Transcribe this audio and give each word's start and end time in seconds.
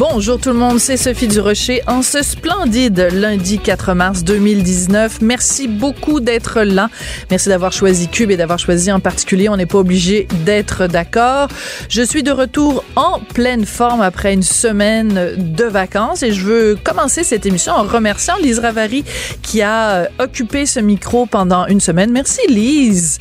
Bonjour 0.00 0.40
tout 0.40 0.48
le 0.48 0.54
monde, 0.54 0.78
c'est 0.78 0.96
Sophie 0.96 1.28
Durocher 1.28 1.82
en 1.86 2.00
ce 2.00 2.22
splendide 2.22 3.08
lundi 3.12 3.58
4 3.58 3.92
mars 3.92 4.24
2019. 4.24 5.20
Merci 5.20 5.68
beaucoup 5.68 6.20
d'être 6.20 6.62
là. 6.62 6.88
Merci 7.30 7.50
d'avoir 7.50 7.70
choisi 7.70 8.08
Cube 8.08 8.30
et 8.30 8.38
d'avoir 8.38 8.58
choisi 8.58 8.90
en 8.90 8.98
particulier. 8.98 9.50
On 9.50 9.58
n'est 9.58 9.66
pas 9.66 9.76
obligé 9.76 10.26
d'être 10.46 10.86
d'accord. 10.86 11.48
Je 11.90 12.00
suis 12.00 12.22
de 12.22 12.30
retour 12.30 12.82
en 12.96 13.20
pleine 13.20 13.66
forme 13.66 14.00
après 14.00 14.32
une 14.32 14.42
semaine 14.42 15.34
de 15.36 15.64
vacances 15.64 16.22
et 16.22 16.32
je 16.32 16.46
veux 16.46 16.78
commencer 16.82 17.22
cette 17.22 17.44
émission 17.44 17.74
en 17.74 17.82
remerciant 17.82 18.36
Lise 18.42 18.58
Ravary 18.58 19.04
qui 19.42 19.60
a 19.60 20.08
occupé 20.18 20.64
ce 20.64 20.80
micro 20.80 21.26
pendant 21.26 21.66
une 21.66 21.80
semaine. 21.80 22.10
Merci 22.10 22.40
Lise 22.48 23.18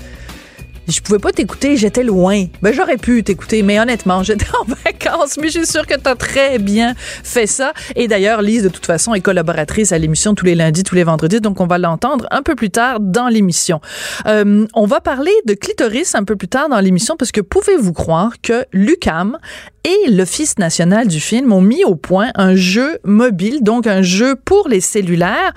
je 0.90 1.02
pouvais 1.02 1.20
pas 1.20 1.32
t'écouter, 1.32 1.78
j'étais 1.78 2.04
loin. 2.04 2.46
Ben 2.62 2.74
j'aurais 2.74 2.98
pu 2.98 3.24
t'écouter, 3.24 3.64
mais 3.64 3.80
honnêtement, 3.80 4.24
j'étais 4.30 4.48
en 4.60 4.66
vacances, 4.86 5.38
mais 5.38 5.48
je 5.50 5.60
suis 5.60 5.68
sûre 5.68 5.86
que 5.86 5.96
tu 5.96 6.18
très 6.18 6.60
bien 6.60 6.96
fait 6.98 7.48
ça. 7.48 7.74
Et 7.96 8.08
d'ailleurs, 8.08 8.42
Lise, 8.42 8.64
de 8.64 8.70
toute 8.70 8.86
façon, 8.86 9.14
est 9.14 9.22
collaboratrice 9.22 9.92
à 9.92 9.98
l'émission 9.98 10.36
tous 10.36 10.46
les 10.46 10.56
lundis, 10.56 10.84
tous 10.84 10.96
les 10.96 11.04
vendredis, 11.04 11.42
donc 11.42 11.62
on 11.62 11.68
va 11.68 11.78
l'entendre 11.78 12.28
un 12.32 12.42
peu 12.42 12.56
plus 12.56 12.70
tard 12.70 13.00
dans 13.00 13.28
l'émission. 13.28 13.80
Euh, 14.26 14.66
on 14.74 14.86
va 14.86 15.02
parler 15.02 15.32
de 15.46 15.54
clitoris 15.54 16.16
un 16.16 16.24
peu 16.24 16.36
plus 16.36 16.48
tard 16.48 16.70
dans 16.70 16.80
l'émission 16.80 17.16
parce 17.18 17.32
que 17.32 17.42
pouvez-vous 17.42 17.94
croire 17.94 18.34
que 18.42 18.66
Lucam 18.74 19.38
et 19.84 20.10
l'Office 20.10 20.58
national 20.58 21.08
du 21.08 21.20
film 21.20 21.52
ont 21.54 21.62
mis 21.62 21.84
au 21.86 21.96
point 21.96 22.32
un 22.36 22.56
jeu 22.56 23.00
mobile, 23.04 23.64
donc 23.64 23.88
un 23.88 24.02
jeu 24.02 24.36
pour 24.36 24.68
les 24.68 24.82
cellulaires, 24.82 25.54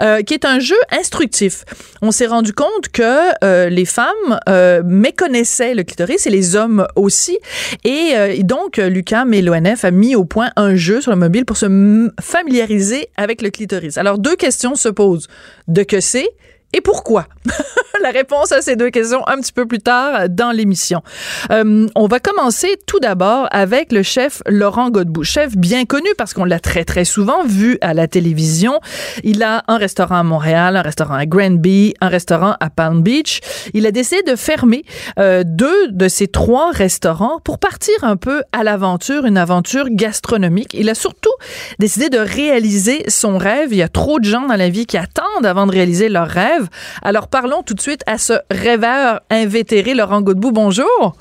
euh, 0.00 0.22
qui 0.22 0.34
est 0.34 0.44
un 0.44 0.58
jeu 0.58 0.76
instructif. 0.90 1.64
On 2.02 2.10
s'est 2.10 2.26
rendu 2.26 2.52
compte 2.52 2.88
que 2.92 3.32
euh, 3.42 3.68
les 3.68 3.84
femmes 3.84 4.38
euh, 4.48 4.82
méconnaissaient 4.84 5.74
le 5.74 5.82
clitoris 5.82 6.26
et 6.26 6.30
les 6.30 6.56
hommes 6.56 6.86
aussi. 6.96 7.38
Et 7.84 8.42
donc, 8.42 8.76
Lucam 8.76 9.32
et 9.34 9.42
l'ONF 9.42 9.84
a 9.84 9.90
mis 9.90 10.14
au 10.14 10.24
point 10.24 10.50
un 10.56 10.74
jeu 10.74 11.00
sur 11.00 11.10
le 11.10 11.16
mobile 11.16 11.44
pour 11.44 11.56
se 11.56 12.10
familiariser 12.20 13.08
avec 13.16 13.42
le 13.42 13.50
clitoris. 13.50 13.98
Alors, 13.98 14.18
deux 14.18 14.36
questions 14.36 14.74
se 14.74 14.88
posent. 14.88 15.28
De 15.68 15.82
que 15.82 16.00
c'est 16.00 16.28
et 16.74 16.80
pourquoi? 16.80 17.26
La 18.02 18.10
réponse 18.10 18.50
à 18.50 18.60
ces 18.60 18.74
deux 18.74 18.90
questions 18.90 19.26
un 19.28 19.36
petit 19.36 19.52
peu 19.52 19.64
plus 19.64 19.78
tard 19.78 20.28
dans 20.28 20.50
l'émission. 20.50 21.02
Euh, 21.52 21.86
on 21.94 22.06
va 22.08 22.18
commencer 22.18 22.76
tout 22.86 22.98
d'abord 22.98 23.46
avec 23.52 23.92
le 23.92 24.02
chef 24.02 24.42
Laurent 24.46 24.90
Godbout, 24.90 25.22
chef 25.22 25.56
bien 25.56 25.84
connu 25.84 26.08
parce 26.18 26.34
qu'on 26.34 26.44
l'a 26.44 26.58
très 26.58 26.84
très 26.84 27.04
souvent 27.04 27.44
vu 27.44 27.78
à 27.80 27.94
la 27.94 28.08
télévision. 28.08 28.80
Il 29.22 29.42
a 29.44 29.62
un 29.68 29.78
restaurant 29.78 30.16
à 30.16 30.22
Montréal, 30.24 30.76
un 30.76 30.82
restaurant 30.82 31.14
à 31.14 31.24
Granby, 31.24 31.94
un 32.00 32.08
restaurant 32.08 32.56
à 32.58 32.68
Palm 32.68 33.02
Beach. 33.02 33.40
Il 33.72 33.86
a 33.86 33.92
décidé 33.92 34.22
de 34.24 34.34
fermer 34.36 34.84
euh, 35.20 35.44
deux 35.46 35.88
de 35.88 36.08
ces 36.08 36.26
trois 36.26 36.72
restaurants 36.72 37.38
pour 37.44 37.58
partir 37.58 37.94
un 38.02 38.16
peu 38.16 38.42
à 38.52 38.64
l'aventure, 38.64 39.24
une 39.24 39.38
aventure 39.38 39.86
gastronomique. 39.88 40.74
Il 40.74 40.90
a 40.90 40.94
surtout 40.96 41.30
décidé 41.78 42.10
de 42.10 42.18
réaliser 42.18 43.04
son 43.08 43.38
rêve. 43.38 43.68
Il 43.70 43.78
y 43.78 43.82
a 43.82 43.88
trop 43.88 44.18
de 44.18 44.24
gens 44.24 44.46
dans 44.48 44.56
la 44.56 44.68
vie 44.68 44.86
qui 44.86 44.96
attendent 44.96 45.46
avant 45.46 45.66
de 45.66 45.72
réaliser 45.72 46.08
leur 46.08 46.26
rêve. 46.26 46.63
Alors 47.02 47.28
parlons 47.28 47.62
tout 47.62 47.74
de 47.74 47.80
suite 47.80 48.02
à 48.06 48.18
ce 48.18 48.34
rêveur 48.50 49.20
invétéré, 49.30 49.94
Laurent 49.94 50.22
Godbout. 50.22 50.52
Bonjour. 50.52 51.16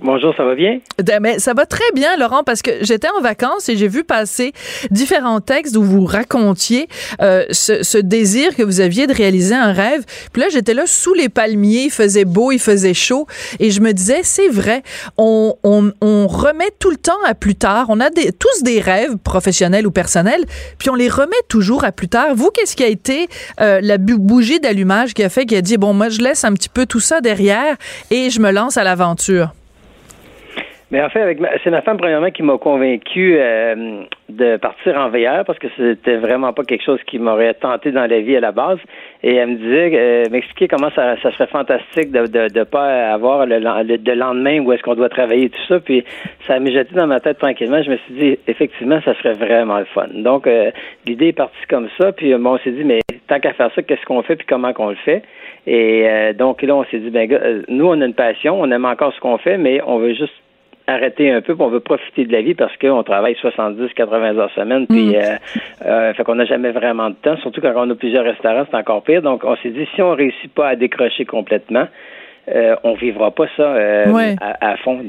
Bonjour, 0.00 0.32
ça 0.36 0.44
va 0.44 0.54
bien? 0.54 0.78
Mais 1.20 1.40
ça 1.40 1.54
va 1.54 1.66
très 1.66 1.90
bien, 1.92 2.16
Laurent, 2.16 2.44
parce 2.44 2.62
que 2.62 2.70
j'étais 2.82 3.08
en 3.08 3.20
vacances 3.20 3.68
et 3.68 3.76
j'ai 3.76 3.88
vu 3.88 4.04
passer 4.04 4.52
différents 4.92 5.40
textes 5.40 5.76
où 5.76 5.82
vous 5.82 6.04
racontiez 6.04 6.86
euh, 7.20 7.44
ce, 7.50 7.98
désir 7.98 8.54
que 8.54 8.62
vous 8.62 8.80
aviez 8.80 9.08
de 9.08 9.12
réaliser 9.12 9.56
un 9.56 9.72
rêve. 9.72 10.04
Puis 10.32 10.40
là, 10.40 10.48
j'étais 10.50 10.72
là 10.72 10.84
sous 10.86 11.14
les 11.14 11.28
palmiers, 11.28 11.84
il 11.86 11.90
faisait 11.90 12.24
beau, 12.24 12.52
il 12.52 12.60
faisait 12.60 12.94
chaud, 12.94 13.26
et 13.58 13.72
je 13.72 13.80
me 13.80 13.92
disais, 13.92 14.20
c'est 14.22 14.48
vrai, 14.48 14.84
on, 15.16 15.56
remet 15.60 16.70
tout 16.78 16.90
le 16.90 16.96
temps 16.96 17.18
à 17.26 17.34
plus 17.34 17.56
tard. 17.56 17.86
On 17.88 17.98
a 17.98 18.10
des, 18.10 18.30
tous 18.30 18.62
des 18.62 18.80
rêves 18.80 19.16
professionnels 19.16 19.86
ou 19.86 19.90
personnels, 19.90 20.44
puis 20.78 20.90
on 20.90 20.94
les 20.94 21.08
remet 21.08 21.34
toujours 21.48 21.82
à 21.82 21.90
plus 21.90 22.08
tard. 22.08 22.36
Vous, 22.36 22.50
qu'est-ce 22.50 22.76
qui 22.76 22.84
a 22.84 22.88
été 22.88 23.26
euh, 23.60 23.80
la 23.82 23.98
bougie 23.98 24.60
d'allumage 24.60 25.12
qui 25.12 25.24
a 25.24 25.28
fait, 25.28 25.44
qui 25.44 25.56
a 25.56 25.60
dit, 25.60 25.76
bon, 25.76 25.92
moi, 25.92 26.08
je 26.08 26.20
laisse 26.20 26.44
un 26.44 26.52
petit 26.52 26.68
peu 26.68 26.86
tout 26.86 27.00
ça 27.00 27.20
derrière 27.20 27.76
et 28.12 28.30
je 28.30 28.40
me 28.40 28.52
lance 28.52 28.76
à 28.76 28.84
l'aventure? 28.84 29.52
Mais 30.90 31.02
en 31.02 31.10
fait, 31.10 31.20
avec 31.20 31.38
c'est 31.62 31.70
ma 31.70 31.82
femme 31.82 31.98
premièrement 31.98 32.30
qui 32.30 32.42
m'a 32.42 32.56
convaincu 32.56 33.36
euh, 33.36 34.04
de 34.30 34.56
partir 34.56 34.96
en 34.96 35.10
VR 35.10 35.44
parce 35.44 35.58
que 35.58 35.66
c'était 35.76 36.16
vraiment 36.16 36.54
pas 36.54 36.64
quelque 36.64 36.82
chose 36.82 37.00
qui 37.06 37.18
m'aurait 37.18 37.52
tenté 37.52 37.92
dans 37.92 38.06
la 38.06 38.20
vie 38.20 38.36
à 38.36 38.40
la 38.40 38.52
base. 38.52 38.78
Et 39.22 39.34
elle 39.34 39.50
me 39.50 39.56
disait, 39.56 39.90
euh, 39.92 40.24
m'expliquer 40.30 40.66
comment 40.66 40.90
ça, 40.94 41.20
ça 41.22 41.30
serait 41.32 41.46
fantastique 41.46 42.10
de 42.10 42.26
de, 42.26 42.48
de 42.48 42.64
pas 42.64 43.12
avoir 43.12 43.44
le, 43.44 43.58
le, 43.58 44.14
lendemain 44.14 44.60
où 44.60 44.72
est-ce 44.72 44.82
qu'on 44.82 44.94
doit 44.94 45.10
travailler 45.10 45.50
tout 45.50 45.66
ça. 45.68 45.78
Puis 45.78 46.04
ça 46.46 46.54
a 46.54 46.64
jeté 46.64 46.94
dans 46.94 47.06
ma 47.06 47.20
tête 47.20 47.38
tranquillement. 47.38 47.82
Je 47.82 47.90
me 47.90 47.96
suis 47.98 48.14
dit, 48.14 48.38
effectivement, 48.46 49.00
ça 49.04 49.14
serait 49.16 49.34
vraiment 49.34 49.80
le 49.80 49.86
fun. 49.86 50.06
Donc 50.14 50.46
euh, 50.46 50.70
l'idée 51.04 51.28
est 51.28 51.32
partie 51.32 51.66
comme 51.68 51.88
ça. 51.98 52.12
Puis 52.12 52.34
bon, 52.34 52.54
on 52.54 52.58
s'est 52.60 52.70
dit, 52.70 52.84
mais 52.84 53.00
tant 53.26 53.40
qu'à 53.40 53.52
faire 53.52 53.70
ça, 53.74 53.82
qu'est-ce 53.82 54.06
qu'on 54.06 54.22
fait 54.22 54.36
puis 54.36 54.46
comment 54.48 54.72
qu'on 54.72 54.88
le 54.88 54.96
fait? 55.04 55.22
Et 55.66 56.32
donc 56.38 56.62
là, 56.62 56.74
on 56.74 56.84
s'est 56.84 56.98
dit, 56.98 57.10
ben 57.10 57.28
nous 57.68 57.86
on 57.86 58.00
a 58.00 58.06
une 58.06 58.14
passion, 58.14 58.58
on 58.58 58.70
aime 58.70 58.86
encore 58.86 59.12
ce 59.12 59.20
qu'on 59.20 59.36
fait, 59.36 59.58
mais 59.58 59.82
on 59.86 59.98
veut 59.98 60.14
juste 60.14 60.32
arrêter 60.88 61.30
un 61.30 61.42
peu, 61.42 61.54
puis 61.54 61.62
on 61.62 61.68
veut 61.68 61.80
profiter 61.80 62.24
de 62.24 62.32
la 62.32 62.40
vie 62.40 62.54
parce 62.54 62.76
qu'on 62.78 63.02
travaille 63.02 63.36
70, 63.36 63.92
80 63.94 64.38
heures 64.38 64.50
semaine, 64.52 64.86
puis 64.86 65.10
mm. 65.10 65.14
euh, 65.14 65.36
euh, 65.84 66.14
fait 66.14 66.24
qu'on 66.24 66.34
n'a 66.34 66.46
jamais 66.46 66.70
vraiment 66.70 67.10
de 67.10 67.14
temps, 67.14 67.36
surtout 67.38 67.60
quand 67.60 67.72
on 67.76 67.90
a 67.90 67.94
plusieurs 67.94 68.24
restaurants, 68.24 68.64
c'est 68.70 68.76
encore 68.76 69.02
pire. 69.02 69.22
Donc, 69.22 69.44
on 69.44 69.54
s'est 69.56 69.70
dit, 69.70 69.86
si 69.94 70.02
on 70.02 70.12
réussit 70.14 70.52
pas 70.52 70.68
à 70.68 70.76
décrocher 70.76 71.26
complètement, 71.26 71.86
euh, 72.54 72.76
on 72.82 72.94
vivra 72.94 73.30
pas 73.30 73.46
ça 73.56 73.62
euh, 73.62 74.34
à, 74.40 74.70
à, 74.70 74.76
fond. 74.78 75.00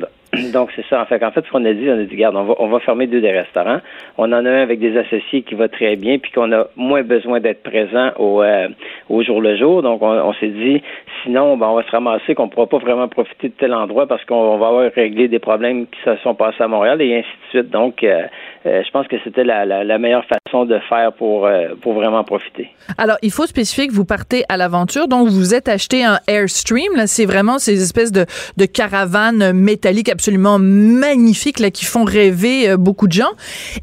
Donc, 0.51 0.69
c'est 0.75 0.85
ça. 0.89 1.01
En 1.01 1.05
fait, 1.05 1.23
en 1.23 1.31
fait, 1.31 1.45
ce 1.45 1.51
qu'on 1.51 1.65
a 1.65 1.73
dit, 1.73 1.89
on 1.89 1.99
a 1.99 2.03
dit, 2.03 2.15
regarde, 2.15 2.35
on 2.35 2.43
va, 2.43 2.55
on 2.59 2.67
va 2.67 2.79
fermer 2.79 3.07
deux 3.07 3.21
des 3.21 3.31
restaurants. 3.31 3.79
On 4.17 4.25
en 4.31 4.45
a 4.45 4.49
un 4.49 4.61
avec 4.61 4.79
des 4.79 4.97
associés 4.97 5.41
qui 5.43 5.55
va 5.55 5.67
très 5.67 5.95
bien, 5.95 6.17
puis 6.17 6.31
qu'on 6.31 6.51
a 6.51 6.67
moins 6.75 7.03
besoin 7.03 7.39
d'être 7.39 7.63
présent 7.63 8.11
au, 8.17 8.41
euh, 8.41 8.67
au 9.09 9.23
jour 9.23 9.41
le 9.41 9.57
jour. 9.57 9.81
Donc, 9.81 10.01
on, 10.01 10.33
s'est 10.33 10.47
dit, 10.47 10.81
sinon, 11.23 11.57
ben, 11.57 11.67
on 11.67 11.75
va 11.75 11.83
se 11.83 11.91
ramasser 11.91 12.35
qu'on 12.35 12.45
ne 12.45 12.49
pourra 12.49 12.67
pas 12.67 12.77
vraiment 12.77 13.07
profiter 13.07 13.49
de 13.49 13.53
tel 13.53 13.73
endroit 13.73 14.07
parce 14.07 14.23
qu'on 14.25 14.57
va 14.57 14.67
avoir 14.67 14.91
réglé 14.91 15.27
des 15.27 15.39
problèmes 15.39 15.85
qui 15.87 15.99
se 16.03 16.15
sont 16.17 16.35
passés 16.35 16.63
à 16.63 16.67
Montréal 16.67 17.01
et 17.01 17.17
ainsi 17.17 17.27
de 17.27 17.59
suite. 17.59 17.71
Donc, 17.71 18.03
euh, 18.03 18.23
euh, 18.65 18.83
je 18.85 18.91
pense 18.91 19.07
que 19.07 19.15
c'était 19.23 19.43
la, 19.43 19.65
la, 19.65 19.83
la, 19.83 19.97
meilleure 19.97 20.25
façon 20.25 20.65
de 20.65 20.79
faire 20.89 21.13
pour, 21.13 21.49
pour 21.81 21.93
vraiment 21.93 22.23
profiter. 22.23 22.69
Alors, 22.97 23.17
il 23.21 23.31
faut 23.31 23.45
spécifier 23.45 23.87
que 23.87 23.93
vous 23.93 24.05
partez 24.05 24.43
à 24.49 24.57
l'aventure. 24.57 25.07
Donc, 25.07 25.27
vous 25.27 25.53
êtes 25.53 25.69
acheté 25.69 26.03
un 26.03 26.19
Airstream. 26.27 26.95
Là, 26.95 27.07
c'est 27.07 27.25
vraiment 27.25 27.57
ces 27.57 27.81
espèces 27.81 28.11
de, 28.11 28.25
de 28.57 28.65
caravanes 28.65 29.53
métalliques 29.53 30.09
absolument 30.09 30.28
magnifiques 30.37 31.59
là, 31.59 31.71
qui 31.71 31.85
font 31.85 32.03
rêver 32.03 32.69
euh, 32.69 32.77
beaucoup 32.77 33.07
de 33.07 33.13
gens. 33.13 33.31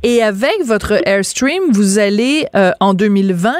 Et 0.02 0.22
avec 0.22 0.64
votre 0.64 1.00
Airstream, 1.06 1.62
vous 1.70 1.98
allez 1.98 2.46
euh, 2.54 2.72
en 2.80 2.94
2020, 2.94 3.54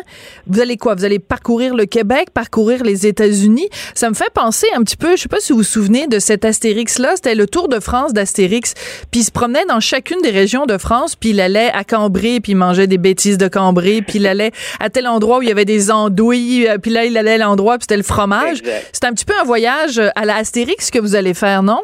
vous 0.47 0.60
allez 0.60 0.76
quoi? 0.76 0.94
Vous 0.94 1.04
allez 1.04 1.19
parcourir 1.19 1.75
le 1.75 1.86
Québec, 1.86 2.30
parcourir 2.32 2.84
les 2.84 3.06
États-Unis. 3.06 3.69
Ça 3.94 4.08
me 4.08 4.14
fait 4.14 4.30
penser 4.32 4.66
un 4.75 4.82
petit 4.82 4.96
peu, 4.96 5.16
je 5.16 5.22
sais 5.22 5.28
pas 5.28 5.41
si 5.41 5.52
vous 5.52 5.58
vous 5.58 5.64
souvenez 5.64 6.06
de 6.06 6.19
cet 6.19 6.44
Astérix 6.44 6.98
là, 6.98 7.12
c'était 7.16 7.34
le 7.34 7.46
Tour 7.46 7.69
de 7.69 7.80
France 7.80 8.12
d'Astérix. 8.12 8.75
Puis 9.10 9.20
il 9.20 9.25
se 9.25 9.30
promenait 9.30 9.64
dans 9.66 9.80
chacune 9.80 10.20
des 10.22 10.30
régions 10.30 10.66
de 10.66 10.78
France, 10.78 11.16
puis 11.16 11.30
il 11.30 11.41
allait 11.41 11.70
à 11.72 11.84
Cambrai, 11.84 12.41
puis 12.41 12.52
il 12.52 12.56
mangeait 12.56 12.86
des 12.86 12.98
bêtises 12.98 13.38
de 13.38 13.48
Cambrai, 13.48 14.02
puis 14.02 14.19
il 14.19 14.26
allait 14.26 14.52
à 14.80 14.91
tel 14.91 15.06
endroit 15.06 15.38
où 15.38 15.42
il 15.42 15.48
y 15.48 15.52
avait 15.52 15.64
des 15.64 15.91
andouilles, 15.91 16.66
euh, 16.69 16.78
puis 16.78 16.91
là 16.91 17.04
il 17.04 17.16
allait 17.16 17.34
à 17.34 17.38
l'endroit, 17.38 17.78
puis 17.78 17.84
c'était 17.84 17.96
le 17.96 18.02
fromage. 18.02 18.62
C'est 18.92 19.04
un 19.04 19.12
petit 19.12 19.25
peu 19.25 19.34
un 19.41 19.44
voyage 19.44 20.00
à 20.14 20.25
la 20.25 20.37
Astérix 20.37 20.90
que 20.90 20.99
vous 20.99 21.14
allez 21.14 21.34
faire, 21.34 21.62
non? 21.62 21.82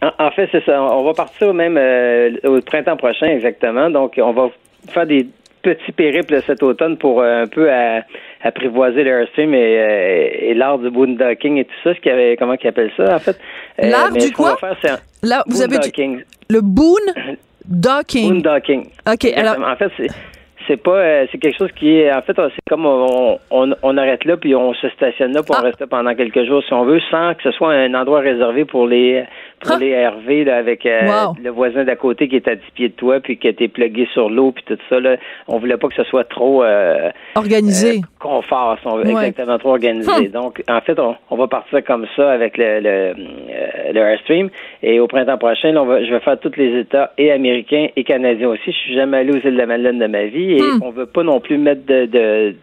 En, 0.00 0.30
fait, 0.30 0.48
c'est 0.52 0.64
ça. 0.64 0.80
On 0.82 1.04
va 1.04 1.12
partir 1.12 1.52
même 1.54 1.76
euh, 1.76 2.30
au 2.44 2.60
printemps 2.60 2.96
prochain, 2.96 3.26
exactement. 3.26 3.90
Donc, 3.90 4.14
on 4.22 4.32
va 4.32 4.48
faire 4.88 5.06
des 5.06 5.26
petits 5.62 5.92
périples 5.92 6.40
cet 6.46 6.62
automne 6.62 6.96
pour 6.96 7.20
euh, 7.20 7.42
un 7.42 7.46
peu 7.46 7.68
apprivoiser 8.42 9.02
l'Airstream 9.02 9.52
et, 9.54 9.78
euh, 9.78 10.28
et 10.50 10.54
l'art 10.54 10.78
du 10.78 10.90
boondocking 10.90 11.56
et 11.58 11.64
tout 11.64 11.74
ça. 11.82 11.94
Ce 11.94 12.00
qu'il 12.00 12.12
avait, 12.12 12.36
comment 12.36 12.56
qu'ils 12.56 12.68
appellent 12.68 12.92
ça, 12.96 13.16
en 13.16 13.18
fait? 13.18 13.38
L'art 13.78 14.12
du 14.12 14.30
quoi? 14.32 14.56
Là, 15.22 15.42
vous 15.48 15.62
avez 15.62 15.78
le 16.48 16.60
boon 16.60 16.94
docking. 17.64 18.28
Boondocking. 18.28 18.88
OK. 19.06 19.24
Alors, 19.36 19.56
en 19.68 19.76
fait, 19.76 19.90
c'est 20.68 20.76
pas 20.76 20.98
euh, 20.98 21.26
c'est 21.32 21.38
quelque 21.38 21.58
chose 21.58 21.72
qui 21.72 21.96
est 21.96 22.12
en 22.12 22.22
fait 22.22 22.36
c'est 22.36 22.68
comme 22.68 22.86
on, 22.86 23.38
on, 23.50 23.96
arrête 23.96 24.24
là 24.24 24.36
puis 24.36 24.54
on 24.54 24.74
se 24.74 24.88
stationne 24.90 25.32
là 25.32 25.42
pour 25.42 25.56
ah. 25.56 25.62
rester 25.62 25.86
pendant 25.86 26.14
quelques 26.14 26.44
jours 26.44 26.62
si 26.62 26.72
on 26.72 26.84
veut 26.84 27.00
sans 27.10 27.34
que 27.34 27.42
ce 27.42 27.50
soit 27.52 27.72
un 27.72 27.94
endroit 27.94 28.20
réservé 28.20 28.64
pour 28.64 28.86
les 28.86 29.24
pour 29.60 29.72
ah. 29.72 29.78
les 29.80 30.06
RV 30.06 30.44
là, 30.44 30.56
avec 30.58 30.86
euh, 30.86 31.00
le 31.42 31.50
voisin 31.50 31.84
d'à 31.84 31.96
côté 31.96 32.28
qui 32.28 32.36
est 32.36 32.46
à 32.46 32.54
10 32.54 32.62
pieds 32.74 32.88
de 32.90 32.94
toi 32.94 33.18
puis 33.20 33.38
qui 33.38 33.48
était 33.48 33.68
plugué 33.68 34.06
sur 34.12 34.30
l'eau 34.30 34.52
puis 34.52 34.62
tout 34.66 34.78
ça 34.88 35.00
là 35.00 35.16
on 35.48 35.58
voulait 35.58 35.78
pas 35.78 35.88
que 35.88 35.96
ce 35.96 36.04
soit 36.04 36.24
trop 36.24 36.62
euh, 36.62 37.10
organisé 37.34 38.02
confort 38.20 38.76
exactement 39.04 39.58
trop 39.58 39.70
organisé 39.70 40.28
donc 40.28 40.62
en 40.68 40.80
fait 40.82 40.98
on, 41.00 41.36
va 41.36 41.46
partir 41.46 41.82
comme 41.84 42.06
ça 42.16 42.30
avec 42.30 42.58
le, 42.58 42.80
le 43.92 44.00
Airstream. 44.00 44.50
Et 44.82 45.00
au 45.00 45.06
printemps 45.06 45.38
prochain, 45.38 45.74
on 45.76 45.84
va, 45.84 46.04
je 46.04 46.10
vais 46.10 46.20
faire 46.20 46.38
tous 46.38 46.56
les 46.56 46.80
États 46.80 47.12
et 47.18 47.30
américains 47.30 47.88
et 47.96 48.04
canadiens 48.04 48.48
aussi. 48.48 48.62
Je 48.66 48.76
suis 48.76 48.94
jamais 48.94 49.18
allé 49.18 49.32
aux 49.32 49.36
îles 49.36 49.54
de 49.54 49.58
la 49.58 49.66
Madeleine 49.66 49.98
de 49.98 50.06
ma 50.06 50.24
vie 50.24 50.57
et 50.58 50.62
hmm. 50.62 50.82
on 50.82 50.90
veut 50.90 51.06
pas 51.06 51.22
non 51.22 51.40
plus 51.40 51.58
mettre 51.58 51.86
de, 51.86 52.06
de 52.06 52.56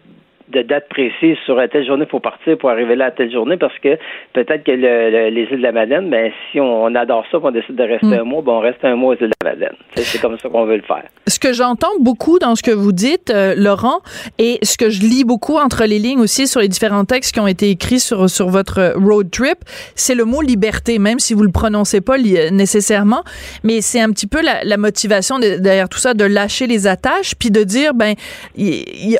de 0.48 0.62
date 0.62 0.88
précise 0.88 1.36
sur 1.44 1.60
telle 1.70 1.86
journée 1.86 2.04
il 2.06 2.10
faut 2.10 2.20
partir 2.20 2.56
pour 2.58 2.70
arriver 2.70 2.94
là 2.94 3.06
à 3.06 3.10
telle 3.10 3.32
journée 3.32 3.56
parce 3.56 3.76
que 3.78 3.98
peut-être 4.32 4.64
que 4.64 4.72
les 4.72 5.42
îles 5.50 5.58
de 5.58 5.62
la 5.62 5.72
Madeleine, 5.72 6.08
ben 6.08 6.30
si 6.50 6.60
on, 6.60 6.94
adore 6.94 7.24
ça, 7.30 7.38
qu'on 7.38 7.50
décide 7.50 7.74
de 7.74 7.82
rester 7.82 8.06
hmm. 8.06 8.20
un 8.20 8.24
mois, 8.24 8.42
ben 8.42 8.52
on 8.52 8.60
reste 8.60 8.84
un 8.84 8.94
mois 8.96 9.14
aux 9.14 9.18
îles 9.18 9.28
de 9.28 9.44
la 9.44 9.50
Madeleine. 9.50 9.76
C'est 9.96 10.20
comme 10.20 10.38
ça 10.38 10.48
qu'on 10.48 10.64
veut 10.64 10.76
le 10.76 10.82
faire. 10.82 11.04
Ce 11.26 11.38
que 11.38 11.52
j'entends 11.52 11.92
beaucoup 12.00 12.38
dans 12.38 12.54
ce 12.54 12.62
que 12.62 12.70
vous 12.70 12.92
dites, 12.92 13.30
euh, 13.30 13.54
Laurent, 13.56 14.00
et 14.38 14.58
ce 14.62 14.76
que 14.76 14.90
je 14.90 15.00
lis 15.00 15.24
beaucoup 15.24 15.56
entre 15.56 15.84
les 15.84 15.98
lignes 15.98 16.20
aussi 16.20 16.46
sur 16.46 16.60
les 16.60 16.68
différents 16.68 17.04
textes 17.04 17.34
qui 17.34 17.40
ont 17.40 17.46
été 17.46 17.70
écrits 17.70 18.00
sur 18.00 18.30
sur 18.30 18.48
votre 18.48 18.94
road 18.96 19.30
trip, 19.30 19.58
c'est 19.94 20.14
le 20.14 20.24
mot 20.24 20.42
liberté, 20.42 20.98
même 20.98 21.18
si 21.18 21.34
vous 21.34 21.42
le 21.42 21.52
prononcez 21.52 22.00
pas 22.00 22.18
nécessairement, 22.18 23.22
mais 23.64 23.80
c'est 23.80 24.00
un 24.00 24.10
petit 24.10 24.26
peu 24.26 24.40
la, 24.42 24.76
motivation 24.76 25.38
derrière 25.38 25.88
tout 25.88 25.98
ça, 25.98 26.12
de 26.12 26.24
lâcher 26.24 26.66
les 26.66 26.86
attaches, 26.86 27.34
puis 27.34 27.50
de 27.50 27.64
dire 27.64 27.94
ben 27.94 28.14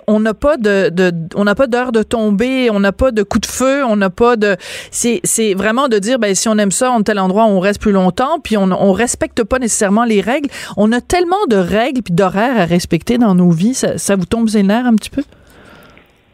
on 0.06 0.20
n'a 0.20 0.34
pas 0.34 0.56
de 0.56 0.90
on 1.34 1.44
n'a 1.44 1.54
pas 1.54 1.66
d'heure 1.66 1.92
de 1.92 2.02
tomber, 2.02 2.70
on 2.70 2.80
n'a 2.80 2.92
pas 2.92 3.10
de 3.10 3.22
coup 3.22 3.38
de 3.38 3.46
feu, 3.46 3.84
on 3.84 3.96
n'a 3.96 4.10
pas 4.10 4.36
de. 4.36 4.56
C'est, 4.90 5.20
c'est 5.24 5.54
vraiment 5.54 5.88
de 5.88 5.98
dire, 5.98 6.18
ben 6.18 6.34
si 6.34 6.48
on 6.48 6.58
aime 6.58 6.70
ça, 6.70 6.90
en 6.90 7.02
tel 7.02 7.18
endroit, 7.18 7.44
on 7.44 7.60
reste 7.60 7.80
plus 7.80 7.92
longtemps, 7.92 8.38
puis 8.42 8.56
on, 8.56 8.70
on 8.72 8.92
respecte 8.92 9.42
pas 9.44 9.58
nécessairement 9.58 10.04
les 10.04 10.20
règles. 10.20 10.48
On 10.76 10.92
a 10.92 11.00
tellement 11.00 11.46
de 11.48 11.56
règles 11.56 12.02
puis 12.02 12.14
d'horaires 12.14 12.58
à 12.58 12.64
respecter 12.64 13.18
dans 13.18 13.34
nos 13.34 13.50
vies, 13.50 13.74
ça, 13.74 14.16
vous 14.16 14.26
tombe 14.26 14.48
les 14.54 14.66
un 14.70 14.94
petit 14.96 15.10
peu? 15.10 15.22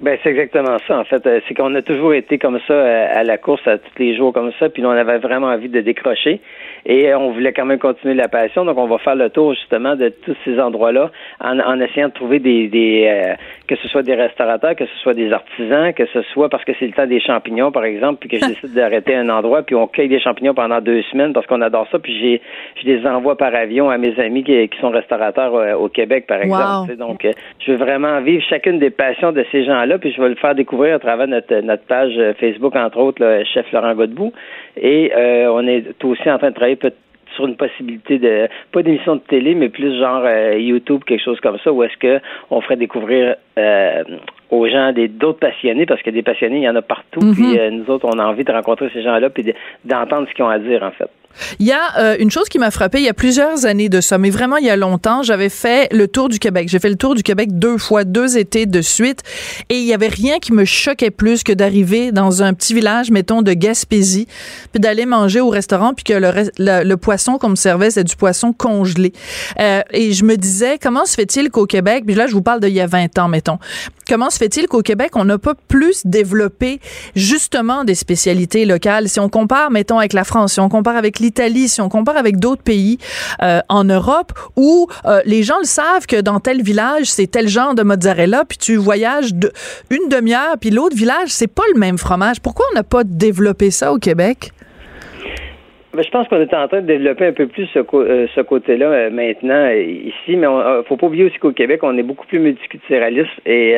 Ben 0.01 0.19
c'est 0.23 0.31
exactement 0.31 0.79
ça 0.89 0.99
en 0.99 1.05
fait. 1.05 1.25
Euh, 1.27 1.41
c'est 1.47 1.55
qu'on 1.55 1.75
a 1.77 1.83
toujours 1.83 2.13
été 2.13 2.37
comme 2.37 2.59
ça 2.67 2.75
euh, 2.75 3.07
à 3.13 3.23
la 3.23 3.39
course 3.39 3.67
à 3.67 3.79
tous 3.79 3.99
les 3.99 4.17
jours 4.17 4.33
comme 4.33 4.51
ça, 4.59 4.69
puis 4.69 4.85
on 4.85 4.91
avait 4.91 5.19
vraiment 5.19 5.47
envie 5.47 5.69
de 5.69 5.81
décrocher 5.81 6.41
et 6.87 7.15
on 7.15 7.33
voulait 7.33 7.53
quand 7.53 7.65
même 7.65 7.79
continuer 7.79 8.15
la 8.15 8.29
passion. 8.29 8.65
Donc 8.65 8.79
on 8.79 8.87
va 8.87 8.99
faire 8.99 9.15
le 9.15 9.31
tour 9.31 9.55
justement 9.55 9.97
de 9.97 10.09
tous 10.09 10.37
ces 10.45 10.59
endroits-là 10.61 11.11
en, 11.41 11.59
en 11.59 11.81
essayant 11.81 12.09
de 12.09 12.13
trouver 12.13 12.39
des, 12.39 12.69
des 12.69 13.09
euh, 13.09 13.35
que 13.69 13.77
ce 13.77 13.89
soit 13.89 14.03
des 14.03 14.15
restaurateurs, 14.15 14.77
que 14.77 14.87
ce 14.87 14.99
soit 15.03 15.15
des 15.15 15.33
artisans, 15.33 15.93
que 15.93 16.07
ce 16.07 16.23
soit 16.33 16.49
parce 16.49 16.65
que 16.65 16.73
c'est 16.79 16.87
le 16.87 16.93
temps 16.93 17.07
des 17.07 17.21
champignons 17.21 17.73
par 17.73 17.85
exemple, 17.85 18.19
puis 18.21 18.29
que 18.29 18.39
je 18.39 18.47
décide 18.53 18.75
d'arrêter 18.75 19.15
un 19.15 19.29
endroit, 19.29 19.63
puis 19.63 19.75
on 19.75 19.87
cueille 19.87 20.09
des 20.09 20.21
champignons 20.21 20.55
pendant 20.55 20.81
deux 20.81 21.03
semaines 21.11 21.33
parce 21.33 21.47
qu'on 21.47 21.61
adore 21.61 21.87
ça, 21.91 21.99
puis 21.99 22.19
j'ai 22.19 22.41
je 22.81 22.87
les 22.87 23.07
envoie 23.07 23.37
par 23.37 23.55
avion 23.55 23.91
à 23.91 23.99
mes 23.99 24.19
amis 24.19 24.45
qui, 24.45 24.69
qui 24.69 24.79
sont 24.81 24.91
restaurateurs 24.91 25.81
au 25.81 25.89
Québec 25.89 26.27
par 26.27 26.43
exemple. 26.43 26.97
Donc 26.97 27.27
je 27.61 27.73
veux 27.73 27.79
vraiment 27.79 28.21
vivre 28.21 28.43
chacune 28.49 28.79
des 28.79 28.91
passions 28.91 29.33
de 29.33 29.45
ces 29.53 29.65
gens-là 29.65 29.99
puis 29.99 30.13
je 30.13 30.21
vais 30.21 30.29
le 30.29 30.35
faire 30.35 30.55
découvrir 30.55 30.97
à 30.97 30.99
travers 30.99 31.29
notre, 31.29 31.55
notre 31.61 31.85
page 31.85 32.13
euh, 32.19 32.35
Facebook, 32.35 32.75
entre 32.77 32.99
autres, 32.99 33.23
le 33.25 33.45
chef 33.45 33.71
Laurent 33.73 33.95
Godbout. 33.95 34.33
Et 34.77 35.13
euh, 35.15 35.51
on 35.53 35.67
est 35.67 35.85
aussi 36.05 36.31
en 36.31 36.39
train 36.39 36.51
de 36.51 36.55
travailler 36.55 36.72
sur 37.35 37.47
une 37.47 37.57
possibilité 37.57 38.19
de 38.19 38.49
pas 38.73 38.83
d'émission 38.83 39.17
de 39.17 39.21
télé, 39.21 39.55
mais 39.55 39.71
plus 39.71 39.99
genre 39.99 40.23
euh, 40.25 40.59
YouTube, 40.59 41.03
quelque 41.07 41.25
chose 41.25 41.41
comme 41.41 41.59
ça, 41.65 41.73
où 41.73 41.83
est-ce 41.83 41.97
que 41.97 42.21
on 42.51 42.61
ferait 42.61 42.77
découvrir 42.77 43.37
aux 44.51 44.69
gens 44.69 44.93
des 44.93 45.09
d'autres 45.09 45.39
passionnés, 45.39 45.87
parce 45.87 46.03
que 46.03 46.11
des 46.11 46.23
passionnés, 46.23 46.59
il 46.59 46.63
y 46.63 46.69
en 46.69 46.77
a 46.77 46.83
partout. 46.83 47.21
Mm-hmm. 47.21 47.35
Puis 47.35 47.77
nous 47.79 47.91
autres, 47.91 48.07
on 48.07 48.19
a 48.19 48.25
envie 48.25 48.45
de 48.45 48.53
rencontrer 48.53 48.91
ces 48.93 49.03
gens-là, 49.03 49.31
puis 49.31 49.45
d'entendre 49.85 50.29
ce 50.29 50.35
qu'ils 50.35 50.45
ont 50.45 50.49
à 50.49 50.59
dire 50.59 50.83
en 50.83 50.91
fait. 50.91 51.11
Il 51.59 51.67
y 51.67 51.73
a 51.73 51.99
euh, 51.99 52.17
une 52.19 52.31
chose 52.31 52.49
qui 52.49 52.59
m'a 52.59 52.71
frappé 52.71 52.99
il 52.99 53.05
y 53.05 53.09
a 53.09 53.15
plusieurs 53.15 53.67
années 53.67 53.89
de 53.89 54.01
ça, 54.01 54.19
mais 54.19 54.31
vraiment 54.31 54.57
il 54.57 54.67
y 54.67 54.71
a 54.71 54.77
longtemps, 54.77 55.23
j'avais 55.23 55.49
fait 55.49 55.93
le 55.93 56.09
tour 56.09 56.29
du 56.29 56.39
Québec. 56.39 56.69
J'ai 56.69 56.79
fait 56.79 56.89
le 56.89 56.97
tour 56.97 57.15
du 57.15 57.23
Québec 57.23 57.59
deux 57.59 57.79
fois, 57.79 58.05
deux 58.05 58.37
étés 58.37 58.67
de 58.67 58.83
suite, 58.83 59.23
et 59.69 59.79
il 59.79 59.85
y 59.85 59.95
avait 59.95 60.09
rien 60.09 60.39
qui 60.39 60.53
me 60.53 60.65
choquait 60.65 61.11
plus 61.11 61.43
que 61.43 61.53
d'arriver 61.53 62.13
dans 62.13 62.43
un 62.43 62.55
petit 62.55 62.75
village, 62.75 63.11
mettons 63.11 63.43
de 63.43 63.53
Gaspésie, 63.53 64.27
puis 64.73 64.81
d'aller 64.81 65.07
manger 65.07 65.41
au 65.41 65.49
restaurant, 65.49 65.95
puis 65.95 66.05
que 66.05 66.13
le, 66.13 66.85
le, 66.85 66.97
poisson 66.97 67.39
qu'on 67.39 67.51
me 67.51 67.57
servait 67.57 67.91
c'est 67.91 68.05
du 68.05 68.17
poisson 68.17 68.53
congelé. 68.53 69.13
Euh, 69.59 69.83
et 69.91 70.13
je 70.13 70.25
me 70.25 70.37
disais 70.37 70.79
comment 70.81 71.05
se 71.05 71.15
fait-il 71.15 71.51
qu'au 71.51 71.67
Québec, 71.67 72.05
puis 72.07 72.15
là 72.15 72.27
je 72.27 72.33
vous 72.33 72.43
parle 72.43 72.61
d'il 72.61 72.73
y 72.73 72.81
a 72.81 72.87
20 72.87 73.19
ans, 73.19 73.29
mettons, 73.29 73.59
comment 74.13 74.29
se 74.29 74.37
fait-il 74.37 74.67
qu'au 74.67 74.83
Québec 74.83 75.13
on 75.15 75.25
n'a 75.25 75.39
pas 75.39 75.55
plus 75.69 76.03
développé 76.05 76.81
justement 77.17 77.83
des 77.83 77.95
spécialités 77.95 78.67
locales? 78.67 79.09
Si 79.09 79.19
on 79.21 79.31
compare, 79.31 79.71
mettons 79.71 79.99
avec 79.99 80.13
la 80.13 80.25
France, 80.25 80.53
si 80.53 80.61
on 80.61 80.69
compare 80.69 80.97
avec 80.97 81.19
l'Italie, 81.19 81.67
si 81.67 81.81
on 81.81 81.89
compare 81.89 82.19
avec 82.19 82.37
d'autres 82.39 82.63
pays 82.63 82.99
euh, 83.41 83.61
en 83.71 83.85
Europe 83.85 84.35
où 84.55 84.87
euh, 85.07 85.23
les 85.25 85.43
gens 85.43 85.59
le 85.59 85.65
savent 85.65 86.05
que 86.05 86.21
dans 86.21 86.41
tel 86.41 86.63
village, 86.63 87.07
c'est 87.07 87.27
tel 87.27 87.49
genre 87.49 87.75
de 87.75 87.83
mozzarella, 87.83 88.45
puis 88.47 88.59
tu 88.59 88.77
voyages 88.77 89.33
de, 89.33 89.51
une 89.89 90.11
demi-heure, 90.11 90.59
puis 90.61 90.69
l'autre 90.69 90.95
village, 90.95 91.31
c'est 91.31 91.47
pas 91.47 91.63
le 91.73 91.81
même 91.81 91.97
fromage. 91.97 92.43
Pourquoi 92.43 92.67
on 92.73 92.75
n'a 92.75 92.83
pas 92.83 93.05
développé 93.05 93.71
ça 93.71 93.95
au 93.95 93.99
Québec? 93.99 94.53
Je 95.95 96.11
pense 96.11 96.27
qu'on 96.29 96.41
est 96.41 96.55
en 96.55 96.69
train 96.69 96.81
de 96.81 96.87
développer 96.87 97.27
un 97.27 97.33
peu 97.33 97.47
plus 97.47 97.67
ce, 97.67 97.81
euh, 97.81 98.45
côté-là 98.45 99.11
maintenant 99.11 99.69
ici, 99.71 100.37
mais 100.37 100.47
il 100.47 100.83
faut 100.87 100.97
pas 100.97 101.07
oublier 101.07 101.25
aussi 101.25 101.39
qu'au 101.39 101.53
Québec, 101.53 101.81
on 101.83 101.99
est 101.99 102.03
beaucoup 102.03 102.27
plus 102.27 102.39
multiculturaliste 102.39 103.31
et 103.45 103.77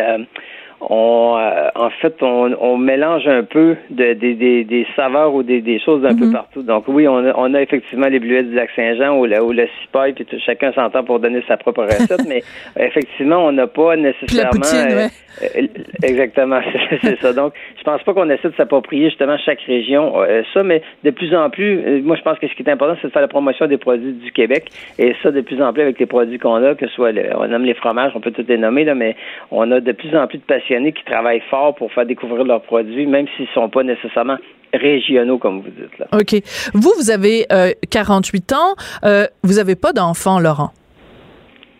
on, 0.81 1.37
euh, 1.39 1.69
en 1.75 1.91
fait, 1.91 2.15
on, 2.23 2.55
on, 2.61 2.77
mélange 2.77 3.27
un 3.27 3.43
peu 3.43 3.77
de, 3.91 4.13
des 4.13 4.87
saveurs 4.97 5.35
ou 5.35 5.43
des, 5.43 5.61
des 5.61 5.81
choses 5.81 6.03
d'un 6.03 6.15
peu 6.15 6.27
mhm. 6.27 6.33
partout. 6.33 6.63
Donc 6.63 6.85
oui, 6.89 7.09
on 7.09 7.19
a, 7.19 7.33
on 7.37 7.55
a 7.55 7.63
effectivement 7.63 8.09
les 8.09 8.19
bluettes 8.19 8.51
du 8.51 8.55
lac 8.55 8.71
Saint-Jean 8.77 9.17
ou, 9.17 9.27
ou 9.27 9.53
le 9.53 9.69
cipaille, 9.83 10.13
puis 10.13 10.27
chacun 10.45 10.73
s'entend 10.73 11.05
pour 11.05 11.21
donner 11.21 11.43
sa 11.49 11.57
propre 11.57 11.85
recette, 11.85 12.25
mais 12.29 12.43
effectivement, 12.79 13.47
on 13.47 13.53
n'a 13.53 13.67
pas 13.67 13.97
nécessairement... 13.97 15.09
Euh, 15.43 15.67
exactement, 16.03 16.61
c'est 17.03 17.19
ça. 17.21 17.33
Donc, 17.33 17.55
je 17.77 17.83
pense 17.83 18.03
pas 18.03 18.15
qu'on 18.15 18.31
essaie 18.31 18.51
de 18.51 18.55
s'approprier 18.55 19.09
justement 19.09 19.37
chaque 19.39 19.61
région 19.63 20.23
euh, 20.23 20.43
ça, 20.53 20.63
mais 20.63 20.83
de 21.03 21.11
plus 21.11 21.35
en 21.35 21.51
plus, 21.51 22.03
moi 22.03 22.17
je 22.17 22.23
pense 22.23 22.39
que 22.39 22.47
ce 22.47 22.55
qui 22.55 22.63
est 22.63 22.71
important, 22.71 22.97
c'est 23.01 23.09
de 23.09 23.13
faire 23.13 23.23
la 23.23 23.29
promotion 23.29 23.67
des 23.67 23.79
produits 23.79 24.13
du 24.13 24.31
Québec, 24.33 24.67
et 24.99 25.15
ça 25.23 25.31
de 25.33 25.41
plus 25.41 25.61
en 25.61 25.73
plus 25.73 25.83
avec 25.83 25.99
les 25.99 26.07
produits 26.07 26.39
qu'on 26.39 26.63
a, 26.63 26.75
que 26.75 26.87
ce 26.87 26.95
soit, 26.95 27.11
on 27.37 27.49
nomme 27.49 27.65
les 27.65 27.75
fromages, 27.75 28.13
on 28.15 28.21
peut 28.21 28.31
tout 28.31 28.45
les 28.47 28.59
nommer 28.59 28.85
là, 28.85 28.95
mais 28.95 29.17
on 29.51 29.71
a 29.73 29.81
de 29.81 29.93
plus 29.93 30.17
en 30.17 30.27
plus 30.27 30.39
de 30.39 30.45
patients 30.45 30.74
qui 30.93 31.05
travaillent 31.05 31.43
fort 31.51 31.75
pour 31.75 31.93
faire 31.93 32.07
découvrir 32.07 32.45
leurs 32.45 32.63
produits, 32.63 33.07
même 33.07 33.27
s'ils 33.37 33.47
ne 33.47 33.53
sont 33.53 33.69
pas 33.69 33.83
nécessairement 33.83 34.37
régionaux, 34.73 35.39
comme 35.39 35.61
vous 35.61 35.71
dites. 35.71 35.99
Là. 35.99 36.07
OK. 36.13 36.43
Vous, 36.75 36.93
vous 36.99 37.11
avez 37.11 37.47
48 37.91 38.53
euh, 38.53 38.57
ans. 38.57 38.75
Euh, 39.05 39.27
vous 39.43 39.55
n'avez 39.55 39.77
pas 39.77 39.93
d'enfants, 39.93 40.41
Laurent? 40.41 40.71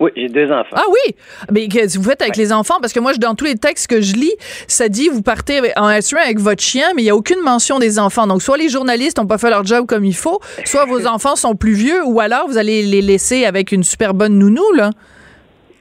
Oui, 0.01 0.11
j'ai 0.17 0.29
deux 0.29 0.51
enfants. 0.51 0.75
Ah 0.75 0.85
oui? 0.89 1.15
Mais 1.53 1.69
qu'est-ce 1.69 1.97
que 1.97 2.03
vous 2.03 2.11
faites 2.11 2.21
avec 2.21 2.37
les 2.37 2.53
enfants? 2.53 2.79
Parce 2.81 2.93
que 2.93 3.01
moi, 3.01 3.13
dans 3.15 3.35
tous 3.35 3.45
les 3.45 3.55
textes 3.55 3.87
que 3.87 4.01
je 4.01 4.15
lis, 4.15 4.35
ça 4.67 4.89
dit 4.89 5.09
vous 5.09 5.23
partez 5.23 5.61
en 5.77 5.87
assurant 5.87 6.23
avec 6.23 6.41
votre 6.41 6.63
chien, 6.63 6.89
mais 6.95 7.03
il 7.03 7.05
n'y 7.05 7.11
a 7.11 7.17
aucune 7.17 7.41
mention 7.41 7.79
des 7.79 7.99
enfants. 7.99 8.27
Donc, 8.27 8.43
soit 8.43 8.57
les 8.57 8.69
journalistes 8.69 9.19
n'ont 9.19 9.27
pas 9.27 9.39
fait 9.39 9.51
leur 9.51 9.65
job 9.65 9.87
comme 9.87 10.05
il 10.05 10.17
faut, 10.17 10.41
soit 10.65 10.85
vos 10.85 11.07
enfants 11.07 11.37
sont 11.37 11.55
plus 11.55 11.75
vieux, 11.75 12.05
ou 12.05 12.21
alors 12.21 12.49
vous 12.49 12.59
allez 12.59 12.83
les 12.83 13.03
laisser 13.03 13.45
avec 13.45 13.71
une 13.71 13.85
super 13.85 14.15
bonne 14.15 14.37
nounou, 14.37 14.73
là. 14.75 14.91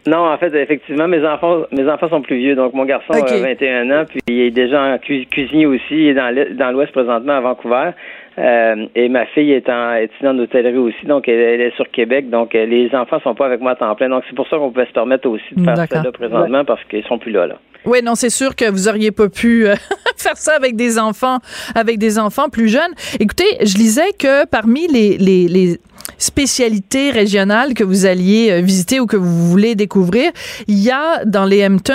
Non, 0.06 0.26
en 0.30 0.38
fait, 0.38 0.54
effectivement, 0.56 1.08
mes 1.08 1.26
enfants, 1.26 1.64
mes 1.72 1.90
enfants 1.90 2.10
sont 2.10 2.22
plus 2.22 2.38
vieux. 2.38 2.56
Donc, 2.56 2.74
mon 2.74 2.86
garçon 2.86 3.14
a 3.14 3.22
21 3.22 3.90
ans, 3.92 4.06
puis 4.08 4.20
il 4.28 4.42
est 4.42 4.52
déjà 4.52 4.82
en 4.82 4.98
cuisinier 4.98 5.66
aussi. 5.66 5.92
Il 5.92 6.08
est 6.10 6.54
dans 6.54 6.72
l'Ouest 6.72 6.92
présentement, 6.92 7.34
à 7.34 7.42
Vancouver. 7.42 7.92
Euh, 8.40 8.88
et 8.96 9.10
ma 9.10 9.26
fille 9.28 9.52
est 9.52 9.70
en 9.70 9.94
étudiante 9.94 10.38
d'hôtellerie 10.38 10.78
aussi, 10.78 11.06
donc 11.06 11.28
elle, 11.28 11.62
est 11.62 11.76
sur 11.76 11.90
Québec. 11.92 12.30
Donc, 12.30 12.56
euh, 12.56 12.66
les 12.66 12.90
enfants 12.96 13.20
sont 13.20 13.36
pas 13.36 13.46
avec 13.46 13.62
moi 13.62 13.72
à 13.72 13.76
temps 13.76 13.94
plein. 13.96 14.10
Donc, 14.10 14.24
c'est 14.28 14.36
pour 14.36 14.48
ça 14.48 14.58
qu'on 14.58 14.72
peut 14.72 14.86
se 14.86 14.92
permettre 14.92 15.30
aussi 15.30 15.54
de 15.56 15.64
faire 15.64 15.78
ça 15.78 16.04
là 16.04 16.12
présentement, 16.12 16.66
parce 16.66 16.84
qu'ils 16.86 17.04
sont 17.04 17.20
plus 17.20 17.32
là, 17.32 17.46
là. 17.46 17.56
Oui, 17.86 18.00
non, 18.02 18.16
c'est 18.16 18.30
sûr 18.30 18.56
que 18.56 18.70
vous 18.70 18.88
auriez 18.88 19.12
pas 19.12 19.28
pu 19.30 19.68
euh, 19.68 19.76
faire 20.18 20.38
ça 20.38 20.54
avec 20.56 20.76
des 20.76 20.98
enfants, 20.98 21.38
avec 21.76 22.00
des 22.00 22.18
enfants 22.18 22.50
plus 22.50 22.70
jeunes. 22.70 22.94
Écoutez, 23.20 23.58
je 23.60 23.78
lisais 23.78 24.14
que 24.18 24.48
parmi 24.48 24.88
les, 24.88 25.18
les, 25.18 25.48
les 25.48 25.78
spécialités 26.18 27.12
régionales 27.12 27.74
que 27.74 27.84
vous 27.84 28.06
alliez 28.06 28.50
euh, 28.52 28.62
visiter 28.62 29.00
ou 29.00 29.06
que 29.06 29.18
vous 29.18 29.50
voulez 29.50 29.76
découvrir, 29.76 30.32
il 30.68 30.80
y 30.80 30.92
a 30.92 31.26
dans 31.26 31.46
les 31.46 31.66
Hamptons 31.66 31.94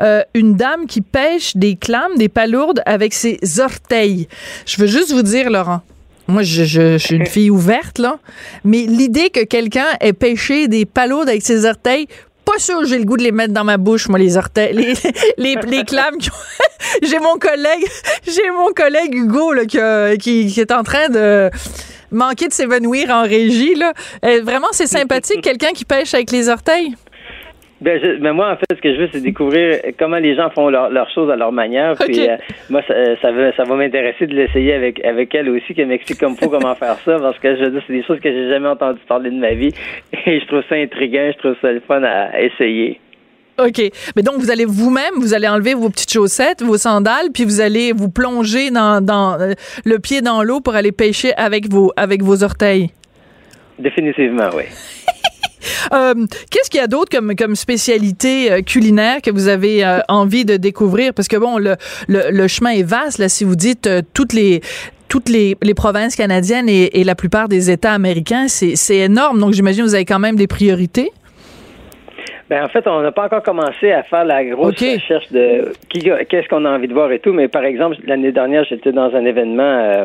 euh, 0.00 0.22
une 0.34 0.54
dame 0.54 0.86
qui 0.86 1.00
pêche 1.00 1.56
des 1.56 1.76
clames, 1.76 2.16
des 2.16 2.28
palourdes 2.28 2.82
avec 2.86 3.14
ses 3.14 3.38
orteils. 3.58 4.28
Je 4.66 4.80
veux 4.80 4.86
juste 4.86 5.12
vous 5.12 5.22
dire, 5.22 5.50
Laurent, 5.50 5.82
moi, 6.26 6.42
je, 6.42 6.64
je, 6.64 6.98
suis 6.98 7.16
une 7.16 7.26
fille 7.36 7.50
ouverte, 7.50 7.98
là. 7.98 8.18
Mais 8.64 8.82
l'idée 8.82 9.30
que 9.30 9.44
quelqu'un 9.44 9.86
ait 10.00 10.12
pêché 10.12 10.68
des 10.68 10.84
palourdes 10.84 11.28
avec 11.28 11.42
ses 11.42 11.64
orteils, 11.64 12.06
pas 12.44 12.58
sûr 12.58 12.84
j'ai 12.86 12.98
le 12.98 13.04
goût 13.04 13.16
de 13.16 13.22
les 13.22 13.32
mettre 13.32 13.52
dans 13.52 13.64
ma 13.64 13.76
bouche, 13.76 14.08
moi, 14.08 14.18
les 14.18 14.36
orteils, 14.36 14.74
les, 14.74 14.94
les, 15.38 15.56
les 15.66 15.84
clames. 15.84 16.16
j'ai 17.02 17.18
mon 17.18 17.38
collègue, 17.38 17.86
j'ai 18.26 18.50
mon 18.50 18.72
collègue 18.72 19.14
Hugo, 19.14 19.52
là, 19.52 19.66
qui, 19.66 20.46
qui, 20.46 20.60
est 20.60 20.72
en 20.72 20.82
train 20.82 21.08
de 21.08 21.50
manquer 22.10 22.48
de 22.48 22.52
s'évanouir 22.52 23.10
en 23.10 23.22
régie, 23.22 23.74
là. 23.74 23.92
Euh, 24.24 24.40
vraiment, 24.42 24.68
c'est 24.72 24.86
sympathique, 24.86 25.42
quelqu'un 25.42 25.72
qui 25.72 25.84
pêche 25.84 26.14
avec 26.14 26.30
les 26.30 26.48
orteils. 26.48 26.94
Ben, 27.80 28.00
ben, 28.20 28.32
moi, 28.32 28.50
en 28.50 28.56
fait, 28.56 28.76
ce 28.76 28.80
que 28.80 28.92
je 28.92 29.00
veux, 29.00 29.08
c'est 29.12 29.20
découvrir 29.20 29.78
comment 29.98 30.16
les 30.16 30.34
gens 30.34 30.50
font 30.50 30.68
leurs 30.68 30.90
leur 30.90 31.08
choses 31.10 31.30
à 31.30 31.36
leur 31.36 31.52
manière. 31.52 31.94
Puis 31.94 32.28
euh, 32.28 32.36
moi, 32.70 32.82
ça, 32.88 32.92
euh, 32.92 33.14
ça, 33.22 33.30
va, 33.30 33.52
ça 33.52 33.62
va 33.62 33.76
m'intéresser 33.76 34.26
de 34.26 34.34
l'essayer 34.34 34.74
avec 34.74 35.04
avec 35.04 35.32
elle 35.34 35.48
aussi, 35.48 35.74
qu'elle 35.74 35.86
m'explique 35.86 36.18
comme 36.18 36.34
faut 36.34 36.48
comment 36.48 36.74
faire 36.74 36.98
ça, 37.04 37.18
parce 37.20 37.38
que 37.38 37.54
je 37.54 37.62
veux 37.62 37.70
dire, 37.70 37.82
c'est 37.86 37.92
des 37.92 38.02
choses 38.02 38.18
que 38.18 38.32
j'ai 38.32 38.48
jamais 38.48 38.68
entendu 38.68 38.98
parler 39.06 39.30
de 39.30 39.38
ma 39.38 39.52
vie. 39.52 39.72
Et 40.26 40.40
je 40.40 40.46
trouve 40.46 40.62
ça 40.68 40.74
intriguant, 40.74 41.30
je 41.32 41.38
trouve 41.38 41.56
ça 41.62 41.70
le 41.70 41.80
fun 41.80 42.02
à 42.02 42.40
essayer. 42.40 43.00
OK. 43.58 43.82
Mais 44.16 44.22
donc, 44.22 44.36
vous 44.38 44.50
allez 44.50 44.64
vous-même, 44.64 45.14
vous 45.16 45.34
allez 45.34 45.48
enlever 45.48 45.74
vos 45.74 45.90
petites 45.90 46.12
chaussettes, 46.12 46.62
vos 46.62 46.78
sandales, 46.78 47.30
puis 47.32 47.44
vous 47.44 47.60
allez 47.60 47.92
vous 47.92 48.08
plonger 48.08 48.70
dans, 48.70 49.04
dans 49.04 49.38
euh, 49.40 49.54
le 49.84 49.98
pied 49.98 50.20
dans 50.20 50.42
l'eau 50.42 50.60
pour 50.60 50.74
aller 50.74 50.92
pêcher 50.92 51.34
avec 51.34 51.70
vos, 51.70 51.92
avec 51.96 52.22
vos 52.22 52.42
orteils. 52.42 52.90
Définitivement, 53.78 54.50
oui. 54.56 54.64
Euh, 55.92 56.14
Qu'est-ce 56.50 56.70
qu'il 56.70 56.80
y 56.80 56.82
a 56.82 56.86
d'autre 56.86 57.10
comme, 57.10 57.34
comme 57.34 57.56
spécialité 57.56 58.52
euh, 58.52 58.60
culinaire 58.62 59.20
que 59.22 59.30
vous 59.30 59.48
avez 59.48 59.84
euh, 59.84 60.00
envie 60.08 60.44
de 60.44 60.56
découvrir? 60.56 61.14
Parce 61.14 61.28
que 61.28 61.36
bon, 61.36 61.58
le, 61.58 61.76
le, 62.08 62.30
le 62.30 62.48
chemin 62.48 62.70
est 62.70 62.82
vaste, 62.82 63.18
là, 63.18 63.28
si 63.28 63.44
vous 63.44 63.56
dites 63.56 63.88
toutes 64.14 64.32
les 64.32 64.60
toutes 65.08 65.28
les, 65.30 65.56
les 65.62 65.74
provinces 65.74 66.16
canadiennes 66.16 66.68
et, 66.68 67.00
et 67.00 67.04
la 67.04 67.14
plupart 67.14 67.48
des 67.48 67.70
États 67.70 67.92
américains, 67.92 68.46
c'est 68.48 68.96
énorme. 68.96 69.40
Donc, 69.40 69.54
j'imagine 69.54 69.84
que 69.84 69.88
vous 69.88 69.94
avez 69.94 70.04
quand 70.04 70.18
même 70.18 70.36
des 70.36 70.46
priorités. 70.46 71.10
Ben 72.50 72.64
en 72.64 72.68
fait, 72.68 72.86
on 72.86 73.02
n'a 73.02 73.12
pas 73.12 73.26
encore 73.26 73.42
commencé 73.42 73.92
à 73.92 74.02
faire 74.04 74.24
la 74.24 74.42
grosse 74.42 74.80
recherche 74.80 75.30
de 75.30 75.72
qui 75.90 76.10
qu'est-ce 76.28 76.48
qu'on 76.48 76.64
a 76.64 76.70
envie 76.70 76.88
de 76.88 76.94
voir 76.94 77.12
et 77.12 77.18
tout. 77.18 77.34
Mais 77.34 77.46
par 77.46 77.64
exemple, 77.64 77.96
l'année 78.06 78.32
dernière, 78.32 78.64
j'étais 78.64 78.92
dans 78.92 79.14
un 79.14 79.24
événement 79.26 79.62
euh, 79.62 80.04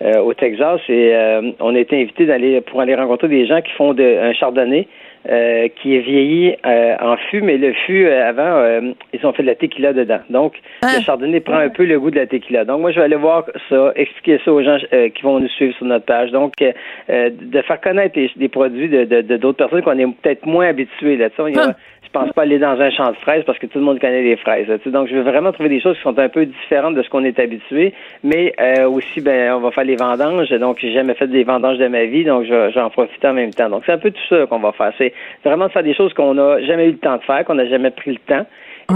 euh, 0.00 0.20
au 0.20 0.32
Texas 0.32 0.80
et 0.88 1.14
euh, 1.14 1.52
on 1.60 1.74
a 1.74 1.78
été 1.78 2.00
invité 2.00 2.24
d'aller 2.24 2.62
pour 2.62 2.80
aller 2.80 2.94
rencontrer 2.94 3.28
des 3.28 3.46
gens 3.46 3.60
qui 3.60 3.72
font 3.72 3.92
de, 3.92 4.02
un 4.02 4.32
chardonnay. 4.32 4.88
Euh, 5.30 5.68
qui 5.80 5.96
est 5.96 6.00
vieilli 6.00 6.56
euh, 6.66 6.94
en 7.00 7.16
fût, 7.16 7.42
mais 7.42 7.56
le 7.56 7.72
fût, 7.72 8.06
euh, 8.06 8.28
avant, 8.28 8.42
euh, 8.42 8.80
ils 9.12 9.24
ont 9.26 9.32
fait 9.32 9.42
de 9.42 9.48
la 9.48 9.54
tequila 9.54 9.92
dedans. 9.92 10.20
Donc, 10.30 10.54
Ah. 10.82 10.94
le 10.98 11.02
chardonnay 11.02 11.40
prend 11.40 11.58
un 11.58 11.68
peu 11.68 11.84
le 11.84 12.00
goût 12.00 12.10
de 12.10 12.16
la 12.18 12.26
tequila. 12.26 12.64
Donc, 12.64 12.80
moi, 12.80 12.90
je 12.90 12.98
vais 12.98 13.04
aller 13.04 13.16
voir 13.16 13.44
ça, 13.68 13.92
expliquer 13.96 14.40
ça 14.44 14.52
aux 14.52 14.62
gens 14.62 14.78
euh, 14.92 15.08
qui 15.10 15.22
vont 15.22 15.38
nous 15.38 15.48
suivre 15.48 15.74
sur 15.76 15.86
notre 15.86 16.04
page. 16.06 16.30
Donc, 16.32 16.54
euh, 16.60 17.30
de 17.30 17.62
faire 17.62 17.80
connaître 17.80 18.14
des, 18.14 18.30
des 18.36 18.48
produits 18.48 18.88
de 18.88 19.04
de- 19.04 19.20
de- 19.22 19.36
d'autres 19.36 19.58
personnes 19.58 19.82
qu'on 19.82 19.98
est 19.98 20.06
peut-être 20.22 20.46
moins 20.46 20.66
habitués. 20.68 21.16
Là, 21.16 21.30
Tu 21.30 21.36
sais, 21.36 21.42
il 21.50 21.56
y 21.56 21.58
a- 21.58 21.68
Ah. 21.70 21.76
Je 22.14 22.18
pense 22.20 22.32
pas 22.32 22.42
aller 22.42 22.58
dans 22.58 22.78
un 22.80 22.90
champ 22.90 23.10
de 23.10 23.16
fraises 23.16 23.42
parce 23.44 23.58
que 23.58 23.66
tout 23.66 23.78
le 23.78 23.84
monde 23.84 23.98
connaît 23.98 24.22
les 24.22 24.36
fraises. 24.36 24.68
là, 24.68 24.76
donc, 24.86 25.08
je 25.08 25.14
veux 25.14 25.22
vraiment 25.22 25.50
trouver 25.52 25.70
des 25.70 25.80
choses 25.80 25.96
qui 25.96 26.02
sont 26.02 26.18
un 26.18 26.28
peu 26.28 26.44
différentes 26.44 26.94
de 26.94 27.02
ce 27.02 27.08
qu'on 27.08 27.24
est 27.24 27.38
habitué, 27.38 27.94
mais 28.22 28.52
euh, 28.60 28.86
aussi, 28.88 29.20
ben, 29.22 29.54
on 29.54 29.60
va 29.60 29.70
faire 29.70 29.84
les 29.84 29.96
vendanges. 29.96 30.50
Donc, 30.50 30.78
j'ai 30.80 30.92
jamais 30.92 31.14
fait 31.14 31.26
des 31.26 31.44
vendanges 31.44 31.78
de 31.78 31.88
ma 31.88 32.04
vie, 32.04 32.24
donc 32.24 32.44
je 32.44 32.52
vais 32.52 32.70
je 32.70 32.74
vais 32.78 33.26
en 33.28 33.32
même 33.32 33.50
temps. 33.52 33.70
Donc, 33.70 33.84
c'est 33.86 33.92
un 33.92 33.98
peu 33.98 34.10
tout 34.10 34.20
ça 34.28 34.46
qu'on 34.46 34.58
va 34.58 34.72
faire. 34.72 34.92
C'est 34.98 35.12
vraiment 35.44 35.66
de 35.68 35.72
faire 35.72 35.82
des 35.82 35.94
choses 35.94 36.12
qu'on 36.12 36.34
n'a 36.34 36.60
jamais 36.62 36.86
eu 36.88 36.92
le 36.92 36.98
temps 36.98 37.16
de 37.16 37.22
faire, 37.22 37.44
qu'on 37.44 37.54
n'a 37.54 37.66
jamais 37.66 37.90
pris 37.90 38.10
le 38.12 38.18
temps. 38.18 38.46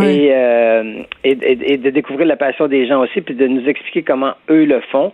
Et, 0.02 0.30
euh, 0.32 0.82
et, 1.24 1.30
et- 1.30 1.72
et 1.72 1.76
de 1.78 1.90
découvrir 1.90 2.26
la 2.26 2.36
passion 2.36 2.66
des 2.66 2.86
gens 2.86 3.00
aussi, 3.00 3.20
puis 3.22 3.34
de 3.34 3.46
nous 3.46 3.66
expliquer 3.66 4.02
comment 4.02 4.32
eux 4.50 4.64
le 4.66 4.80
font, 4.92 5.12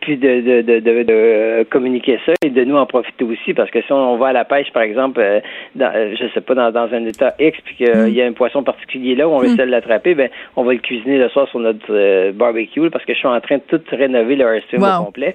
puis 0.00 0.16
de, 0.16 0.40
de, 0.40 0.62
de, 0.62 0.80
de, 0.80 1.02
de 1.02 1.62
communiquer 1.70 2.18
ça 2.26 2.32
et 2.44 2.50
de 2.50 2.64
nous 2.64 2.76
en 2.76 2.86
profiter 2.86 3.24
aussi, 3.24 3.54
parce 3.54 3.70
que 3.70 3.80
si 3.82 3.92
on 3.92 4.16
va 4.16 4.28
à 4.28 4.32
la 4.32 4.44
pêche, 4.44 4.70
par 4.72 4.82
exemple, 4.82 5.20
euh, 5.20 5.40
dans, 5.74 5.90
euh, 5.94 6.14
je 6.20 6.26
sais 6.34 6.40
pas, 6.40 6.54
dans, 6.54 6.70
dans 6.70 6.92
un 6.92 7.04
état 7.06 7.34
X, 7.38 7.58
puis 7.64 7.76
qu'il 7.76 8.14
y 8.14 8.20
a 8.22 8.26
un 8.26 8.32
poisson 8.32 8.62
particulier 8.62 9.14
là 9.14 9.28
où 9.28 9.32
on 9.32 9.38
réussit 9.38 9.60
à 9.60 9.66
l'attraper, 9.66 10.14
ben 10.14 10.28
on 10.56 10.62
va 10.62 10.72
le 10.72 10.78
cuisiner 10.80 11.18
le 11.18 11.28
soir 11.30 11.48
sur 11.48 11.60
notre 11.60 11.86
euh, 11.90 12.32
barbecue, 12.32 12.90
parce 12.90 13.04
que 13.04 13.14
je 13.14 13.18
suis 13.18 13.28
en 13.28 13.40
train 13.40 13.56
de 13.56 13.62
tout 13.78 13.80
rénover 13.90 14.36
le 14.36 14.44
Wow. 14.44 15.02
au 15.02 15.04
complet. 15.06 15.34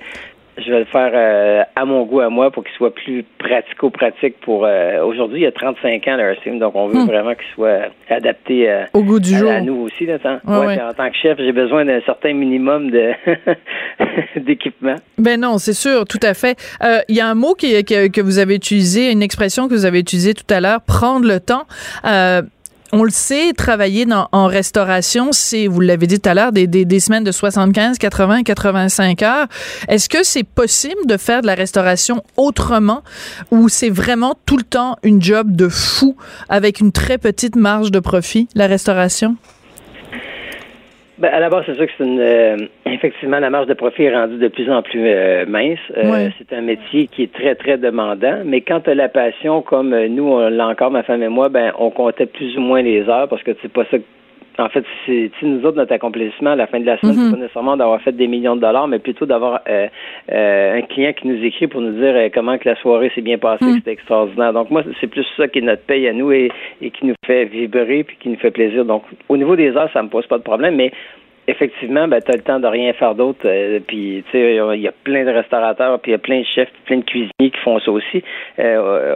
Je 0.66 0.72
vais 0.72 0.80
le 0.80 0.86
faire 0.86 1.12
euh, 1.14 1.64
à 1.76 1.86
mon 1.86 2.04
goût, 2.06 2.20
à 2.22 2.30
moi, 2.30 2.52
pour 2.52 2.64
qu'il 2.64 2.74
soit 2.76 2.94
plus 2.94 3.24
pratico-pratique 3.38 4.40
pour... 4.42 4.66
euh, 4.66 5.04
Aujourd'hui, 5.04 5.40
il 5.40 5.44
y 5.44 5.48
a 5.48 5.52
35 5.52 6.08
ans, 6.08 6.18
le 6.18 6.24
Hearthstone, 6.24 6.60
donc 6.60 6.76
on 6.76 6.88
veut 6.88 7.06
vraiment 7.06 7.34
qu'il 7.36 7.48
soit 7.56 7.90
adapté 8.10 8.70
euh, 8.70 8.84
Au 8.94 9.04
goût 9.04 9.20
du 9.20 9.36
à, 9.36 9.38
jour. 9.38 9.52
à 9.52 9.62
nous 9.62 9.76
aussi. 9.82 10.06
Là, 10.06 10.18
Ouais, 10.46 10.58
ouais, 10.58 10.76
puis 10.78 10.86
En 10.86 10.94
tant 10.94 11.10
que 11.10 11.16
chef, 11.16 11.38
j'ai 11.38 11.52
besoin 11.52 11.86
d'un 11.86 12.02
certain 12.02 12.34
minimum 12.34 12.92
de 12.92 13.12
d'équipement. 14.40 14.96
Ben 15.18 15.40
non, 15.40 15.58
c'est 15.58 15.74
sûr, 15.74 16.06
tout 16.06 16.20
à 16.22 16.34
fait. 16.34 16.58
Euh, 16.84 17.00
Il 17.08 17.16
y 17.16 17.22
a 17.22 17.28
un 17.28 17.36
mot 17.36 17.54
qui, 17.54 17.84
que 17.84 18.22
vous 18.22 18.40
avez 18.40 18.56
utilisé, 18.56 19.12
une 19.12 19.22
expression 19.24 19.68
que 19.68 19.74
vous 19.74 19.86
avez 19.86 20.00
utilisée 20.00 20.34
tout 20.34 20.52
à 20.54 20.60
l'heure, 20.60 20.82
prendre 20.82 21.28
le 21.28 21.40
temps. 21.40 21.64
On 22.92 23.04
le 23.04 23.12
sait, 23.12 23.54
travailler 23.54 24.08
en 24.32 24.48
restauration, 24.48 25.32
c'est, 25.32 25.68
vous 25.68 25.80
l'avez 25.80 26.08
dit 26.08 26.20
tout 26.20 26.30
à 26.30 26.34
l'heure, 26.34 26.52
des, 26.52 26.66
des, 26.66 26.86
des 26.86 27.00
semaines 27.00 27.24
de 27.24 27.32
75, 27.32 28.00
80, 28.00 28.44
85 28.44 29.22
heures. 29.22 29.48
Est-ce 29.88 30.10
que 30.10 30.24
c'est 30.24 30.44
possible 30.44 31.06
de 31.06 31.18
faire 31.18 31.42
de 31.42 31.48
la 31.48 31.54
restauration 31.54 32.24
autrement 32.36 33.04
ou 33.52 33.70
c'est 33.70 33.92
vraiment 33.92 34.36
tout 34.46 34.58
le 34.58 34.64
temps 34.64 34.98
une 35.04 35.22
job 35.22 35.56
de 35.56 35.70
fou 35.70 36.16
avec 36.50 36.80
une 36.80 36.92
très 36.92 37.20
petite 37.20 37.56
marge 37.56 37.92
de 37.92 38.00
profit, 38.00 38.48
la 38.56 38.66
restauration? 38.66 39.36
Ben, 41.20 41.30
à 41.34 41.40
la 41.42 41.50
base, 41.50 41.64
c'est 41.66 41.76
sûr 41.76 41.86
que 41.86 41.92
c'est 41.98 42.04
une. 42.06 42.20
euh, 42.20 42.56
effectivement, 42.86 43.40
la 43.40 43.50
marge 43.50 43.68
de 43.68 43.74
profit 43.74 44.04
est 44.04 44.16
rendue 44.16 44.38
de 44.38 44.48
plus 44.48 44.72
en 44.72 44.82
plus 44.82 45.02
euh, 45.06 45.46
mince. 45.46 45.78
Euh, 45.98 46.10
Ouais. 46.10 46.32
C'est 46.38 46.56
un 46.56 46.62
métier 46.62 47.08
qui 47.08 47.24
est 47.24 47.34
très, 47.34 47.56
très 47.56 47.78
demandant. 47.78 48.38
Mais 48.46 48.62
quand 48.62 48.80
tu 48.80 48.90
as 48.92 48.96
la 48.96 49.10
passion, 49.10 49.62
comme 49.62 49.92
euh, 49.94 50.08
nous, 50.08 50.24
on 50.24 50.48
l'a 50.50 50.68
encore, 50.68 50.92
ma 50.92 51.04
femme 51.04 51.22
et 51.22 51.28
moi, 51.28 51.50
ben, 51.50 51.74
on 51.78 51.90
comptait 51.90 52.26
plus 52.26 52.56
ou 52.58 52.62
moins 52.62 52.82
les 52.82 53.02
heures 53.10 53.28
parce 53.28 53.44
que 53.44 53.52
c'est 53.62 53.72
pas 53.72 53.84
ça. 53.92 53.98
En 54.60 54.68
fait, 54.68 54.84
c'est 55.06 55.32
nous 55.42 55.66
autres, 55.66 55.78
notre 55.78 55.94
accomplissement 55.94 56.52
à 56.52 56.56
la 56.56 56.68
fin 56.68 56.82
de 56.82 56.86
la 56.86 57.00
semaine, 57.00 57.16
c'est 57.16 57.32
pas 57.32 57.38
nécessairement 57.38 57.78
d'avoir 57.78 58.02
fait 58.02 58.12
des 58.12 58.28
millions 58.28 58.58
de 58.58 58.62
dollars, 58.62 58.90
mais 58.90 59.00
plutôt 59.00 59.26
d'avoir 59.26 59.62
euh, 59.70 59.88
euh, 60.32 60.78
un 60.78 60.82
client 60.82 61.14
qui 61.14 61.28
nous 61.28 61.42
écrit 61.44 61.68
pour 61.68 61.80
nous 61.80 61.94
dire 61.94 62.14
euh, 62.14 62.28
comment 62.34 62.58
que 62.58 62.68
la 62.68 62.76
soirée 62.76 63.10
s'est 63.16 63.22
bien 63.22 63.38
passée, 63.38 63.66
que 63.66 63.76
c'était 63.76 63.94
extraordinaire. 63.94 64.52
Donc 64.52 64.70
moi, 64.70 64.84
c'est 65.00 65.08
plus 65.08 65.26
ça 65.38 65.48
qui 65.48 65.60
est 65.60 65.62
notre 65.62 65.84
paye 65.84 66.08
à 66.10 66.14
nous 66.14 66.34
et, 66.34 66.52
et 66.82 66.92
qui 66.92 67.06
nous 67.06 67.16
fait 67.26 67.46
vibrer 67.46 68.04
puis 68.04 68.18
qui 68.20 68.30
nous 68.30 68.38
fait 68.38 68.52
plaisir. 68.52 68.84
Donc 68.84 69.04
au 69.30 69.38
niveau 69.38 69.56
des 69.56 69.70
heures, 69.78 69.90
ça 69.94 70.04
me 70.04 70.10
pose 70.10 70.28
pas 70.28 70.38
de 70.38 70.44
problème, 70.44 70.76
mais 70.76 70.92
effectivement, 71.50 72.08
ben, 72.08 72.22
tu 72.22 72.32
as 72.32 72.36
le 72.36 72.42
temps 72.42 72.60
de 72.60 72.68
rien 72.68 72.94
faire 72.94 73.16
d'autre. 73.16 73.40
euh, 73.46 73.80
puis, 73.86 74.24
tu 74.32 74.32
sais, 74.32 74.56
il 74.76 74.82
y 74.82 74.88
a 74.88 74.94
plein 75.04 75.24
de 75.26 75.32
restaurateurs, 75.32 76.00
puis 76.00 76.12
il 76.12 76.14
y 76.14 76.16
a 76.16 76.20
plein 76.20 76.40
de 76.42 76.46
chefs, 76.46 76.70
plein 76.86 76.98
de 76.98 77.04
cuisiniers 77.04 77.32
qui 77.40 77.58
font 77.64 77.80
ça 77.80 77.92
aussi. 77.92 78.24
Euh, 78.60 78.64
euh, 78.64 79.16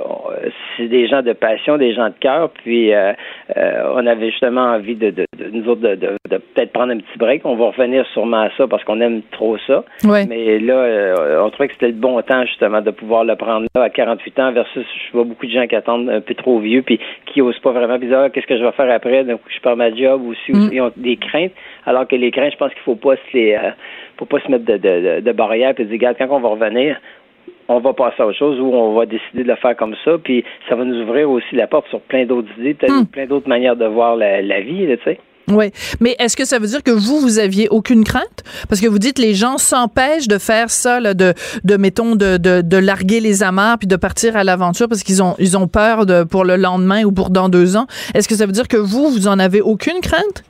c'est 0.78 0.88
des 0.88 1.08
gens 1.08 1.22
de 1.22 1.34
passion, 1.34 1.78
des 1.78 1.94
gens 1.94 2.08
de 2.10 2.16
cœur. 2.20 2.50
Puis, 2.63 2.94
euh, 2.94 3.13
euh, 3.58 3.94
on 3.96 4.06
avait 4.08 4.32
justement 4.32 4.62
envie 4.74 4.96
de, 4.96 5.10
de, 5.12 5.25
de 5.38 5.50
nous 5.52 5.68
autres, 5.70 5.82
de, 5.82 5.96
de, 5.96 6.10
de 6.30 6.38
peut-être 6.38 6.72
prendre 6.74 6.94
un 6.94 6.98
petit 6.98 7.18
break. 7.18 7.42
On 7.46 7.56
va 7.56 7.68
revenir 7.68 8.06
sûrement 8.13 8.42
à 8.42 8.50
ça 8.58 8.68
parce 8.68 8.84
qu'on 8.84 9.00
aime 9.02 9.22
trop 9.32 9.58
ça. 9.68 9.84
Ouais. 10.04 10.25
Mais 10.28 10.60
là, 10.60 10.74
euh, 10.75 11.42
on 11.44 11.50
trouvait 11.50 11.68
que 11.68 11.74
c'était 11.74 11.88
le 11.88 11.94
bon 11.94 12.22
temps, 12.22 12.46
justement, 12.46 12.82
de 12.82 12.92
pouvoir 12.92 13.24
le 13.24 13.36
prendre 13.36 13.68
là 13.75 13.84
à 13.84 13.90
48 13.90 14.40
ans 14.40 14.52
versus, 14.52 14.86
je 15.08 15.12
vois 15.13 15.24
beaucoup 15.24 15.46
de 15.46 15.52
gens 15.52 15.68
qui 15.68 15.75
attendent 15.75 16.10
un 16.10 16.22
peu 16.22 16.34
trop 16.34 16.60
vieux, 16.60 16.82
puis 16.82 17.00
qui 17.25 17.42
osent 17.42 17.60
pas 17.60 17.72
vraiment, 17.72 18.00
puis 18.00 18.13
Ah, 18.13 18.30
qu'est-ce 18.30 18.48
que 18.48 18.58
je 18.58 18.63
vais 18.63 18.72
faire 18.72 18.92
après? 18.94 19.24
Donc, 19.24 19.42
je 19.48 19.60
perds 19.60 19.75
ma 19.78 19.94
job 19.94 20.22
aussi. 20.28 20.52
Mm. 20.52 20.70
Ils 20.72 20.82
ont 20.82 20.92
des 20.96 21.18
craintes. 21.18 21.52
Alors 21.86 22.08
que 22.08 22.16
les 22.16 22.32
craintes, 22.32 22.54
je 22.54 22.58
pense 22.58 22.74
qu'il 22.74 22.84
faut 22.84 22.96
pas 22.96 23.16
se 23.16 23.38
les, 23.38 23.54
euh, 23.54 23.72
faut 24.18 24.25
pas 24.25 24.40
se 24.40 24.50
mettre 24.50 24.66
de, 24.66 24.78
de, 24.78 25.20
de, 25.22 25.32
barrières 25.32 25.74
puis 25.75 25.86
dire, 25.86 25.94
regarde, 25.94 26.16
quand 26.18 26.28
on 26.30 26.40
va 26.40 26.50
revenir, 26.50 26.98
on 27.68 27.80
va 27.80 27.94
passer 27.94 28.22
à 28.22 28.28
autre 28.28 28.38
chose 28.38 28.60
ou 28.60 28.66
on 28.74 28.94
va 28.94 29.06
décider 29.06 29.44
de 29.44 29.48
le 29.50 29.56
faire 29.56 29.75
comme 29.75 29.96
ça. 30.04 30.18
Puis 30.24 30.44
ça 30.70 30.75
va 30.75 30.84
nous 30.86 31.02
ouvrir 31.02 31.30
aussi 31.30 31.56
la 31.56 31.68
porte 31.68 31.88
sur 31.90 32.02
plein 32.02 32.25
d'autres 32.25 32.50
idées, 32.60 32.74
peut-être 32.74 32.94
Hmm. 32.94 33.06
plein 33.06 33.25
d'autres 33.25 33.50
manières 33.50 33.75
de 33.75 33.86
voir 33.86 34.16
la, 34.16 34.42
la 34.42 34.62
vie, 34.62 34.86
tu 34.88 35.04
sais. 35.04 35.20
Oui, 35.50 35.72
mais 36.00 36.16
est-ce 36.20 36.38
que 36.38 36.46
ça 36.46 36.58
veut 36.58 36.68
dire 36.68 36.82
que 36.84 36.92
vous, 36.92 37.20
vous 37.20 37.38
aviez 37.38 37.68
aucune 37.70 38.06
crainte? 38.06 38.44
Parce 38.70 38.80
que 38.80 38.88
vous 38.88 38.98
dites 38.98 39.20
les 39.20 39.34
gens 39.34 39.58
s'empêchent 39.58 40.30
de 40.30 40.38
faire 40.38 40.70
ça, 40.70 41.02
là, 41.02 41.13
de, 41.13 41.34
de 41.66 41.75
mettons, 41.75 42.16
de, 42.16 42.38
de, 42.38 42.62
de 42.62 42.78
larguer 42.78 43.20
les 43.20 43.44
amarres 43.44 43.78
puis 43.78 43.88
de 43.88 43.98
partir 43.98 44.38
à 44.38 44.46
l'aventure 44.46 44.88
parce 44.88 45.04
qu'ils 45.04 45.22
ont, 45.22 45.36
ils 45.40 45.58
ont 45.58 45.68
peur 45.68 46.06
de, 46.06 46.24
pour 46.24 46.46
le 46.46 46.56
lendemain 46.56 47.04
ou 47.04 47.12
pour 47.12 47.30
dans 47.30 47.50
deux 47.50 47.75
ans. 47.75 47.88
Est-ce 48.13 48.30
que 48.30 48.36
ça 48.36 48.46
veut 48.46 48.54
dire 48.54 48.70
que 48.70 48.78
vous, 48.78 49.10
vous 49.10 49.28
en 49.28 49.38
avez 49.38 49.60
aucune 49.60 50.00
crainte? 50.02 50.46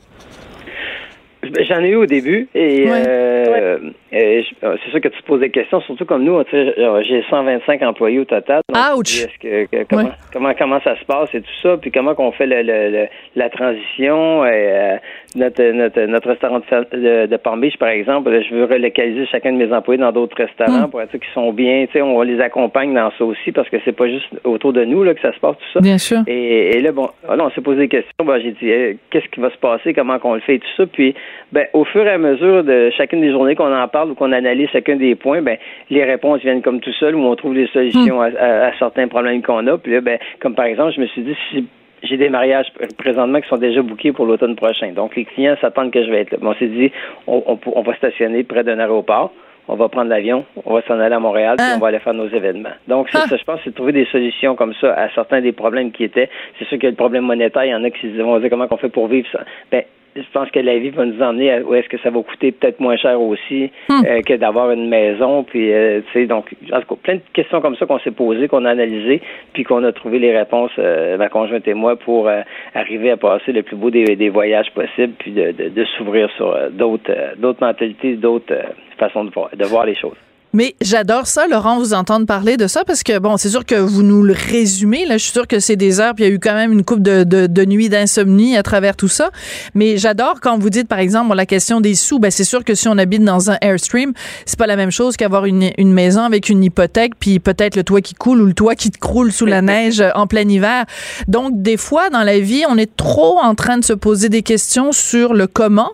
Ben, 1.52 1.66
J'en 1.66 1.80
ai 1.84 1.90
eu 1.90 1.96
au 1.96 2.06
début 2.06 2.48
et 2.56 2.86
Ouais. 2.86 2.92
euh, 3.08 3.78
euh, 4.14 4.42
euh, 4.64 4.76
c'est 4.84 4.92
sûr 4.92 5.02
que 5.02 5.08
tu 5.10 5.22
te 5.22 5.26
poses 5.28 5.40
des 5.42 5.50
questions, 5.50 5.82
surtout 5.82 6.06
comme 6.06 6.24
nous, 6.24 6.44
tu 6.46 6.52
sais, 6.52 6.74
euh, 6.80 7.04
j'ai 7.08 7.24
125 7.30 7.82
employés 7.84 8.20
au 8.20 8.26
total. 8.26 8.62
Donc, 8.74 8.98
Ouch! 8.98 9.26
que, 9.42 9.66
que- 9.66 9.84
comment, 9.90 10.04
Ouais. 10.04 10.10
comment 10.32 10.54
comment 10.58 10.80
ça 10.82 10.96
se 11.00 11.06
passe 11.06 11.30
et 11.34 11.42
tout 11.42 11.56
ça, 11.62 11.78
puis 11.78 11.92
comment 11.92 12.16
qu'on 12.16 12.32
fait 12.32 12.46
le, 12.46 12.62
le- 12.62 12.90
le- 12.92 13.08
la 13.36 13.50
transition. 13.50 14.44
euh, 14.44 14.98
notre, 15.36 15.64
notre 15.72 16.02
notre 16.02 16.30
restaurant 16.30 16.60
de, 16.60 16.98
de, 16.98 17.26
de 17.26 17.38
Palm 17.38 17.60
Beach, 17.60 17.78
par 17.78 17.90
exemple, 17.90 18.30
je 18.48 18.54
veux 18.54 18.66
relocaliser 18.66 19.26
chacun 19.32 19.52
de 19.54 19.58
mes 19.58 19.74
employés 19.74 20.00
dans 20.00 20.12
d'autres 20.12 20.38
restaurants 20.38 20.88
Mm. 20.88 20.92
pour 20.92 21.02
être 21.02 21.10
sûr 21.10 21.20
qu'ils 21.20 21.34
sont 21.34 21.52
bien. 21.52 21.86
Tu 21.88 21.94
sais, 21.94 22.02
on 22.04 22.22
les 22.22 22.40
accompagne 22.40 22.94
dans 22.94 23.12
ça 23.18 23.26
aussi 23.26 23.52
parce 23.52 23.68
que 23.70 23.78
c'est 23.84 23.96
pas 23.96 24.08
juste 24.08 24.28
autour 24.44 24.74
de 24.74 24.86
nous 24.86 25.04
là 25.04 25.14
que 25.16 25.22
ça 25.22 25.34
se 25.34 25.40
passe 25.40 25.58
tout 25.58 25.72
ça. 25.74 25.80
Bien 25.82 25.98
sûr. 25.98 26.20
Et, 26.28 26.78
et 26.78 26.80
là, 26.82 26.92
bon, 26.92 27.10
ah 27.28 27.36
là, 27.36 27.46
on 27.46 27.50
s'est 27.52 27.62
posé 27.62 27.80
des 27.80 27.88
questions. 27.88 28.12
Ben, 28.24 28.40
j'ai 28.40 28.52
dit, 28.52 28.70
eh, 28.70 28.98
qu'est-ce 29.10 29.28
qui 29.30 29.40
va 29.40 29.50
se 29.50 29.58
passer, 29.58 29.94
comment 29.94 30.20
qu'on 30.20 30.36
le 30.36 30.42
fait 30.42 30.56
et 30.56 30.60
tout 30.60 30.68
ça. 30.78 30.86
Puis, 30.86 31.16
ben, 31.52 31.66
au 31.74 31.84
fur 31.86 32.06
et 32.06 32.10
à 32.12 32.18
mesure 32.18 32.64
de 32.64 32.90
chacune 32.98 33.22
des 33.22 33.32
journées 33.32 33.56
qu'on 33.56 33.74
en 33.76 33.88
parle 33.88 34.12
ou 34.12 34.16
qu'on 34.16 34.32
analyse 34.32 34.70
chacun 34.72 34.96
des 34.96 35.16
points, 35.16 35.42
ben, 35.42 35.58
les 35.90 36.04
réponses 36.04 36.42
viennent 36.42 36.62
comme 36.62 36.80
tout 36.80 36.94
seul 36.94 37.16
où 37.16 37.24
on 37.24 37.36
trouve 37.36 37.54
les 37.54 37.68
solutions 37.68 38.22
à, 38.22 38.28
à- 38.40 38.68
à 38.68 38.74
certains 38.80 39.08
problèmes 39.08 39.42
qu'on 39.42 39.66
a. 39.68 39.78
Puis 39.78 39.92
là, 39.94 40.02
ben, 40.02 40.18
comme 40.40 40.56
par 40.56 40.66
exemple, 40.66 40.94
je 40.96 41.02
me 41.02 41.08
suis 41.08 41.22
dit, 41.22 41.36
si 41.52 41.66
j'ai 42.04 42.18
des 42.18 42.30
mariages 42.30 42.68
pr- 42.78 42.94
présentement 42.98 43.40
qui 43.40 43.48
sont 43.48 43.58
déjà 43.58 43.82
bookés 43.82 44.12
pour 44.12 44.26
l'automne 44.26 44.56
prochain. 44.58 44.92
Donc, 44.92 45.16
les 45.16 45.24
clients 45.26 45.56
s'attendent 45.62 45.92
que 45.92 46.04
je 46.04 46.10
vais 46.12 46.22
être 46.22 46.32
là. 46.32 46.38
Mais 46.42 46.48
on 46.50 46.54
s'est 46.56 46.68
dit, 46.68 46.92
on, 47.28 47.42
on, 47.48 47.58
on 47.76 47.82
va 47.82 47.96
stationner 47.96 48.44
près 48.44 48.64
d'un 48.64 48.80
aéroport. 48.80 49.32
On 49.70 49.76
va 49.76 49.88
prendre 49.88 50.10
l'avion, 50.10 50.44
on 50.66 50.74
va 50.74 50.82
s'en 50.82 51.00
aller 51.00 51.16
à 51.16 51.20
Montréal, 51.22 51.56
puis 51.58 51.66
Ah. 51.70 51.76
on 51.78 51.80
va 51.80 51.88
aller 51.88 52.00
faire 52.00 52.14
nos 52.14 52.28
événements. 52.28 52.76
Donc, 52.90 53.08
c'est 53.10 53.18
Ah. 53.24 53.28
ça, 53.30 53.38
je 53.38 53.44
pense, 53.46 53.62
c'est 53.64 53.70
de 53.70 53.76
trouver 53.76 53.94
des 53.94 54.04
solutions 54.12 54.56
comme 54.56 54.74
ça 54.82 54.92
à 54.94 55.08
certains 55.16 55.40
des 55.40 55.54
problèmes 55.54 55.94
qui 55.94 56.04
étaient. 56.04 56.28
C'est 56.60 56.66
sûr 56.66 56.72
qu'il 56.78 56.84
y 56.84 56.88
a 56.88 56.90
le 56.90 56.98
problème 56.98 57.24
monétaire, 57.24 57.64
il 57.64 57.70
y 57.72 57.74
en 57.74 57.82
a 57.86 57.90
qui 57.90 58.02
se 58.14 58.22
vont 58.22 58.38
dire 58.40 58.50
comment 58.50 58.68
on 58.70 58.76
fait 58.76 58.90
pour 58.90 59.08
vivre 59.08 59.26
ça. 59.32 59.40
Ben, 59.72 59.84
je 60.16 60.22
pense 60.32 60.50
que 60.52 60.60
la 60.60 60.78
vie 60.78 60.90
va 60.90 61.06
nous 61.06 61.22
emmener 61.22 61.52
à 61.52 61.62
où 61.62 61.74
est-ce 61.76 61.90
que 61.90 61.98
ça 62.00 62.10
va 62.10 62.22
coûter 62.22 62.52
peut-être 62.52 62.80
moins 62.80 62.96
cher 62.98 63.20
aussi 63.22 63.72
Hmm. 63.90 64.06
euh, 64.06 64.22
que 64.22 64.34
d'avoir 64.34 64.72
une 64.72 64.88
maison. 64.90 65.44
Puis, 65.44 65.72
euh, 65.74 66.02
tu 66.12 66.20
sais, 66.22 66.26
donc, 66.26 66.54
en 66.72 66.82
tout 66.82 66.96
cas, 66.96 67.02
plein 67.02 67.16
de 67.16 67.22
questions 67.34 67.62
comme 67.62 67.76
ça 67.76 67.86
qu'on 67.86 68.00
s'est 68.00 68.12
posées, 68.12 68.48
qu'on 68.48 68.66
a 68.66 68.72
analysées, 68.72 69.22
puis 69.54 69.64
qu'on 69.64 69.84
a 69.84 69.92
trouvé 69.92 70.20
les 70.20 70.36
réponses, 70.36 70.72
euh, 70.80 71.18
ma 71.18 71.30
conjointe 71.30 71.68
et 71.68 71.74
moi, 71.74 71.96
pour 71.96 72.28
euh, 72.28 72.42
arriver 72.74 73.12
à 73.12 73.18
passer 73.18 73.52
le 73.52 73.64
plus 73.64 73.76
beau 73.76 73.90
des, 73.90 74.16
des 74.16 74.30
voyages 74.30 74.72
possibles, 74.72 75.14
puis 75.20 75.32
de, 75.32 75.52
de, 75.52 75.70
de 75.70 75.86
s'ouvrir 75.98 76.30
sur 76.38 76.54
euh, 76.54 76.70
d'autres 76.70 77.12
euh, 77.12 77.34
d'autres 77.38 77.66
mentalités, 77.66 78.16
d'autres 78.16 78.54
euh, 78.54 78.64
façons 78.98 79.26
de 79.26 79.32
voir, 79.32 79.50
de 79.56 79.66
voir 79.66 79.86
les 79.86 79.96
choses. 79.96 80.18
Mais 80.56 80.76
j'adore 80.82 81.26
ça, 81.26 81.48
Laurent, 81.48 81.80
vous 81.80 81.96
entendre 81.96 82.28
parler 82.28 82.58
de 82.58 82.68
ça 82.68 82.84
parce 82.86 83.02
que, 83.02 83.18
bon, 83.18 83.38
c'est 83.38 83.50
sûr 83.50 83.66
que 83.66 83.74
vous 83.74 84.04
nous 84.04 84.22
le 84.22 84.34
résumez. 84.34 85.04
Là, 85.06 85.18
je 85.18 85.24
suis 85.24 85.32
sûr 85.32 85.48
que 85.48 85.60
c'est 85.60 85.76
des 85.76 86.00
heures, 86.00 86.14
puis 86.14 86.26
il 86.26 86.28
y 86.28 86.32
a 86.32 86.34
eu 86.36 86.40
quand 86.40 86.54
même 86.54 86.72
une 86.72 86.86
coupe 86.86 87.02
de, 87.02 87.24
de, 87.24 87.48
de 87.48 87.66
nuits 87.66 87.90
d'insomnie 87.90 88.56
à 88.56 88.62
travers 88.62 88.96
tout 88.96 89.08
ça. 89.08 89.32
Mais 89.74 89.98
j'adore 89.98 90.42
quand 90.42 90.60
vous 90.60 90.70
dites, 90.70 90.88
par 90.88 91.00
exemple, 91.00 91.30
bon, 91.30 91.34
la 91.34 91.48
question 91.48 91.82
des 91.82 91.96
sous. 91.96 92.20
Ben, 92.20 92.30
c'est 92.30 92.44
sûr 92.44 92.64
que 92.64 92.76
si 92.76 92.88
on 92.88 93.00
habite 93.00 93.24
dans 93.24 93.50
un 93.50 93.58
Airstream, 93.62 94.14
c'est 94.46 94.60
pas 94.60 94.68
la 94.68 94.76
même 94.76 94.92
chose 94.92 95.18
qu'avoir 95.18 95.46
une, 95.46 95.72
une 95.80 95.92
maison 95.92 96.22
avec 96.22 96.50
une 96.50 96.64
hypothèque, 96.64 97.14
puis 97.20 97.40
peut-être 97.40 97.76
le 97.76 97.84
toit 97.84 98.02
qui 98.02 98.14
coule 98.14 98.40
ou 98.40 98.46
le 98.46 98.54
toit 98.54 98.76
qui 98.76 98.92
croule 98.92 99.32
sous 99.32 99.48
la 99.48 99.64
neige 99.64 100.04
en 100.14 100.28
plein 100.28 100.48
hiver. 100.48 100.86
Donc, 101.28 101.64
des 101.64 101.78
fois, 101.78 102.12
dans 102.12 102.22
la 102.22 102.38
vie, 102.40 102.64
on 102.70 102.78
est 102.78 102.96
trop 102.96 103.40
en 103.40 103.56
train 103.56 103.80
de 103.80 103.84
se 103.84 103.94
poser 103.94 104.30
des 104.30 104.44
questions 104.44 104.92
sur 104.92 105.34
le 105.34 105.48
comment, 105.48 105.92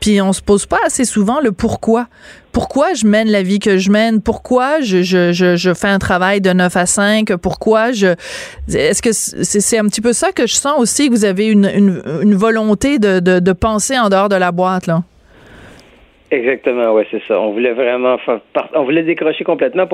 puis 0.00 0.20
on 0.20 0.32
se 0.32 0.40
pose 0.40 0.66
pas 0.66 0.78
assez 0.84 1.04
souvent 1.04 1.38
le 1.40 1.52
pourquoi 1.52 2.08
pourquoi 2.52 2.94
je 2.94 3.06
mène 3.06 3.28
la 3.28 3.42
vie 3.42 3.58
que 3.58 3.78
je 3.78 3.90
mène, 3.90 4.22
pourquoi 4.22 4.80
je, 4.80 5.02
je, 5.02 5.32
je, 5.32 5.56
je, 5.56 5.74
fais 5.74 5.88
un 5.88 5.98
travail 5.98 6.40
de 6.40 6.50
9 6.50 6.76
à 6.76 6.86
5, 6.86 7.36
pourquoi 7.36 7.92
je... 7.92 8.08
Est-ce 8.68 9.02
que 9.02 9.12
c'est 9.12 9.78
un 9.78 9.86
petit 9.86 10.00
peu 10.00 10.12
ça 10.12 10.32
que 10.32 10.46
je 10.46 10.54
sens 10.54 10.78
aussi, 10.78 11.08
que 11.08 11.12
vous 11.12 11.24
avez 11.24 11.48
une, 11.48 11.70
une, 12.22 12.34
volonté 12.34 12.98
de, 12.98 13.20
de, 13.20 13.52
penser 13.52 13.98
en 13.98 14.08
dehors 14.08 14.28
de 14.28 14.36
la 14.36 14.52
boîte, 14.52 14.86
là? 14.86 15.02
Exactement, 16.30 16.94
ouais, 16.94 17.06
c'est 17.10 17.22
ça. 17.28 17.38
On 17.38 17.52
voulait 17.52 17.74
vraiment 17.74 18.16
faire 18.18 18.40
on 18.74 18.84
voulait 18.84 19.02
décrocher 19.02 19.44
complètement. 19.44 19.86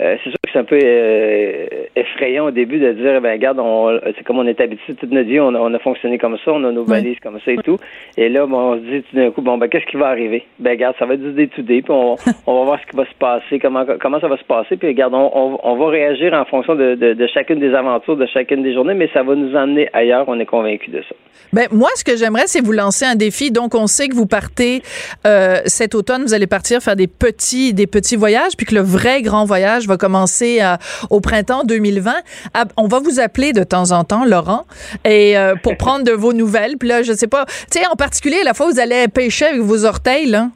Euh, 0.00 0.16
c'est 0.22 0.30
sûr 0.30 0.38
que 0.42 0.50
c'est 0.52 0.58
un 0.58 0.64
peu 0.64 0.78
euh, 0.82 1.66
effrayant 1.96 2.46
au 2.46 2.50
début 2.50 2.78
de 2.78 2.92
dire, 2.92 3.20
ben 3.20 3.32
regarde, 3.32 3.58
on, 3.58 3.98
c'est 4.16 4.24
comme 4.24 4.38
on 4.38 4.46
est 4.46 4.60
habitué 4.60 4.94
toute 4.94 5.10
notre 5.10 5.28
vie, 5.28 5.40
on 5.40 5.54
a, 5.54 5.58
on 5.58 5.72
a 5.74 5.78
fonctionné 5.78 6.18
comme 6.18 6.36
ça, 6.44 6.52
on 6.52 6.64
a 6.64 6.72
nos 6.72 6.84
valises 6.84 7.18
comme 7.20 7.38
ça 7.44 7.52
et 7.52 7.56
tout. 7.58 7.78
Et 8.16 8.28
là, 8.28 8.46
on 8.46 8.76
se 8.76 8.80
dit 8.80 9.02
tout 9.10 9.16
d'un 9.16 9.30
coup, 9.30 9.42
bon, 9.42 9.58
ben 9.58 9.68
qu'est-ce 9.68 9.86
qui 9.86 9.96
va 9.96 10.08
arriver? 10.08 10.44
Ben 10.58 10.70
regarde, 10.70 10.94
ça 10.98 11.06
va 11.06 11.14
être 11.14 11.22
du 11.22 11.32
day 11.32 11.48
to 11.48 11.62
day, 11.62 11.82
puis 11.82 11.92
on, 11.92 12.16
on 12.46 12.58
va 12.60 12.64
voir 12.64 12.80
ce 12.80 12.90
qui 12.90 12.96
va 12.96 13.04
se 13.04 13.14
passer, 13.18 13.58
comment 13.58 13.84
comment 14.00 14.20
ça 14.20 14.28
va 14.28 14.36
se 14.36 14.44
passer, 14.44 14.76
puis 14.76 14.88
regarde, 14.88 15.14
on, 15.14 15.30
on, 15.34 15.58
on 15.62 15.76
va 15.76 15.88
réagir 15.88 16.32
en 16.32 16.44
fonction 16.44 16.74
de, 16.74 16.94
de, 16.94 17.14
de 17.14 17.26
chacune 17.26 17.58
des 17.58 17.74
aventures, 17.74 18.16
de 18.16 18.26
chacune 18.26 18.62
des 18.62 18.74
journées, 18.74 18.94
mais 18.94 19.08
ça 19.12 19.22
va 19.22 19.34
nous 19.34 19.54
emmener 19.56 19.88
ailleurs. 19.92 20.24
On 20.28 20.38
est 20.38 20.46
convaincu 20.46 20.90
de 20.90 21.02
ça. 21.02 21.14
Ben, 21.52 21.66
moi, 21.70 21.88
ce 21.94 22.04
que 22.04 22.16
j'aimerais, 22.16 22.46
c'est 22.46 22.60
vous 22.60 22.72
lancer 22.72 23.04
un 23.04 23.14
défi. 23.14 23.50
Donc, 23.50 23.74
on 23.74 23.86
sait 23.86 24.08
que 24.08 24.14
vous 24.14 24.26
partez 24.26 24.82
euh, 25.26 25.60
cet 25.64 25.94
automne, 25.94 26.22
vous 26.22 26.34
allez 26.34 26.46
partir 26.46 26.80
faire 26.80 26.96
des 26.96 27.06
petits, 27.06 27.72
des 27.72 27.86
petits 27.86 28.16
voyages, 28.16 28.56
puis 28.56 28.66
que 28.66 28.74
le 28.74 28.82
vrai 28.82 29.22
grand 29.22 29.44
voyage 29.44 29.87
va 29.88 29.96
commencer 29.96 30.58
euh, 30.62 30.76
au 31.10 31.20
printemps 31.20 31.64
2020. 31.64 32.14
Ah, 32.54 32.64
on 32.76 32.86
va 32.86 33.00
vous 33.00 33.18
appeler 33.20 33.52
de 33.52 33.64
temps 33.64 33.90
en 33.90 34.04
temps, 34.04 34.24
Laurent, 34.24 34.64
et 35.04 35.36
euh, 35.36 35.54
pour 35.62 35.76
prendre 35.78 36.04
de 36.04 36.12
vos 36.12 36.32
nouvelles. 36.32 36.76
Puis 36.78 36.88
là, 36.88 37.02
je 37.02 37.12
sais 37.12 37.26
pas, 37.26 37.46
tu 37.70 37.80
sais, 37.80 37.86
en 37.90 37.96
particulier, 37.96 38.42
la 38.44 38.54
fois 38.54 38.68
où 38.68 38.72
vous 38.72 38.80
allez 38.80 39.08
pêcher 39.08 39.46
avec 39.46 39.60
vos 39.62 39.84
orteils, 39.84 40.26
là, 40.26 40.50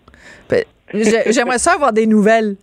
ben, 0.48 0.64
j'ai- 0.94 1.32
j'aimerais 1.32 1.58
ça 1.58 1.72
avoir 1.72 1.92
des 1.92 2.06
nouvelles. 2.06 2.56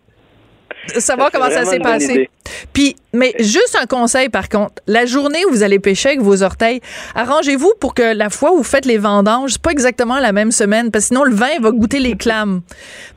Savoir 0.98 1.30
comment 1.32 1.50
ça 1.52 1.66
s'est 1.66 1.80
passé. 1.80 2.30
Puis, 2.74 2.96
mais 3.14 3.36
juste 3.40 3.78
un 3.80 3.86
conseil 3.86 4.30
par 4.30 4.50
contre, 4.50 4.74
la 4.88 5.06
journée 5.06 5.46
où 5.46 5.52
vous 5.52 5.62
allez 5.62 5.78
pêcher 5.80 6.10
avec 6.10 6.22
vos 6.22 6.42
orteils, 6.42 6.82
arrangez-vous 7.14 7.74
pour 7.80 7.94
que 7.94 8.14
la 8.14 8.30
fois 8.30 8.54
où 8.54 8.58
vous 8.58 8.64
faites 8.64 8.86
les 8.86 8.98
vendanges, 8.98 9.52
c'est 9.54 9.62
pas 9.62 9.72
exactement 9.72 10.18
la 10.20 10.32
même 10.32 10.52
semaine, 10.52 10.90
parce 10.90 11.06
que 11.06 11.08
sinon 11.10 11.24
le 11.26 11.36
vin 11.36 11.60
va 11.62 11.72
goûter 11.72 12.00
les 12.00 12.16
clames. 12.16 12.62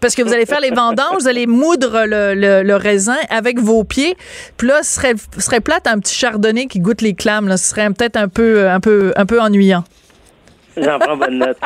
Parce 0.00 0.14
que 0.14 0.22
vous 0.22 0.32
allez 0.32 0.44
faire 0.46 0.60
les 0.60 0.70
vendanges, 0.70 1.20
vous 1.22 1.28
allez 1.28 1.46
moudre 1.46 2.04
le, 2.06 2.34
le- 2.34 2.62
le 2.62 2.76
raisin 2.76 3.16
avec 3.30 3.58
vos 3.58 3.84
pieds, 3.84 4.16
puis 4.58 4.68
là, 4.68 4.82
ce 4.82 4.94
serait, 4.94 5.14
ce 5.36 5.40
serait 5.40 5.60
plate 5.60 5.86
un 5.86 5.98
petit 5.98 6.14
chardonnay 6.14 6.66
qui 6.66 6.78
goûte 6.80 7.00
les 7.00 7.14
clames, 7.14 7.48
là, 7.48 7.56
ce 7.56 7.70
serait 7.70 7.88
peut-être 7.90 8.16
un 8.16 8.28
peu, 8.28 8.68
un 8.68 8.80
peu, 8.80 9.12
un 9.16 9.24
peu 9.26 9.40
ennuyant. 9.40 9.84
J'en 10.82 10.98
prends 10.98 11.16
bonne 11.16 11.38
note. 11.38 11.58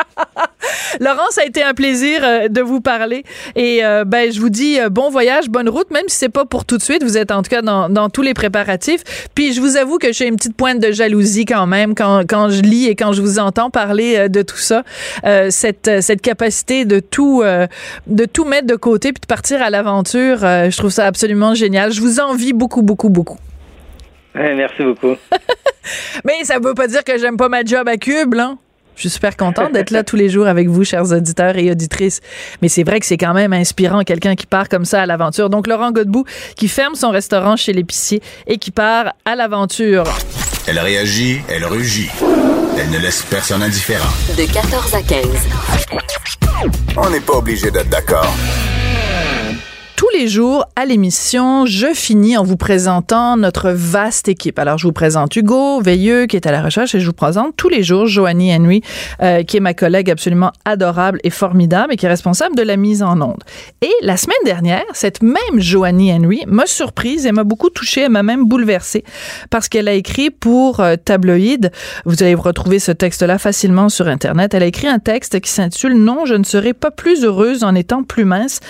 Laurent, 1.01 1.31
ça 1.31 1.43
a 1.43 1.45
été 1.45 1.63
un 1.63 1.75
plaisir 1.75 2.21
euh, 2.25 2.49
de 2.49 2.61
vous 2.61 2.81
parler. 2.81 3.25
Et 3.55 3.85
euh, 3.85 4.05
ben, 4.05 4.33
je 4.33 4.41
vous 4.41 4.51
dis 4.51 4.81
euh, 4.81 4.89
bon 4.89 5.11
voyage, 5.11 5.49
bonne 5.49 5.69
route, 5.69 5.91
même 5.91 6.09
si 6.09 6.17
c'est 6.17 6.29
pas 6.29 6.45
pour 6.45 6.65
tout 6.65 6.77
de 6.77 6.83
suite. 6.83 7.03
Vous 7.03 7.17
êtes 7.17 7.31
en 7.31 7.43
tout 7.43 7.51
cas 7.51 7.63
dans, 7.63 7.89
dans 7.89 8.09
tous 8.09 8.23
les 8.23 8.35
préparatifs. 8.35 9.03
Puis 9.35 9.53
je 9.53 9.61
vous 9.61 9.77
avoue 9.77 9.99
que 9.99 10.13
j'ai 10.13 10.27
une 10.27 10.37
petite 10.37 10.57
pointe 10.57 10.81
de 10.81 10.93
jalousie 10.93 11.45
quand 11.45 11.67
même 11.67 11.95
quand, 11.95 12.23
quand 12.29 12.51
je 12.51 12.63
lis 12.63 12.87
et 12.87 12.97
quand 12.97 13.13
je 13.13 13.21
vous 13.21 13.39
entends 13.39 13.71
parler 13.71 14.17
euh, 14.17 14.29
de 14.29 14.43
tout 14.43 14.57
ça. 14.57 14.83
Euh, 15.25 15.49
cette, 15.51 16.01
cette 16.01 16.23
capacité 16.23 16.85
de 16.85 17.01
tout, 17.01 17.43
euh, 17.43 17.67
de 18.07 18.25
tout 18.25 18.45
mettre 18.45 18.67
de 18.67 18.77
côté 18.77 19.13
puis 19.13 19.21
de 19.21 19.27
partir 19.27 19.63
à 19.63 19.71
l'aventure, 19.71 20.39
je 20.41 20.77
trouve 20.77 20.91
ça 20.91 21.07
absolument 21.07 21.55
génial. 21.55 21.93
Je 21.93 22.01
vous 22.01 22.21
envie 22.21 22.53
beaucoup, 22.53 22.83
beaucoup, 22.83 23.09
beaucoup. 23.09 23.39
Ouais, 24.35 24.55
Merci 24.55 24.83
beaucoup. 24.83 25.17
Mais 26.25 26.45
ça 26.45 26.59
veut 26.59 26.75
pas 26.75 26.89
dire 26.89 27.05
que 27.05 27.19
j'aime 27.19 27.37
pas 27.37 27.49
ma 27.49 27.65
job 27.65 27.89
à 27.89 27.97
Cube, 27.97 28.35
là. 28.35 28.57
Je 28.97 29.03
suis 29.03 29.11
super 29.11 29.37
contente 29.37 29.73
d'être 29.73 29.91
là 29.91 30.03
tous 30.05 30.17
les 30.17 30.29
jours 30.29 30.47
avec 30.47 30.69
vous, 30.69 30.85
chers 30.85 31.13
auditeurs 31.13 31.57
et 31.57 31.71
auditrices. 31.71 32.21
Mais 32.63 32.69
c'est 32.69 32.83
vrai 32.83 32.99
que 32.99 33.07
c'est 33.07 33.19
quand 33.19 33.35
même 33.35 33.53
inspirant, 33.53 34.03
quelqu'un 34.03 34.35
qui 34.35 34.47
part 34.47 34.69
comme 34.69 34.85
ça 34.85 35.03
à 35.03 35.07
l'aventure. 35.07 35.51
Donc, 35.51 35.67
Laurent 35.67 35.93
Godbout, 35.93 36.25
qui 36.57 36.69
ferme 36.69 36.95
son 36.95 37.11
restaurant 37.11 37.57
chez 37.57 37.73
l'épicier 37.73 38.23
et 38.47 38.59
qui 38.59 38.71
part 38.71 39.13
à 39.25 39.37
l'aventure. 39.37 40.05
Elle 40.67 40.79
réagit, 40.79 41.41
elle 41.49 41.65
rugit. 41.65 42.11
Elle 42.79 42.91
ne 42.91 42.99
laisse 42.99 43.23
personne 43.23 43.63
indifférent. 43.63 44.09
De 44.37 44.53
14 44.53 44.95
à 44.95 45.03
15. 45.03 45.27
On 46.97 47.11
n'est 47.11 47.21
pas 47.21 47.35
obligé 47.35 47.71
d'être 47.71 47.89
d'accord. 47.89 48.35
Tous 49.97 50.11
les 50.13 50.29
jours 50.29 50.67
à 50.77 50.85
l'émission, 50.85 51.65
je 51.65 51.95
finis 51.95 52.37
en 52.37 52.45
vous 52.45 52.59
présentant 52.59 53.39
notre 53.39 53.71
vaste 53.71 54.29
équipe. 54.29 54.59
Alors, 54.59 54.77
je 54.77 54.87
vous 54.87 54.93
présente 54.93 55.35
Hugo 55.35 55.81
Veilleux, 55.81 56.27
qui 56.27 56.37
est 56.37 56.47
à 56.47 56.53
la 56.53 56.63
recherche, 56.63 56.95
et 56.95 57.01
je 57.01 57.07
vous 57.07 57.15
présente 57.15 57.57
tous 57.57 57.71
les 57.71 57.83
jours 57.83 58.07
Joanie 58.07 58.55
Henry, 58.55 58.83
euh, 59.23 59.43
qui 59.43 59.57
est 59.57 59.61
ma 59.61 59.73
collègue 59.73 60.11
absolument 60.11 60.53
adorable 60.67 61.19
et 61.25 61.31
formidable 61.31 61.95
et 61.95 61.97
qui 61.97 62.05
est 62.05 62.11
responsable 62.11 62.55
de 62.57 62.63
la 62.63 62.77
mise 62.77 63.03
en 63.03 63.19
onde. 63.23 63.43
Et 63.81 63.91
la 64.03 64.19
semaine 64.19 64.37
dernière, 64.45 64.85
cette 64.93 65.23
même 65.23 65.35
Joanie 65.57 66.13
Henry 66.13 66.45
m'a 66.47 66.67
surprise 66.67 67.25
et 67.25 67.33
m'a 67.33 67.45
beaucoup 67.45 67.71
touchée, 67.71 68.03
elle 68.03 68.11
m'a 68.11 68.23
même 68.23 68.45
bouleversée, 68.45 69.03
parce 69.49 69.71
qu'elle 69.71 69.89
a 69.89 69.95
écrit 69.95 70.29
pour 70.29 70.81
euh, 70.81 70.97
Tabloïd, 71.03 71.73
vous 72.05 72.23
allez 72.23 72.35
retrouver 72.35 72.81
ce 72.81 72.93
texte-là 72.93 73.39
facilement 73.39 73.89
sur 73.89 74.09
Internet, 74.09 74.53
elle 74.53 74.63
a 74.63 74.67
écrit 74.67 74.89
un 74.89 74.99
texte 74.99 75.41
qui 75.41 75.51
s'intitule 75.51 75.95
«Non, 75.95 76.27
je 76.27 76.35
ne 76.35 76.45
serai 76.45 76.75
pas 76.75 76.91
plus 76.91 77.25
heureuse 77.25 77.65
en 77.65 77.75
étant 77.75 78.03
plus 78.03 78.27
mince», 78.27 78.61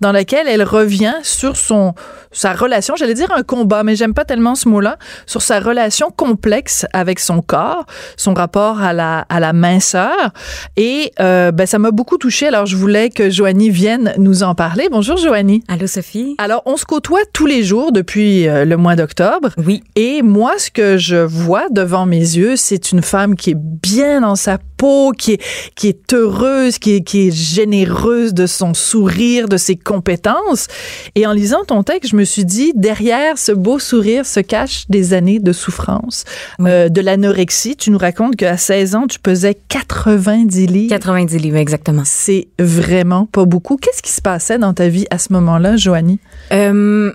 dans 0.00 0.12
lequel 0.12 0.46
elle 0.46 0.62
revient 0.76 1.14
sur 1.22 1.56
son 1.56 1.94
sa 2.32 2.52
relation, 2.52 2.94
j'allais 2.96 3.14
dire 3.14 3.32
un 3.34 3.42
combat, 3.42 3.82
mais 3.82 3.96
j'aime 3.96 4.12
pas 4.12 4.26
tellement 4.26 4.54
ce 4.54 4.68
mot-là, 4.68 4.98
sur 5.24 5.40
sa 5.40 5.58
relation 5.58 6.10
complexe 6.10 6.84
avec 6.92 7.18
son 7.18 7.40
corps, 7.40 7.86
son 8.18 8.34
rapport 8.34 8.82
à 8.82 8.92
la 8.92 9.20
à 9.30 9.40
la 9.40 9.54
minceur 9.54 10.32
et 10.76 11.12
euh, 11.18 11.50
ben 11.50 11.66
ça 11.66 11.78
m'a 11.78 11.92
beaucoup 11.92 12.18
touchée. 12.18 12.48
Alors 12.48 12.66
je 12.66 12.76
voulais 12.76 13.08
que 13.08 13.30
Joanie 13.30 13.70
vienne 13.70 14.12
nous 14.18 14.42
en 14.42 14.54
parler. 14.54 14.88
Bonjour 14.90 15.16
Joanie. 15.16 15.62
Allô 15.68 15.86
Sophie. 15.86 16.34
Alors 16.38 16.62
on 16.66 16.76
se 16.76 16.84
côtoie 16.84 17.20
tous 17.32 17.46
les 17.46 17.62
jours 17.62 17.90
depuis 17.92 18.46
euh, 18.46 18.64
le 18.64 18.76
mois 18.76 18.96
d'octobre. 18.96 19.50
Oui. 19.56 19.82
Et 19.94 20.22
moi, 20.22 20.54
ce 20.58 20.70
que 20.70 20.98
je 20.98 21.16
vois 21.16 21.68
devant 21.70 22.06
mes 22.06 22.18
yeux, 22.18 22.56
c'est 22.56 22.92
une 22.92 23.02
femme 23.02 23.36
qui 23.36 23.50
est 23.50 23.56
bien 23.56 24.20
dans 24.20 24.36
sa 24.36 24.58
peau, 24.76 25.12
qui 25.12 25.32
est, 25.32 25.42
qui 25.74 25.88
est 25.88 26.12
heureuse, 26.12 26.78
qui 26.78 26.96
est, 26.96 27.00
qui 27.02 27.28
est 27.28 27.30
généreuse 27.30 28.34
de 28.34 28.46
son 28.46 28.74
sourire, 28.74 29.48
de 29.48 29.56
ses 29.56 29.76
compétences. 29.76 30.65
Et 31.14 31.26
en 31.26 31.32
lisant 31.32 31.64
ton 31.66 31.82
texte, 31.82 32.10
je 32.10 32.16
me 32.16 32.24
suis 32.24 32.44
dit, 32.44 32.72
derrière 32.74 33.38
ce 33.38 33.52
beau 33.52 33.78
sourire 33.78 34.26
se 34.26 34.40
cachent 34.40 34.84
des 34.88 35.14
années 35.14 35.38
de 35.38 35.52
souffrance, 35.52 36.24
Oui. 36.58 36.70
euh, 36.70 36.88
de 36.88 37.00
l'anorexie. 37.00 37.76
Tu 37.76 37.90
nous 37.90 37.98
racontes 37.98 38.36
qu'à 38.36 38.56
16 38.56 38.94
ans, 38.94 39.06
tu 39.06 39.18
pesais 39.18 39.56
90 39.68 40.66
livres. 40.66 40.90
90 40.90 41.38
livres, 41.38 41.56
exactement. 41.56 42.02
C'est 42.04 42.48
vraiment 42.58 43.26
pas 43.26 43.44
beaucoup. 43.44 43.76
Qu'est-ce 43.76 44.02
qui 44.02 44.12
se 44.12 44.20
passait 44.22 44.58
dans 44.58 44.74
ta 44.74 44.88
vie 44.88 45.06
à 45.10 45.18
ce 45.18 45.32
moment-là, 45.32 45.76
Joanie? 45.76 46.20
Euh, 46.52 47.12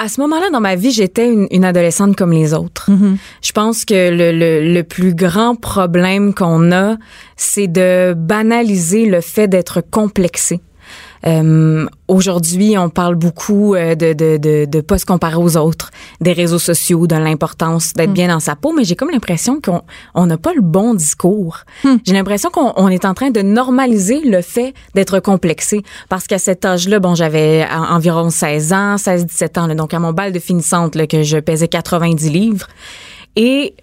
à 0.00 0.08
ce 0.08 0.20
moment-là, 0.20 0.50
dans 0.52 0.60
ma 0.60 0.76
vie, 0.76 0.92
j'étais 0.92 1.28
une, 1.28 1.48
une 1.50 1.64
adolescente 1.64 2.14
comme 2.14 2.30
les 2.32 2.54
autres. 2.54 2.88
Je 3.42 3.50
pense 3.52 3.84
que 3.84 4.10
le, 4.10 4.30
le, 4.30 4.72
le 4.72 4.82
plus 4.84 5.12
grand 5.12 5.56
problème 5.56 6.34
qu'on 6.34 6.70
a, 6.70 6.96
c'est 7.36 7.66
de 7.66 8.14
banaliser 8.16 9.06
le 9.06 9.20
fait 9.20 9.48
d'être 9.48 9.80
complexé. 9.80 10.60
Euh, 11.26 11.86
Aujourd'hui, 12.10 12.78
on 12.78 12.88
parle 12.88 13.16
beaucoup 13.16 13.74
euh, 13.74 13.94
de 13.94 14.14
de 14.14 14.38
de, 14.38 14.64
de 14.64 14.80
pas 14.80 14.96
se 14.96 15.04
comparer 15.04 15.36
aux 15.36 15.58
autres, 15.58 15.90
des 16.22 16.32
réseaux 16.32 16.58
sociaux, 16.58 17.06
de 17.06 17.14
l'importance 17.16 17.92
d'être 17.92 18.12
bien 18.14 18.28
dans 18.28 18.40
sa 18.40 18.56
peau, 18.56 18.72
mais 18.74 18.84
j'ai 18.84 18.96
comme 18.96 19.10
l'impression 19.10 19.60
qu'on 19.60 19.82
on 20.14 20.24
n'a 20.24 20.38
pas 20.38 20.54
le 20.54 20.62
bon 20.62 20.94
discours. 20.94 21.58
J'ai 22.06 22.14
l'impression 22.14 22.48
qu'on 22.50 22.72
on 22.76 22.88
est 22.88 23.04
en 23.04 23.12
train 23.12 23.30
de 23.30 23.42
normaliser 23.42 24.20
le 24.24 24.40
fait 24.40 24.72
d'être 24.94 25.20
complexé, 25.20 25.82
parce 26.08 26.26
qu'à 26.26 26.38
cet 26.38 26.64
âge-là, 26.64 26.98
bon, 26.98 27.14
j'avais 27.14 27.66
en- 27.70 27.94
environ 27.96 28.30
16 28.30 28.72
ans, 28.72 28.96
16-17 28.96 29.58
ans, 29.60 29.66
là, 29.66 29.74
donc 29.74 29.92
à 29.92 29.98
mon 29.98 30.12
bal 30.14 30.32
de 30.32 30.38
finissante, 30.38 30.94
là, 30.94 31.06
que 31.06 31.22
je 31.24 31.36
pesais 31.38 31.68
90 31.68 32.30
livres, 32.30 32.68
et 33.36 33.74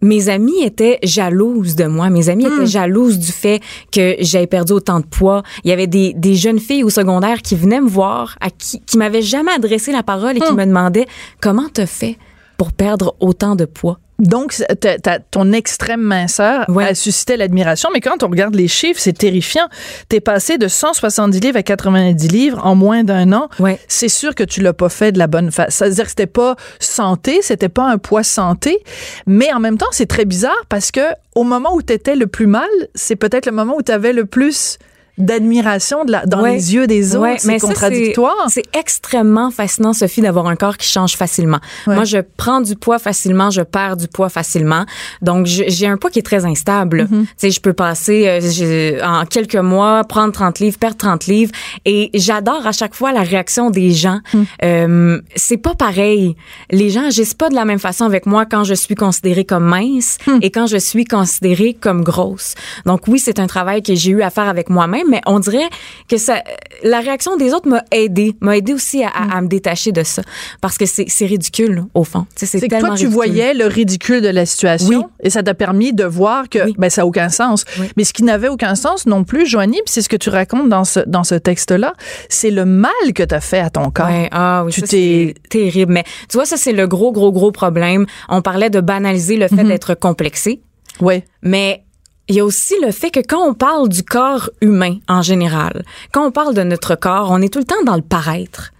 mes 0.00 0.28
amis 0.28 0.62
étaient 0.62 0.98
jalouses 1.02 1.74
de 1.74 1.84
moi. 1.84 2.10
Mes 2.10 2.28
amis 2.28 2.46
étaient 2.46 2.66
jalouses 2.66 3.18
du 3.18 3.32
fait 3.32 3.60
que 3.92 4.16
j'avais 4.20 4.46
perdu 4.46 4.72
autant 4.72 5.00
de 5.00 5.06
poids. 5.06 5.42
Il 5.64 5.70
y 5.70 5.72
avait 5.72 5.86
des, 5.86 6.12
des 6.14 6.34
jeunes 6.34 6.58
filles 6.60 6.84
au 6.84 6.90
secondaire 6.90 7.42
qui 7.42 7.56
venaient 7.56 7.80
me 7.80 7.88
voir, 7.88 8.36
à 8.40 8.50
qui, 8.50 8.80
qui 8.80 8.98
m'avaient 8.98 9.22
jamais 9.22 9.52
adressé 9.52 9.92
la 9.92 10.02
parole 10.02 10.36
et 10.36 10.40
qui 10.40 10.52
me 10.52 10.64
demandaient 10.64 11.06
comment 11.40 11.68
t'as 11.72 11.86
fait? 11.86 12.16
Pour 12.58 12.72
perdre 12.72 13.14
autant 13.20 13.56
de 13.56 13.64
poids. 13.64 13.98
Donc, 14.18 14.52
t'as- 14.80 15.20
ton 15.20 15.52
extrême 15.52 16.00
minceur 16.00 16.64
Ouais. 16.68 16.88
a 16.88 16.94
suscité 16.96 17.36
l'admiration, 17.36 17.88
mais 17.94 18.00
quand 18.00 18.24
on 18.24 18.28
regarde 18.28 18.56
les 18.56 18.66
chiffres, 18.66 18.98
c'est 19.00 19.12
terrifiant. 19.16 19.68
T'es 20.08 20.18
passé 20.18 20.58
de 20.58 20.66
170 20.66 21.38
livres 21.38 21.56
à 21.56 21.62
90 21.62 22.26
livres 22.26 22.60
en 22.66 22.74
moins 22.74 23.04
d'un 23.04 23.32
an. 23.32 23.48
Ouais. 23.60 23.78
C'est 23.86 24.08
sûr 24.08 24.34
que 24.34 24.42
tu 24.42 24.60
l'as 24.60 24.72
pas 24.72 24.88
fait 24.88 25.12
de 25.12 25.18
la 25.20 25.28
bonne 25.28 25.52
façon. 25.52 25.70
C'est-à-dire 25.70 26.02
que 26.02 26.10
c'était 26.10 26.26
pas 26.26 26.56
santé, 26.80 27.38
c'était 27.42 27.68
pas 27.68 27.84
un 27.88 27.96
poids 27.98 28.24
santé, 28.24 28.82
mais 29.28 29.52
en 29.52 29.60
même 29.60 29.78
temps, 29.78 29.86
c'est 29.92 30.06
très 30.08 30.24
bizarre 30.24 30.64
parce 30.68 30.90
que 30.90 31.00
au 31.36 31.44
moment 31.44 31.72
où 31.76 31.82
t'étais 31.82 32.16
le 32.16 32.26
plus 32.26 32.48
mal, 32.48 32.68
c'est 32.96 33.14
peut-être 33.14 33.46
le 33.46 33.52
moment 33.52 33.76
où 33.76 33.82
t'avais 33.82 34.12
le 34.12 34.24
plus 34.24 34.78
d'admiration 35.18 36.04
dans 36.04 36.40
Ouais. 36.42 36.54
les 36.54 36.74
yeux 36.74 36.86
des 36.86 37.14
autres. 37.16 37.22
Ouais, 37.24 37.36
c'est 37.38 37.58
contradictoire. 37.58 38.34
C'est 38.48 38.64
extrêmement 38.76 39.50
fascinant, 39.50 39.92
Sophie, 39.92 40.20
d'avoir 40.22 40.46
un 40.46 40.56
corps 40.56 40.76
qui 40.76 40.88
change 40.88 41.16
facilement. 41.16 41.58
Ouais. 41.86 41.94
Moi, 41.94 42.04
je 42.04 42.18
prends 42.36 42.60
du 42.60 42.76
poids 42.76 42.98
facilement, 42.98 43.50
je 43.50 43.62
perds 43.62 43.96
du 43.96 44.08
poids 44.08 44.28
facilement. 44.28 44.84
Donc, 45.22 45.46
j'ai 45.46 45.86
un 45.86 45.96
poids 45.96 46.10
qui 46.10 46.18
est 46.20 46.22
très 46.22 46.44
instable. 46.46 47.02
Mm-hmm. 47.04 47.22
Tu 47.22 47.28
sais, 47.36 47.50
je 47.50 47.60
peux 47.60 47.72
passer 47.72 48.24
euh, 48.28 49.00
en 49.04 49.24
quelques 49.24 49.56
mois, 49.56 50.04
prendre 50.04 50.32
30 50.32 50.60
livres, 50.60 50.78
perdre 50.78 50.96
30 50.96 51.26
livres. 51.26 51.52
Et 51.84 52.10
j'adore 52.14 52.66
à 52.66 52.72
chaque 52.72 52.94
fois 52.94 53.12
la 53.12 53.22
réaction 53.22 53.70
des 53.70 53.90
gens. 53.92 54.20
Mm. 54.32 54.42
Euh, 54.64 55.20
c'est 55.36 55.56
pas 55.56 55.74
pareil. 55.74 56.36
Les 56.70 56.90
gens 56.90 57.06
agissent 57.06 57.34
pas 57.34 57.48
de 57.48 57.54
la 57.54 57.64
même 57.64 57.78
façon 57.78 58.04
avec 58.04 58.26
moi 58.26 58.46
quand 58.46 58.64
je 58.64 58.74
suis 58.74 58.94
considérée 58.94 59.44
comme 59.44 59.64
mince 59.64 60.18
Mm. 60.26 60.38
et 60.42 60.50
quand 60.50 60.66
je 60.66 60.76
suis 60.76 61.04
considérée 61.04 61.74
comme 61.78 62.02
grosse. 62.02 62.54
Donc 62.86 63.08
oui, 63.08 63.18
c'est 63.18 63.38
un 63.38 63.46
travail 63.46 63.82
que 63.82 63.94
j'ai 63.94 64.10
eu 64.10 64.22
à 64.22 64.30
faire 64.30 64.48
avec 64.48 64.70
moi-même, 64.70 65.07
mais 65.08 65.20
on 65.26 65.38
dirait 65.40 65.68
que 66.08 66.16
ça, 66.16 66.42
la 66.82 67.00
réaction 67.00 67.36
des 67.36 67.52
autres 67.52 67.68
m'a 67.68 67.82
aidé, 67.92 68.34
m'a 68.40 68.56
aidé 68.56 68.72
aussi 68.74 69.02
à, 69.02 69.08
à- 69.08 69.36
à 69.38 69.40
me 69.40 69.48
détacher 69.48 69.92
de 69.92 70.02
ça, 70.02 70.22
parce 70.60 70.78
que 70.78 70.84
c'est 70.86 71.26
ridicule 71.26 71.84
au 71.94 72.04
fond. 72.04 72.26
C'est 72.36 72.46
C'est 72.46 72.60
que 72.60 72.66
tellement 72.66 72.88
toi, 72.88 72.96
tu 72.96 73.06
ridicule. 73.06 73.14
voyais 73.14 73.54
le 73.54 73.66
ridicule 73.66 74.20
de 74.20 74.28
la 74.28 74.46
situation 74.46 74.88
Oui. 74.88 75.04
et 75.22 75.30
ça 75.30 75.42
t'a 75.42 75.54
permis 75.54 75.92
de 75.92 76.04
voir 76.04 76.48
que 76.48 76.64
Oui. 76.66 76.74
ben, 76.78 76.90
ça 76.90 77.02
n'a 77.02 77.06
aucun 77.06 77.28
sens. 77.28 77.64
Oui. 77.78 77.86
Mais 77.96 78.04
ce 78.04 78.12
qui 78.12 78.22
n'avait 78.22 78.48
aucun 78.48 78.74
sens 78.74 79.06
non 79.06 79.24
plus, 79.24 79.46
Joanie, 79.46 79.80
c'est 79.86 80.02
ce 80.02 80.08
que 80.08 80.16
tu 80.16 80.28
racontes 80.30 80.68
dans 80.68 80.84
ce, 80.84 81.00
dans 81.00 81.24
ce 81.24 81.34
texte-là, 81.34 81.92
c'est 82.28 82.50
le 82.50 82.64
mal 82.64 82.92
que 83.14 83.22
tu 83.22 83.34
as 83.34 83.40
fait 83.40 83.60
à 83.60 83.70
ton 83.70 83.90
corps. 83.90 84.08
Ah 84.32 84.62
oui, 84.64 84.72
Tu 84.72 84.82
t'es- 84.82 84.86
c'est 84.88 85.34
terrible. 85.48 85.92
Mais 85.92 86.04
tu 86.28 86.36
vois, 86.36 86.46
ça, 86.46 86.56
c'est 86.56 86.72
le 86.72 86.86
gros, 86.86 87.12
gros, 87.12 87.32
gros 87.32 87.50
problème. 87.52 88.06
On 88.28 88.42
parlait 88.42 88.70
de 88.70 88.80
banaliser 88.80 89.36
le 89.36 89.48
fait 89.48 89.64
d'être 89.64 89.94
complexé, 89.94 90.60
Ouais. 91.00 91.24
mais 91.42 91.82
il 92.28 92.34
y 92.34 92.40
a 92.40 92.44
aussi 92.44 92.74
le 92.82 92.92
fait 92.92 93.10
que 93.10 93.20
quand 93.20 93.42
on 93.42 93.54
parle 93.54 93.88
du 93.88 94.02
corps 94.02 94.50
humain 94.60 94.98
en 95.08 95.22
général, 95.22 95.84
quand 96.12 96.26
on 96.26 96.30
parle 96.30 96.54
de 96.54 96.62
notre 96.62 96.94
corps, 96.94 97.30
on 97.30 97.40
est 97.40 97.52
tout 97.52 97.58
le 97.58 97.64
temps 97.64 97.82
dans 97.84 97.96
le 97.96 98.02
paraître. 98.02 98.72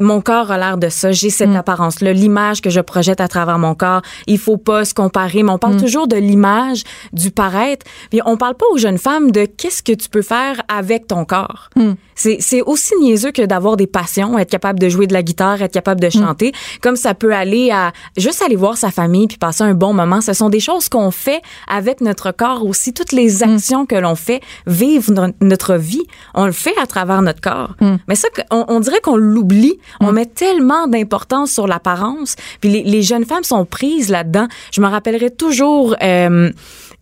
Mon 0.00 0.20
corps 0.20 0.50
a 0.50 0.58
l'air 0.58 0.76
de 0.78 0.88
ça, 0.88 1.12
j'ai 1.12 1.30
cette 1.30 1.54
apparence-là, 1.54 2.12
l'image 2.12 2.60
que 2.60 2.70
je 2.70 2.80
projette 2.80 3.20
à 3.20 3.28
travers 3.28 3.58
mon 3.58 3.74
corps. 3.74 4.02
Il 4.26 4.38
faut 4.38 4.56
pas 4.56 4.84
se 4.84 4.94
comparer, 4.94 5.42
mais 5.42 5.52
on 5.52 5.58
parle 5.58 5.76
toujours 5.76 6.08
de 6.08 6.16
l'image, 6.16 6.82
du 7.12 7.30
paraître. 7.30 7.86
Puis 8.10 8.20
on 8.26 8.36
parle 8.36 8.54
pas 8.54 8.66
aux 8.72 8.78
jeunes 8.78 8.98
femmes 8.98 9.30
de 9.30 9.44
qu'est-ce 9.44 9.82
que 9.82 9.92
tu 9.92 10.08
peux 10.08 10.22
faire 10.22 10.60
avec 10.68 11.06
ton 11.06 11.24
corps. 11.24 11.70
C'est 12.16 12.36
c'est 12.40 12.62
aussi 12.62 12.94
niaiseux 13.00 13.32
que 13.32 13.42
d'avoir 13.42 13.76
des 13.76 13.86
passions, 13.88 14.38
être 14.38 14.50
capable 14.50 14.78
de 14.78 14.88
jouer 14.88 15.06
de 15.06 15.12
la 15.12 15.22
guitare, 15.22 15.60
être 15.62 15.72
capable 15.72 16.00
de 16.00 16.10
chanter, 16.10 16.52
comme 16.80 16.94
ça 16.96 17.14
peut 17.14 17.34
aller 17.34 17.70
à 17.72 17.92
juste 18.16 18.40
aller 18.42 18.54
voir 18.56 18.76
sa 18.76 18.90
famille 18.92 19.26
puis 19.26 19.36
passer 19.38 19.62
un 19.64 19.74
bon 19.74 19.92
moment. 19.92 20.20
Ce 20.20 20.32
sont 20.32 20.48
des 20.48 20.60
choses 20.60 20.88
qu'on 20.88 21.10
fait 21.10 21.42
avec 21.68 22.00
notre 22.00 22.30
corps 22.32 22.64
aussi. 22.64 22.92
Toutes 22.92 23.12
les 23.12 23.42
actions 23.42 23.84
que 23.86 23.96
l'on 23.96 24.14
fait, 24.14 24.40
vivre 24.66 25.12
no- 25.12 25.32
notre 25.40 25.74
vie, 25.74 26.02
on 26.34 26.46
le 26.46 26.52
fait 26.52 26.74
à 26.80 26.86
travers 26.86 27.20
notre 27.22 27.40
corps. 27.40 27.74
Mais 28.08 28.14
ça, 28.14 28.28
on, 28.50 28.64
on 28.68 28.80
dirait 28.80 29.00
qu'on 29.00 29.16
l'oublie. 29.16 29.78
On 30.00 30.12
met 30.12 30.26
tellement 30.26 30.86
d'importance 30.86 31.50
sur 31.52 31.66
l'apparence. 31.66 32.36
Puis 32.60 32.70
les, 32.70 32.82
les 32.82 33.02
jeunes 33.02 33.24
femmes 33.24 33.44
sont 33.44 33.64
prises 33.64 34.10
là-dedans. 34.10 34.46
Je 34.72 34.80
me 34.80 34.86
rappellerai 34.86 35.30
toujours 35.30 35.94
euh, 36.02 36.50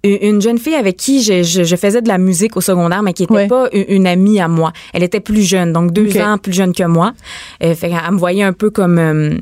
une 0.05 0.19
une 0.21 0.43
jeune 0.43 0.59
fille 0.59 0.75
avec 0.75 0.97
qui 0.97 1.23
je, 1.23 1.43
je, 1.45 1.63
je 1.63 1.77
faisais 1.77 2.03
de 2.03 2.09
la 2.09 2.19
musique 2.19 2.57
au 2.57 2.61
secondaire, 2.61 3.03
mais 3.03 3.13
qui 3.13 3.23
était 3.25 3.33
Ouais. 3.35 3.47
pas 3.47 3.69
une, 3.73 3.85
une 3.89 4.07
amie 4.07 4.41
à 4.41 4.49
moi. 4.49 4.73
Elle 4.93 5.03
était 5.05 5.21
plus 5.21 5.43
jeune, 5.43 5.73
donc 5.73 5.93
deux 5.93 6.19
ans 6.21 6.39
plus 6.39 6.53
jeune 6.53 6.73
que 6.75 6.83
moi. 6.85 7.13
Euh, 7.63 7.75
fait 7.75 7.89
qu'elle 7.89 8.11
me 8.13 8.19
voyait 8.19 8.43
un 8.43 8.53
peu 8.53 8.71
comme 8.71 8.99
euh, 8.99 9.39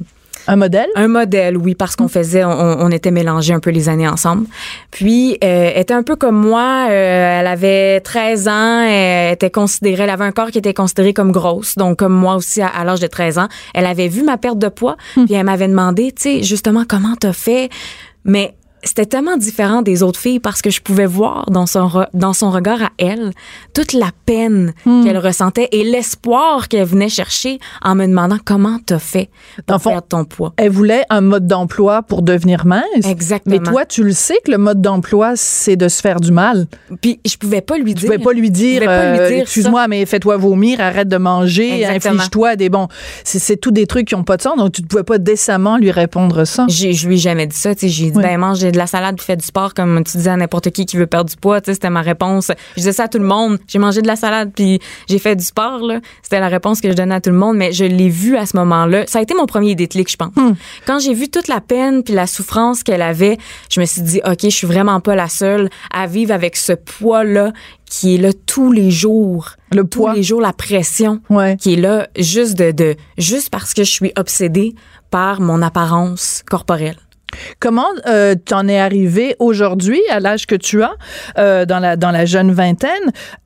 Un 0.48 0.56
modèle? 0.56 0.88
un 0.94 1.08
modèle, 1.08 1.56
oui, 1.56 1.74
parce 1.74 1.96
qu'on 1.96 2.08
faisait, 2.08 2.44
on, 2.44 2.50
on 2.50 2.90
était 2.90 3.10
mélangés 3.10 3.52
un 3.54 3.60
peu 3.60 3.70
les 3.70 3.88
années 3.88 4.08
ensemble. 4.08 4.46
Puis, 4.90 5.38
euh, 5.44 5.70
elle 5.74 5.80
était 5.82 5.94
un 5.94 6.02
peu 6.02 6.16
comme 6.16 6.36
moi. 6.36 6.86
euh, 6.90 7.40
elle 7.40 7.46
avait 7.46 8.00
13 8.00 8.48
ans. 8.48 8.82
Elle 8.82 9.34
était 9.34 9.50
considérée, 9.50 10.04
elle 10.04 10.10
avait 10.10 10.24
un 10.24 10.32
corps 10.32 10.50
qui 10.50 10.58
était 10.58 10.74
considéré 10.74 11.12
comme 11.12 11.32
grosse. 11.32 11.76
Donc, 11.76 11.98
comme 11.98 12.12
moi 12.14 12.34
aussi, 12.36 12.60
à, 12.62 12.68
à 12.68 12.84
l'âge 12.84 13.00
de 13.00 13.06
13 13.06 13.38
ans. 13.38 13.48
Elle 13.74 13.86
avait 13.86 14.08
vu 14.08 14.22
ma 14.22 14.36
perte 14.38 14.58
de 14.58 14.68
poids. 14.68 14.96
Puis, 15.14 15.32
elle 15.34 15.44
m'avait 15.44 15.68
demandé, 15.68 16.12
tu 16.12 16.22
sais, 16.22 16.42
justement, 16.42 16.84
comment 16.88 17.14
t'as 17.18 17.32
fait? 17.32 17.68
Mais 18.24 18.54
c'était 18.82 19.06
tellement 19.06 19.36
différent 19.36 19.82
des 19.82 20.02
autres 20.02 20.18
filles 20.18 20.40
parce 20.40 20.62
que 20.62 20.70
je 20.70 20.80
pouvais 20.80 21.06
voir 21.06 21.46
dans 21.50 21.66
son, 21.66 21.86
re- 21.86 22.08
dans 22.14 22.32
son 22.32 22.50
regard 22.50 22.82
à 22.82 22.88
elle 22.98 23.32
toute 23.74 23.92
la 23.92 24.10
peine 24.26 24.72
qu'elle 24.84 25.18
ressentait 25.18 25.68
et 25.72 25.84
l'espoir 25.84 26.68
qu'elle 26.68 26.86
venait 26.86 27.08
chercher 27.08 27.58
en 27.82 27.94
me 27.94 28.06
demandant 28.06 28.38
comment 28.44 28.78
t'as 28.84 28.98
fait 28.98 29.28
pour 29.66 29.80
fond, 29.80 29.90
perdre 29.90 30.06
ton 30.08 30.24
poids. 30.24 30.52
Elle 30.56 30.70
voulait 30.70 31.02
un 31.10 31.20
mode 31.20 31.46
d'emploi 31.46 32.02
pour 32.02 32.22
devenir 32.22 32.66
mince. 32.66 32.84
Exactement. 33.04 33.56
Mais 33.58 33.70
toi, 33.70 33.84
tu 33.84 34.02
le 34.02 34.12
sais 34.12 34.38
que 34.44 34.50
le 34.50 34.58
mode 34.58 34.80
d'emploi, 34.80 35.32
c'est 35.36 35.76
de 35.76 35.88
se 35.88 36.00
faire 36.00 36.20
du 36.20 36.32
mal. 36.32 36.66
Puis 37.02 37.20
je 37.26 37.36
pouvais 37.36 37.60
pas 37.60 37.76
lui 37.78 37.94
Tu 37.94 38.00
dire. 38.02 38.10
pouvais 38.12 38.22
pas 38.22 38.32
lui 38.32 38.50
dire, 38.50 38.80
Je 38.82 38.84
pouvais 38.84 38.86
pas 38.86 39.12
lui 39.12 39.18
euh, 39.20 39.28
dire 39.28 39.42
excuse-moi, 39.42 39.88
mais 39.88 40.06
fais-toi 40.06 40.36
vomir, 40.36 40.80
arrête 40.80 41.08
de 41.08 41.16
manger, 41.16 41.84
inflige-toi 41.86 42.56
des 42.56 42.68
bons. 42.68 42.88
C'est, 43.24 43.38
c'est 43.38 43.56
tout 43.56 43.70
des 43.70 43.86
trucs 43.86 44.08
qui 44.08 44.14
ont 44.14 44.24
pas 44.24 44.36
de 44.36 44.42
sens, 44.42 44.56
donc 44.56 44.72
tu 44.72 44.82
ne 44.82 44.86
pouvais 44.86 45.02
pas 45.04 45.18
décemment 45.18 45.76
lui 45.76 45.90
répondre 45.90 46.44
ça. 46.44 46.66
Je 46.68 47.06
lui 47.06 47.14
ai 47.16 47.18
jamais 47.18 47.46
dit 47.46 47.56
ça. 47.56 47.74
tu. 47.74 47.88
J'ai 47.88 48.10
dit, 48.10 48.18
ben, 48.20 48.38
mange 48.38 48.62
de 48.72 48.78
la 48.78 48.86
salade 48.86 49.16
puis 49.16 49.24
fais 49.24 49.36
du 49.36 49.44
sport 49.44 49.74
comme 49.74 50.02
tu 50.04 50.16
disais 50.16 50.30
à 50.30 50.36
n'importe 50.36 50.70
qui 50.70 50.86
qui 50.86 50.96
veut 50.96 51.06
perdre 51.06 51.30
du 51.30 51.36
poids. 51.36 51.60
C'était 51.64 51.90
ma 51.90 52.02
réponse. 52.02 52.50
Je 52.76 52.80
disais 52.80 52.92
ça 52.92 53.04
à 53.04 53.08
tout 53.08 53.18
le 53.18 53.24
monde. 53.24 53.58
J'ai 53.68 53.78
mangé 53.78 54.02
de 54.02 54.06
la 54.06 54.16
salade 54.16 54.52
puis 54.54 54.80
j'ai 55.08 55.18
fait 55.18 55.36
du 55.36 55.44
sport. 55.44 55.80
C'était 56.22 56.40
la 56.40 56.48
réponse 56.48 56.80
que 56.80 56.90
je 56.90 56.94
donnais 56.94 57.14
à 57.14 57.20
tout 57.20 57.30
le 57.30 57.36
monde. 57.36 57.56
Mais 57.56 57.72
je 57.72 57.84
l'ai 57.84 58.08
vu 58.08 58.36
à 58.36 58.46
ce 58.46 58.56
moment-là. 58.56 59.04
Ça 59.06 59.18
a 59.18 59.22
été 59.22 59.34
mon 59.34 59.46
premier 59.46 59.74
déclic, 59.74 60.10
je 60.10 60.16
pense. 60.16 60.34
Hmm. 60.36 60.54
Quand 60.86 60.98
j'ai 60.98 61.14
vu 61.14 61.28
toute 61.28 61.48
la 61.48 61.60
peine 61.60 62.02
puis 62.02 62.14
la 62.14 62.26
souffrance 62.26 62.82
qu'elle 62.82 63.02
avait, 63.02 63.38
je 63.70 63.80
me 63.80 63.86
suis 63.86 64.02
dit, 64.02 64.20
OK, 64.26 64.38
je 64.42 64.48
suis 64.48 64.66
vraiment 64.66 65.00
pas 65.00 65.14
la 65.14 65.28
seule 65.28 65.70
à 65.92 66.06
vivre 66.06 66.32
avec 66.32 66.56
ce 66.56 66.72
poids-là 66.72 67.52
qui 67.86 68.14
est 68.14 68.18
là 68.18 68.30
tous 68.46 68.72
les 68.72 68.90
jours. 68.90 69.50
Le 69.72 69.82
tous 69.82 70.00
poids. 70.00 70.14
les 70.14 70.22
jours, 70.22 70.40
la 70.40 70.52
pression. 70.52 71.20
Ouais. 71.28 71.56
qui 71.56 71.74
est 71.74 71.76
là 71.76 72.08
juste 72.16 72.56
de, 72.56 72.70
de 72.70 72.96
juste 73.18 73.50
parce 73.50 73.74
que 73.74 73.84
je 73.84 73.90
suis 73.90 74.12
obsédée 74.16 74.74
par 75.10 75.40
mon 75.40 75.60
apparence 75.62 76.42
corporelle. 76.48 76.96
Comment 77.60 77.86
euh, 78.06 78.34
t'en 78.34 78.66
es 78.68 78.78
arrivé 78.78 79.36
aujourd'hui, 79.38 80.00
à 80.10 80.20
l'âge 80.20 80.46
que 80.46 80.54
tu 80.54 80.82
as, 80.82 80.92
euh, 81.38 81.64
dans 81.66 81.78
la 81.78 81.96
dans 81.96 82.10
la 82.10 82.24
jeune 82.26 82.52
vingtaine, 82.52 82.90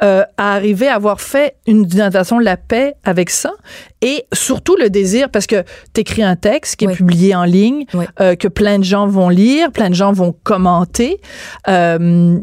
euh, 0.03 0.23
à 0.37 0.55
arriver 0.55 0.89
à 0.89 0.95
avoir 0.97 1.21
fait 1.21 1.55
une 1.67 1.85
d'une 1.85 2.11
façon 2.11 2.39
la 2.39 2.57
paix 2.57 2.95
avec 3.05 3.31
ça 3.31 3.53
et 4.03 4.25
surtout 4.33 4.77
le 4.77 4.91
désir 4.91 5.29
parce 5.31 5.47
que 5.47 5.65
t'écris 5.93 6.23
un 6.23 6.37
texte 6.37 6.77
qui 6.77 6.85
est 6.85 6.89
Oui. 6.89 6.95
publié 6.95 7.35
en 7.35 7.45
ligne, 7.45 7.85
Oui. 7.95 8.05
euh, 8.21 8.35
que 8.37 8.49
plein 8.49 8.79
de 8.79 8.85
gens 8.85 9.07
vont 9.07 9.29
lire, 9.29 9.71
plein 9.73 9.91
de 9.91 9.95
gens 9.95 10.13
vont 10.13 10.35
commenter. 10.45 11.21
Euh, 11.69 12.39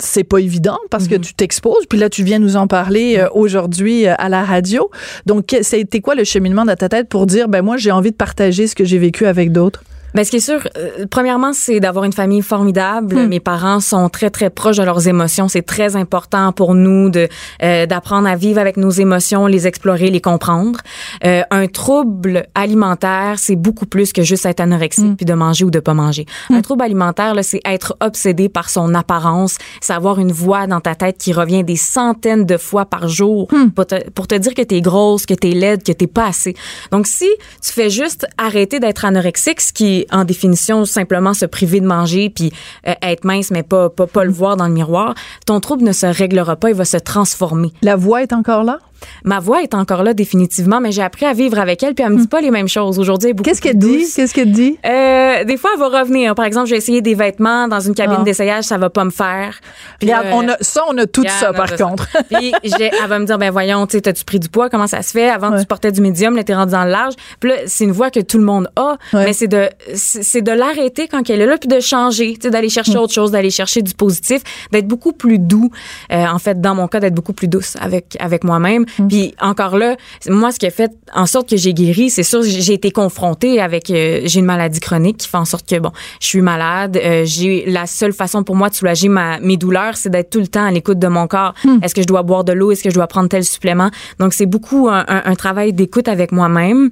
c'est 0.00 0.22
pas 0.22 0.38
évident 0.38 0.78
parce 0.90 1.08
que 1.08 1.16
Mhm. 1.16 1.20
tu 1.22 1.34
t'exposes. 1.34 1.84
Puis 1.90 1.98
là, 1.98 2.08
tu 2.08 2.22
viens 2.22 2.38
nous 2.38 2.54
en 2.56 2.68
parler 2.68 3.16
euh, 3.18 3.28
aujourd'hui 3.32 4.06
euh, 4.06 4.14
à 4.16 4.28
la 4.28 4.44
radio. 4.44 4.90
Donc, 5.26 5.56
c'était 5.62 6.00
quoi 6.00 6.14
le 6.14 6.22
cheminement 6.22 6.64
dans 6.64 6.76
ta 6.76 6.88
tête 6.88 7.08
pour 7.08 7.26
dire, 7.26 7.48
ben 7.48 7.62
moi, 7.62 7.76
j'ai 7.78 7.90
envie 7.90 8.12
de 8.12 8.16
partager 8.16 8.68
ce 8.68 8.76
que 8.76 8.84
j'ai 8.84 8.98
vécu 8.98 9.26
avec 9.26 9.50
d'autres? 9.50 9.82
Ben, 10.14 10.24
ce 10.24 10.30
qui 10.30 10.36
est 10.36 10.40
sûr, 10.40 10.66
euh, 10.76 11.06
premièrement, 11.10 11.52
c'est 11.52 11.80
d'avoir 11.80 12.04
une 12.04 12.12
famille 12.12 12.42
formidable. 12.42 13.14
Hmm. 13.14 13.28
Mes 13.28 13.40
parents 13.40 13.80
sont 13.80 14.08
très, 14.08 14.30
très 14.30 14.50
proches 14.50 14.78
de 14.78 14.82
leurs 14.82 15.06
émotions. 15.06 15.48
C'est 15.48 15.62
très 15.62 15.96
important 15.96 16.52
pour 16.52 16.74
nous 16.74 17.10
de 17.10 17.28
euh, 17.62 17.86
d'apprendre 17.86 18.28
à 18.28 18.36
vivre 18.36 18.58
avec 18.58 18.76
nos 18.76 18.90
émotions, 18.90 19.46
les 19.46 19.66
explorer, 19.66 20.10
les 20.10 20.20
comprendre. 20.20 20.80
Euh, 21.24 21.42
un 21.50 21.66
trouble 21.66 22.46
alimentaire, 22.54 23.34
c'est 23.38 23.56
beaucoup 23.56 23.86
plus 23.86 24.12
que 24.12 24.22
juste 24.22 24.46
être 24.46 24.60
anorexique 24.60 25.16
puis 25.16 25.26
de 25.26 25.34
manger 25.34 25.64
ou 25.64 25.70
de 25.70 25.80
pas 25.80 25.94
manger. 25.94 26.26
Un 26.50 26.62
trouble 26.62 26.82
alimentaire, 26.82 27.34
là, 27.34 27.42
c'est 27.42 27.60
être 27.64 27.96
obsédé 28.00 28.48
par 28.48 28.70
son 28.70 28.94
apparence, 28.94 29.56
c'est 29.80 29.92
avoir 29.92 30.18
une 30.18 30.32
voix 30.32 30.66
dans 30.66 30.80
ta 30.80 30.94
tête 30.94 31.18
qui 31.18 31.32
revient 31.32 31.64
des 31.64 31.76
centaines 31.76 32.44
de 32.44 32.56
fois 32.56 32.86
par 32.86 33.08
jour 33.08 33.48
pour, 33.74 33.86
te, 33.86 34.08
pour 34.10 34.26
te 34.26 34.34
dire 34.34 34.54
que 34.54 34.62
t'es 34.62 34.80
grosse, 34.80 35.26
que 35.26 35.34
t'es 35.34 35.50
laide, 35.50 35.82
que 35.82 35.92
t'es 35.92 36.06
pas 36.06 36.26
assez. 36.26 36.54
Donc, 36.90 37.06
si 37.06 37.28
tu 37.62 37.72
fais 37.72 37.90
juste 37.90 38.26
arrêter 38.38 38.80
d'être 38.80 39.04
anorexique, 39.04 39.60
ce 39.60 39.72
qui 39.72 39.97
en 40.10 40.24
définition 40.24 40.84
simplement 40.84 41.34
se 41.34 41.46
priver 41.46 41.80
de 41.80 41.86
manger 41.86 42.30
puis 42.30 42.52
euh, 42.86 42.94
être 43.02 43.24
mince 43.24 43.50
mais 43.50 43.62
pas, 43.62 43.90
pas 43.90 44.06
pas 44.06 44.24
le 44.24 44.30
voir 44.30 44.56
dans 44.56 44.66
le 44.66 44.72
miroir, 44.72 45.14
ton 45.46 45.60
trouble 45.60 45.84
ne 45.84 45.92
se 45.92 46.06
réglera 46.06 46.56
pas, 46.56 46.70
il 46.70 46.76
va 46.76 46.84
se 46.84 46.96
transformer. 46.96 47.72
La 47.82 47.96
voix 47.96 48.22
est 48.22 48.32
encore 48.32 48.64
là? 48.64 48.78
Ma 49.24 49.40
voix 49.40 49.62
est 49.62 49.74
encore 49.74 50.02
là 50.02 50.14
définitivement, 50.14 50.80
mais 50.80 50.92
j'ai 50.92 51.02
appris 51.02 51.26
à 51.26 51.32
vivre 51.32 51.58
avec 51.58 51.82
elle, 51.82 51.94
puis 51.94 52.04
elle 52.04 52.12
me 52.12 52.18
dit 52.18 52.26
pas 52.28 52.40
les 52.40 52.50
mêmes 52.50 52.68
choses. 52.68 52.98
Aujourd'hui, 52.98 53.34
Qu'est-ce 53.44 53.60
qu'elle 53.62 53.78
dit? 53.78 54.04
Qu'est-ce 54.14 54.34
qu'elle 54.34 54.52
dit? 54.52 54.78
Euh, 54.86 55.44
des 55.44 55.56
fois, 55.56 55.70
elle 55.74 55.80
va 55.80 56.00
revenir. 56.00 56.34
Par 56.34 56.44
exemple, 56.44 56.66
j'ai 56.68 56.76
essayé 56.76 57.00
des 57.02 57.14
vêtements 57.14 57.68
dans 57.68 57.80
une 57.80 57.94
cabine 57.94 58.18
Ah. 58.20 58.24
d'essayage, 58.24 58.64
ça 58.64 58.78
va 58.78 58.90
pas 58.90 59.04
me 59.04 59.10
faire. 59.10 59.58
Puis 60.00 60.08
Regarde, 60.12 60.28
on 60.32 60.48
a, 60.48 60.56
ça, 60.60 60.82
on 60.88 60.96
a 60.98 61.06
tout 61.06 61.24
ça, 61.28 61.52
par 61.52 61.68
ça. 61.68 61.76
contre. 61.76 62.08
Puis 62.30 62.52
j'ai- 62.64 62.90
elle 63.02 63.08
va 63.08 63.18
me 63.18 63.24
dire, 63.24 63.38
ben 63.38 63.50
voyons, 63.50 63.86
tu 63.86 64.00
t'as-tu 64.02 64.24
pris 64.24 64.38
du 64.40 64.48
poids? 64.48 64.68
Comment 64.70 64.86
ça 64.86 65.02
se 65.02 65.10
fait? 65.12 65.28
Avant, 65.28 65.50
Ouais. 65.52 65.60
tu 65.60 65.66
portais 65.66 65.92
du 65.92 66.00
médium, 66.00 66.36
là, 66.36 66.44
t'es 66.44 66.54
rendu 66.54 66.72
dans 66.72 66.84
le 66.84 66.90
large. 66.90 67.14
Puis 67.40 67.50
là, 67.50 67.56
c'est 67.66 67.84
une 67.84 67.92
voix 67.92 68.10
que 68.10 68.20
tout 68.20 68.38
le 68.38 68.44
monde 68.44 68.68
a, 68.76 68.96
Ouais. 69.12 69.24
mais 69.26 69.32
c'est 69.32 69.48
de, 69.48 69.68
c'est 69.94 70.42
de 70.42 70.52
l'arrêter 70.52 71.08
quand 71.08 71.28
elle 71.30 71.40
est 71.40 71.46
là, 71.46 71.56
puis 71.58 71.68
de 71.68 71.80
changer, 71.80 72.36
d'aller 72.36 72.68
chercher 72.68 72.94
Mm. 72.94 72.98
autre 73.00 73.12
chose, 73.14 73.30
d'aller 73.30 73.50
chercher 73.50 73.82
du 73.82 73.94
positif, 73.94 74.42
d'être 74.72 74.86
beaucoup 74.86 75.12
plus 75.12 75.38
doux. 75.38 75.70
Euh, 76.12 76.24
en 76.26 76.38
fait, 76.38 76.60
dans 76.60 76.74
mon 76.74 76.88
cas, 76.88 77.00
d'être 77.00 77.14
beaucoup 77.14 77.32
plus 77.32 77.48
douce 77.48 77.76
avec 77.80 78.16
avec 78.20 78.44
moi-même. 78.44 78.84
Mm. 78.98 79.08
Puis 79.08 79.34
encore 79.40 79.76
là, 79.76 79.96
moi, 80.28 80.52
ce 80.52 80.58
qui 80.58 80.66
a 80.66 80.70
fait 80.70 80.90
en 81.14 81.26
sorte 81.26 81.48
que 81.50 81.56
j'ai 81.56 81.74
guéri, 81.74 82.10
c'est 82.10 82.22
sûr, 82.22 82.42
j'ai 82.42 82.72
été 82.74 82.90
confrontée 82.90 83.60
avec, 83.60 83.90
euh, 83.90 84.20
j'ai 84.24 84.40
une 84.40 84.46
maladie 84.46 84.80
chronique 84.80 85.18
qui 85.18 85.28
fait 85.28 85.36
en 85.36 85.44
sorte 85.44 85.68
que 85.68 85.78
bon, 85.78 85.90
je 86.20 86.26
suis 86.26 86.40
malade. 86.40 86.96
Euh, 87.02 87.22
j'ai 87.24 87.64
la 87.66 87.86
seule 87.86 88.12
façon 88.12 88.42
pour 88.44 88.56
moi 88.56 88.68
de 88.68 88.74
soulager 88.74 89.08
ma, 89.08 89.38
mes 89.40 89.56
douleurs, 89.56 89.96
c'est 89.96 90.10
d'être 90.10 90.30
tout 90.30 90.40
le 90.40 90.46
temps 90.48 90.64
à 90.64 90.70
l'écoute 90.70 90.98
de 90.98 91.08
mon 91.08 91.26
corps. 91.26 91.54
Est-ce 91.82 91.94
que 91.94 92.02
je 92.02 92.06
dois 92.06 92.22
boire 92.22 92.44
de 92.44 92.52
l'eau? 92.52 92.70
Est-ce 92.70 92.82
que 92.82 92.90
je 92.90 92.94
dois 92.94 93.06
prendre 93.06 93.28
tel 93.28 93.44
supplément? 93.44 93.90
Donc 94.18 94.32
c'est 94.34 94.46
beaucoup 94.46 94.88
un, 94.88 95.04
un- 95.08 95.22
un 95.24 95.34
travail 95.34 95.72
d'écoute 95.72 96.08
avec 96.08 96.32
moi-même. 96.32 96.90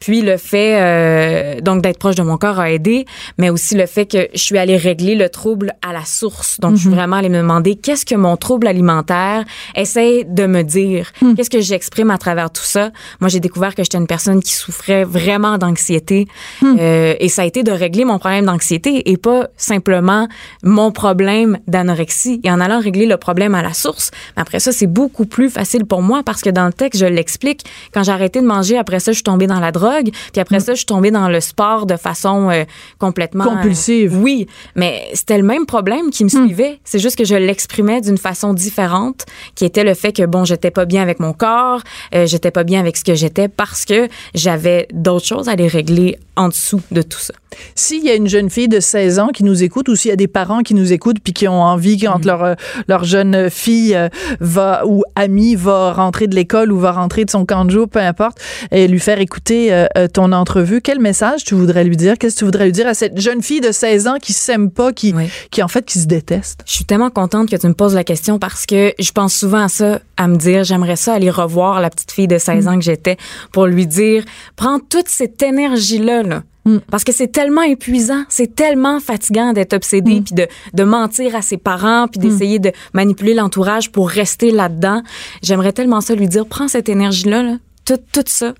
Puis 0.00 0.22
le 0.22 0.36
fait 0.36 0.80
euh, 0.80 1.60
donc 1.60 1.82
d'être 1.82 1.98
proche 1.98 2.14
de 2.14 2.22
mon 2.22 2.36
corps 2.38 2.58
a 2.60 2.70
aidé, 2.70 3.04
mais 3.38 3.50
aussi 3.50 3.74
le 3.74 3.86
fait 3.86 4.06
que 4.06 4.28
je 4.34 4.40
suis 4.40 4.58
allée 4.58 4.76
régler 4.76 5.14
le 5.14 5.28
trouble 5.28 5.72
à 5.82 5.92
la 5.92 6.04
source. 6.04 6.58
Donc 6.60 6.76
je 6.76 6.80
suis 6.82 6.90
vraiment 6.90 7.16
allée 7.16 7.28
me 7.28 7.38
demander 7.38 7.76
qu'est-ce 7.76 8.04
que 8.06 8.14
mon 8.14 8.36
trouble 8.36 8.66
alimentaire 8.66 9.44
essaie 9.74 10.24
de 10.24 10.46
me 10.46 10.62
dire? 10.62 11.10
Qu'est-ce 11.36 11.50
que 11.50 11.60
j'exprime 11.60 12.10
à 12.10 12.18
travers 12.18 12.50
tout 12.50 12.62
ça? 12.62 12.90
Moi 13.20 13.28
j'ai 13.28 13.40
découvert 13.40 13.74
que 13.74 13.82
j'étais 13.82 13.98
une 13.98 14.06
personne 14.06 14.42
qui 14.42 14.52
souffrait 14.52 15.04
vraiment 15.04 15.58
d'anxiété 15.58 16.26
Euh, 16.62 17.14
et 17.18 17.28
ça 17.28 17.42
a 17.42 17.44
été 17.44 17.62
de 17.62 17.70
régler 17.72 18.04
mon 18.04 18.18
problème 18.18 18.46
d'anxiété 18.46 19.10
et 19.10 19.16
pas 19.16 19.48
simplement 19.56 20.28
mon 20.62 20.90
problème 20.90 21.58
d'anorexie. 21.66 22.40
Et 22.44 22.50
en 22.50 22.60
allant 22.60 22.80
régler 22.80 23.06
le 23.06 23.16
problème 23.16 23.54
à 23.54 23.62
la 23.62 23.74
source, 23.74 24.10
après 24.36 24.60
ça 24.60 24.72
c'est 24.72 24.86
beaucoup 24.86 25.26
plus 25.26 25.50
facile 25.50 25.84
pour 25.84 26.02
moi 26.02 26.22
parce 26.24 26.40
que 26.40 26.50
dans 26.50 26.66
le 26.66 26.72
texte 26.72 27.00
je 27.00 27.06
l'explique. 27.06 27.64
Quand 27.92 28.02
j'ai 28.02 28.12
arrêté 28.12 28.40
de 28.40 28.46
manger, 28.46 28.78
après 28.78 29.00
ça 29.00 29.12
je 29.12 29.16
suis 29.16 29.22
tombée 29.22 29.46
dans 29.46 29.60
la 29.60 29.72
drogue, 29.72 30.10
puis 30.32 30.40
après 30.40 30.60
ça 30.60 30.72
je 30.72 30.78
suis 30.78 30.86
tombée 30.86 31.10
dans 31.10 31.28
le 31.28 31.40
sport 31.40 31.86
de 31.86 31.96
façon 31.96 32.50
euh, 32.50 32.64
complètement 32.98 33.44
euh, 33.44 33.56
Compulsive. 33.56 34.16
oui, 34.16 34.46
mais 34.74 35.08
c'était 35.14 35.36
le 35.36 35.44
même 35.44 35.66
problème 35.66 36.10
qui 36.10 36.24
me 36.24 36.28
suivait. 36.28 36.80
C'est 36.84 36.98
juste 36.98 37.16
que 37.16 37.24
je 37.24 37.34
l'exprimais 37.34 38.00
d'une 38.00 38.18
façon 38.18 38.54
différente, 38.54 39.24
qui 39.54 39.64
était 39.64 39.84
le 39.84 39.94
fait 39.94 40.12
que 40.12 40.24
bon, 40.24 40.44
j'étais 40.44 40.70
pas 40.70 40.84
bien 40.84 41.02
avec 41.02 41.20
mon 41.22 41.32
corps, 41.32 41.80
euh, 42.14 42.26
j'étais 42.26 42.50
pas 42.50 42.64
bien 42.64 42.80
avec 42.80 42.96
ce 42.96 43.04
que 43.04 43.14
j'étais 43.14 43.48
parce 43.48 43.84
que 43.84 44.08
j'avais 44.34 44.88
d'autres 44.92 45.26
choses 45.26 45.48
à 45.48 45.54
les 45.54 45.68
régler 45.68 46.18
en 46.36 46.48
dessous 46.48 46.80
de 46.90 47.02
tout 47.02 47.18
ça. 47.18 47.34
S'il 47.74 48.02
y 48.04 48.10
a 48.10 48.14
une 48.14 48.28
jeune 48.28 48.48
fille 48.48 48.68
de 48.68 48.80
16 48.80 49.18
ans 49.18 49.28
qui 49.28 49.44
nous 49.44 49.62
écoute 49.62 49.88
ou 49.90 49.96
s'il 49.96 50.08
y 50.08 50.12
a 50.12 50.16
des 50.16 50.28
parents 50.28 50.62
qui 50.62 50.72
nous 50.74 50.92
écoutent 50.92 51.20
puis 51.22 51.32
qui 51.34 51.46
ont 51.48 51.60
envie 51.62 51.96
Mm. 51.96 52.06
quand 52.06 52.24
leur, 52.24 52.42
euh, 52.44 52.54
leur 52.88 53.04
jeune 53.04 53.50
fille 53.50 53.94
euh, 53.94 54.08
va 54.40 54.86
ou 54.86 55.04
amie 55.14 55.54
va 55.54 55.92
rentrer 55.92 56.26
de 56.26 56.34
l'école 56.34 56.72
ou 56.72 56.78
va 56.78 56.92
rentrer 56.92 57.24
de 57.26 57.30
son 57.30 57.44
camp 57.44 57.64
de 57.66 57.70
jour, 57.70 57.88
peu 57.88 57.98
importe, 57.98 58.38
et 58.70 58.88
lui 58.88 58.98
faire 59.00 59.20
écouter 59.20 59.68
euh, 59.72 59.86
ton 60.12 60.32
entrevue, 60.32 60.80
quel 60.80 60.98
message 61.00 61.44
tu 61.44 61.54
voudrais 61.54 61.84
lui 61.84 61.96
dire? 61.98 62.16
Qu'est-ce 62.18 62.34
que 62.36 62.38
tu 62.40 62.44
voudrais 62.46 62.64
lui 62.64 62.72
dire 62.72 62.86
à 62.86 62.94
cette 62.94 63.20
jeune 63.20 63.42
fille 63.42 63.60
de 63.60 63.70
16 63.72 64.06
ans 64.06 64.16
qui 64.20 64.32
s'aime 64.32 64.70
pas, 64.70 64.92
qui, 64.92 65.12
Oui. 65.14 65.24
qui 65.50 65.62
en 65.62 65.68
fait 65.68 65.84
qui 65.84 65.98
se 65.98 66.06
déteste? 66.06 66.60
Je 66.66 66.72
suis 66.72 66.84
tellement 66.86 67.10
contente 67.10 67.50
que 67.50 67.56
tu 67.56 67.66
me 67.68 67.74
poses 67.74 67.94
la 67.94 68.04
question 68.04 68.38
parce 68.38 68.64
que 68.64 68.94
je 68.98 69.10
pense 69.12 69.34
souvent 69.34 69.64
à 69.64 69.68
ça, 69.68 70.00
à 70.16 70.28
me 70.28 70.36
dire, 70.36 70.64
j'aimerais 70.64 70.96
ça 70.96 71.12
aller 71.14 71.30
revoir 71.30 71.80
la 71.80 71.90
petite 71.90 72.12
fille 72.12 72.28
de 72.28 72.38
16 72.38 72.68
ans 72.68 72.76
que 72.78 72.84
j'étais 72.84 73.16
pour 73.52 73.66
lui 73.66 73.86
dire, 73.86 74.24
prends 74.56 74.78
toute 74.78 75.08
cette 75.08 75.42
énergie-là, 75.42 76.21
là. 76.22 76.42
Parce 76.90 77.02
que 77.02 77.12
c'est 77.12 77.26
tellement 77.26 77.62
épuisant, 77.62 78.22
c'est 78.28 78.54
tellement 78.54 79.00
fatigant 79.00 79.52
d'être 79.52 79.72
obsédé 79.72 80.20
puis 80.20 80.34
de, 80.34 80.46
de 80.74 80.84
mentir 80.84 81.34
à 81.34 81.42
ses 81.42 81.56
parents 81.56 82.06
puis 82.06 82.20
d'essayer 82.20 82.60
de 82.60 82.70
manipuler 82.94 83.34
l'entourage 83.34 83.90
pour 83.90 84.08
rester 84.08 84.52
là-dedans. 84.52 85.02
J'aimerais 85.42 85.72
tellement 85.72 86.00
ça 86.00 86.14
lui 86.14 86.28
dire, 86.28 86.46
prends 86.46 86.68
cette 86.68 86.88
énergie-là, 86.88 87.42
là, 87.42 87.56
tout, 87.84 87.98
tout 88.12 88.22
ça, 88.26 88.54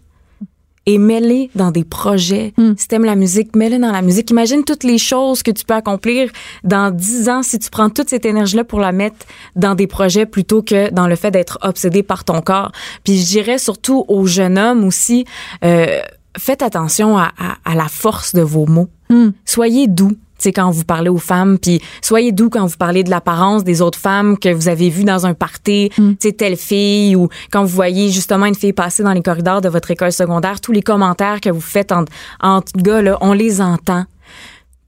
et 0.87 0.99
mets-les 0.99 1.51
dans 1.55 1.71
des 1.71 1.85
projets. 1.85 2.55
Si 2.77 2.89
t'aimes 2.89 3.05
la 3.05 3.15
musique, 3.15 3.55
mets-les 3.55 3.79
dans 3.79 3.93
la 3.93 4.03
musique. 4.03 4.31
Imagine 4.31 4.65
toutes 4.65 4.85
les 4.85 4.99
choses 4.99 5.43
que 5.43 5.51
tu 5.51 5.65
peux 5.65 5.75
accomplir 5.75 6.31
dans 6.65 6.91
dix 6.91 7.29
ans 7.29 7.43
si 7.43 7.59
tu 7.59 7.71
prends 7.71 7.89
toute 7.89 8.09
cette 8.09 8.25
énergie-là 8.25 8.65
pour 8.65 8.81
la 8.81 8.91
mettre 8.91 9.27
dans 9.55 9.75
des 9.75 9.87
projets 9.87 10.27
plutôt 10.27 10.63
que 10.63 10.91
dans 10.91 11.07
le 11.07 11.15
fait 11.15 11.31
d'être 11.31 11.59
obsédé 11.63 12.03
par 12.03 12.25
ton 12.25 12.41
corps. 12.41 12.73
Puis 13.05 13.19
je 13.19 13.27
dirais 13.27 13.59
surtout 13.59 14.05
aux 14.09 14.27
jeunes 14.27 14.59
hommes 14.59 14.85
aussi, 14.85 15.25
euh, 15.65 16.01
faites 16.39 16.63
attention 16.63 17.17
à, 17.19 17.31
à- 17.39 17.57
à 17.65 17.75
la 17.75 17.89
force 17.89 18.35
de 18.35 18.43
vos 18.43 18.67
mots. 18.67 18.89
Soyez 19.45 19.89
doux. 19.89 20.11
tu 20.39 20.49
sais, 20.49 20.53
quand 20.53 20.71
vous 20.73 20.85
parlez 20.85 21.09
aux 21.11 21.19
femmes, 21.19 21.59
puis 21.59 21.81
soyez 22.01 22.33
doux 22.33 22.49
quand 22.51 22.67
vous 22.67 22.77
parlez 22.77 23.05
de 23.05 23.11
l'apparence 23.11 23.63
des 23.63 23.81
autres 23.83 23.99
femmes 23.99 24.37
que 24.39 24.53
vous 24.53 24.67
avez 24.69 24.89
vues 24.91 25.05
dans 25.05 25.25
un 25.27 25.35
party, 25.35 25.91
tu 25.95 26.17
sais, 26.19 26.33
telle 26.33 26.57
fille, 26.57 27.15
ou 27.15 27.29
quand 27.53 27.63
vous 27.63 27.69
voyez 27.75 28.11
justement 28.11 28.47
une 28.47 28.55
fille 28.57 28.73
passer 28.73 29.03
dans 29.05 29.13
les 29.13 29.23
corridors 29.23 29.61
de 29.61 29.69
votre 29.69 29.91
école 29.93 30.11
secondaire, 30.13 30.61
tous 30.61 30.73
les 30.73 30.83
commentaires 30.83 31.41
que 31.41 31.51
vous 31.51 31.61
faites 31.61 31.93
entre, 31.93 32.11
entre 32.41 32.73
gars, 32.77 33.03
là, 33.03 33.19
on 33.21 33.35
les 33.35 33.61
entend. 33.61 34.05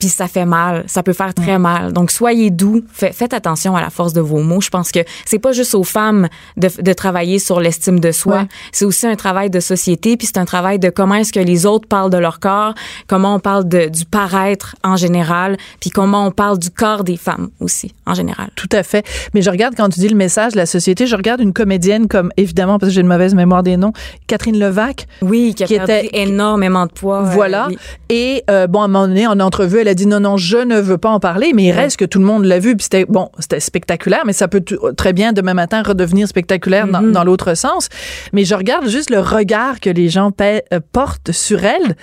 Puis 0.04 0.10
ça 0.10 0.28
fait 0.28 0.44
mal, 0.44 0.84
ça 0.86 1.02
peut 1.02 1.14
faire 1.14 1.32
très 1.32 1.58
mal. 1.58 1.94
Donc 1.94 2.10
soyez 2.10 2.50
doux, 2.50 2.82
Fa- 2.92 3.10
faites 3.10 3.32
attention 3.32 3.74
à 3.74 3.80
la 3.80 3.88
force 3.88 4.12
de 4.12 4.20
vos 4.20 4.40
mots. 4.42 4.60
Je 4.60 4.68
pense 4.68 4.92
que 4.92 4.98
c'est 5.24 5.38
pas 5.38 5.52
juste 5.52 5.74
aux 5.74 5.82
femmes 5.82 6.28
de, 6.58 6.68
de 6.82 6.92
travailler 6.92 7.38
sur 7.38 7.58
l'estime 7.58 8.00
de 8.00 8.12
soi, 8.12 8.34
Ouais. 8.40 8.48
c'est 8.70 8.84
aussi 8.84 9.06
un 9.06 9.14
travail 9.16 9.48
de 9.48 9.60
société, 9.60 10.18
puis 10.18 10.26
c'est 10.26 10.36
un 10.36 10.44
travail 10.44 10.78
de 10.78 10.90
comment 10.90 11.14
est-ce 11.14 11.32
que 11.32 11.40
les 11.40 11.64
autres 11.64 11.88
parlent 11.88 12.10
de 12.10 12.18
leur 12.18 12.38
corps, 12.38 12.74
comment 13.06 13.34
on 13.36 13.38
parle 13.40 13.66
de, 13.66 13.88
du 13.88 14.04
paraître 14.04 14.76
en 14.84 14.96
général, 14.96 15.56
puis 15.80 15.88
comment 15.88 16.26
on 16.26 16.30
parle 16.32 16.58
du 16.58 16.70
corps 16.70 17.02
des 17.02 17.16
femmes 17.16 17.48
aussi 17.60 17.94
en 18.04 18.12
général. 18.12 18.50
Tout 18.56 18.68
à 18.72 18.82
fait. 18.82 19.06
Mais 19.32 19.40
je 19.40 19.48
regarde 19.48 19.74
quand 19.74 19.88
tu 19.88 20.00
dis 20.00 20.08
le 20.08 20.16
message 20.16 20.52
de 20.52 20.58
la 20.58 20.66
société, 20.66 21.06
je 21.06 21.16
regarde 21.16 21.40
une 21.40 21.54
comédienne 21.54 22.08
comme, 22.08 22.30
évidemment, 22.36 22.78
parce 22.78 22.90
que 22.90 22.94
j'ai 22.96 23.00
une 23.00 23.06
mauvaise 23.06 23.34
mémoire 23.34 23.62
des 23.62 23.78
noms, 23.78 23.94
Catherine 24.26 24.58
Levac. 24.58 25.06
Oui, 25.22 25.54
qui 25.56 25.64
a 25.64 25.66
Qui 25.66 25.76
perdu 25.76 25.92
était- 25.92 26.20
énormément 26.24 26.84
de 26.84 26.92
poids. 26.92 27.20
euh, 27.22 27.30
Voilà. 27.30 27.68
oui. 27.70 27.78
Et 28.10 28.44
euh, 28.50 28.66
bon, 28.66 28.82
à 28.82 28.84
un 28.84 28.88
moment 28.88 29.06
donné, 29.08 29.26
en 29.26 29.38
entrevue, 29.40 29.78
elle 29.78 29.88
a 29.88 29.93
dit 29.94 30.06
non, 30.06 30.20
non, 30.20 30.36
je 30.36 30.58
ne 30.58 30.80
veux 30.80 30.98
pas 30.98 31.10
en 31.10 31.20
parler, 31.20 31.52
mais 31.54 31.64
il 31.64 31.72
reste 31.72 31.96
que 31.96 32.04
tout 32.04 32.18
le 32.18 32.24
monde 32.24 32.44
l'a 32.44 32.58
vu. 32.58 32.76
Puis 32.76 32.84
c'était 32.84 33.04
bon, 33.04 33.30
c'était 33.38 33.60
spectaculaire, 33.60 34.22
mais 34.26 34.32
ça 34.32 34.48
peut 34.48 34.62
très 34.96 35.12
bien 35.12 35.32
demain 35.32 35.54
matin 35.54 35.82
redevenir 35.82 36.28
spectaculaire 36.28 36.86
dans, 36.86 37.02
dans 37.02 37.24
l'autre 37.24 37.54
sens. 37.54 37.88
Mais 38.32 38.44
je 38.44 38.54
regarde 38.54 38.88
juste 38.88 39.10
le 39.10 39.20
regard 39.20 39.80
que 39.80 39.90
les 39.90 40.08
gens 40.08 40.32
euh, 40.40 40.80
portent 40.92 41.32
sur 41.32 41.64
elle 41.64 41.96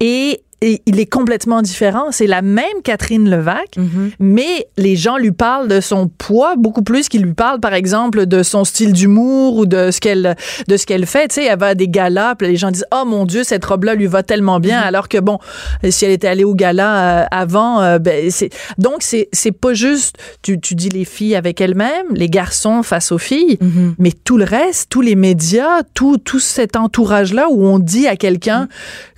et, 0.00 0.42
et 0.62 0.80
il 0.86 0.98
est 0.98 1.06
complètement 1.06 1.60
différent. 1.62 2.06
C'est 2.12 2.26
la 2.26 2.40
même 2.42 2.80
Catherine 2.82 3.28
Levac, 3.28 3.76
Mhm. 3.76 4.10
mais 4.18 4.68
les 4.78 4.96
gens 4.96 5.16
lui 5.18 5.32
parlent 5.32 5.68
de 5.68 5.80
son 5.80 6.08
poids 6.08 6.54
beaucoup 6.56 6.82
plus 6.82 7.08
qu'ils 7.08 7.22
lui 7.22 7.34
parlent, 7.34 7.60
par 7.60 7.74
exemple, 7.74 8.26
de 8.26 8.42
son 8.42 8.64
style 8.64 8.92
d'humour 8.92 9.56
ou 9.56 9.66
de 9.66 9.90
ce 9.90 10.00
qu'elle 10.00 10.34
de 10.68 10.76
ce 10.76 10.86
qu'elle 10.86 11.06
fait. 11.06 11.28
Tu 11.28 11.34
sais, 11.36 11.44
elle 11.44 11.58
va 11.58 11.66
à 11.68 11.74
des 11.74 11.88
galas, 11.88 12.34
puis 12.36 12.48
les 12.48 12.56
gens 12.56 12.70
disent 12.70 12.86
oh 12.94 13.04
mon 13.06 13.26
Dieu, 13.26 13.44
cette 13.44 13.64
robe-là 13.64 13.94
lui 13.94 14.06
va 14.06 14.22
tellement 14.22 14.58
bien, 14.60 14.80
alors 14.80 15.08
que 15.08 15.18
bon, 15.18 15.38
si 15.88 16.04
elle 16.04 16.12
était 16.12 16.28
allée 16.28 16.44
au 16.44 16.54
gala 16.54 17.22
euh, 17.22 17.24
avant, 17.30 17.82
euh, 17.82 17.98
ben 17.98 18.30
c'est 18.30 18.50
donc 18.78 18.96
c'est 19.00 19.28
c'est 19.32 19.52
pas 19.52 19.74
juste. 19.74 20.16
Tu 20.42 20.58
tu 20.60 20.74
dis 20.74 20.88
les 20.88 21.04
filles 21.04 21.34
avec 21.36 21.60
elles-mêmes, 21.60 22.06
les 22.14 22.28
garçons 22.30 22.82
face 22.82 23.12
aux 23.12 23.18
filles, 23.18 23.58
Mhm. 23.60 23.94
mais 23.98 24.12
tout 24.12 24.38
le 24.38 24.44
reste, 24.44 24.88
tous 24.90 25.02
les 25.02 25.16
médias, 25.16 25.82
tout 25.94 26.16
tout 26.18 26.40
cet 26.40 26.76
entourage-là 26.76 27.46
où 27.50 27.64
on 27.66 27.78
dit 27.78 28.06
à 28.06 28.16
quelqu'un 28.16 28.68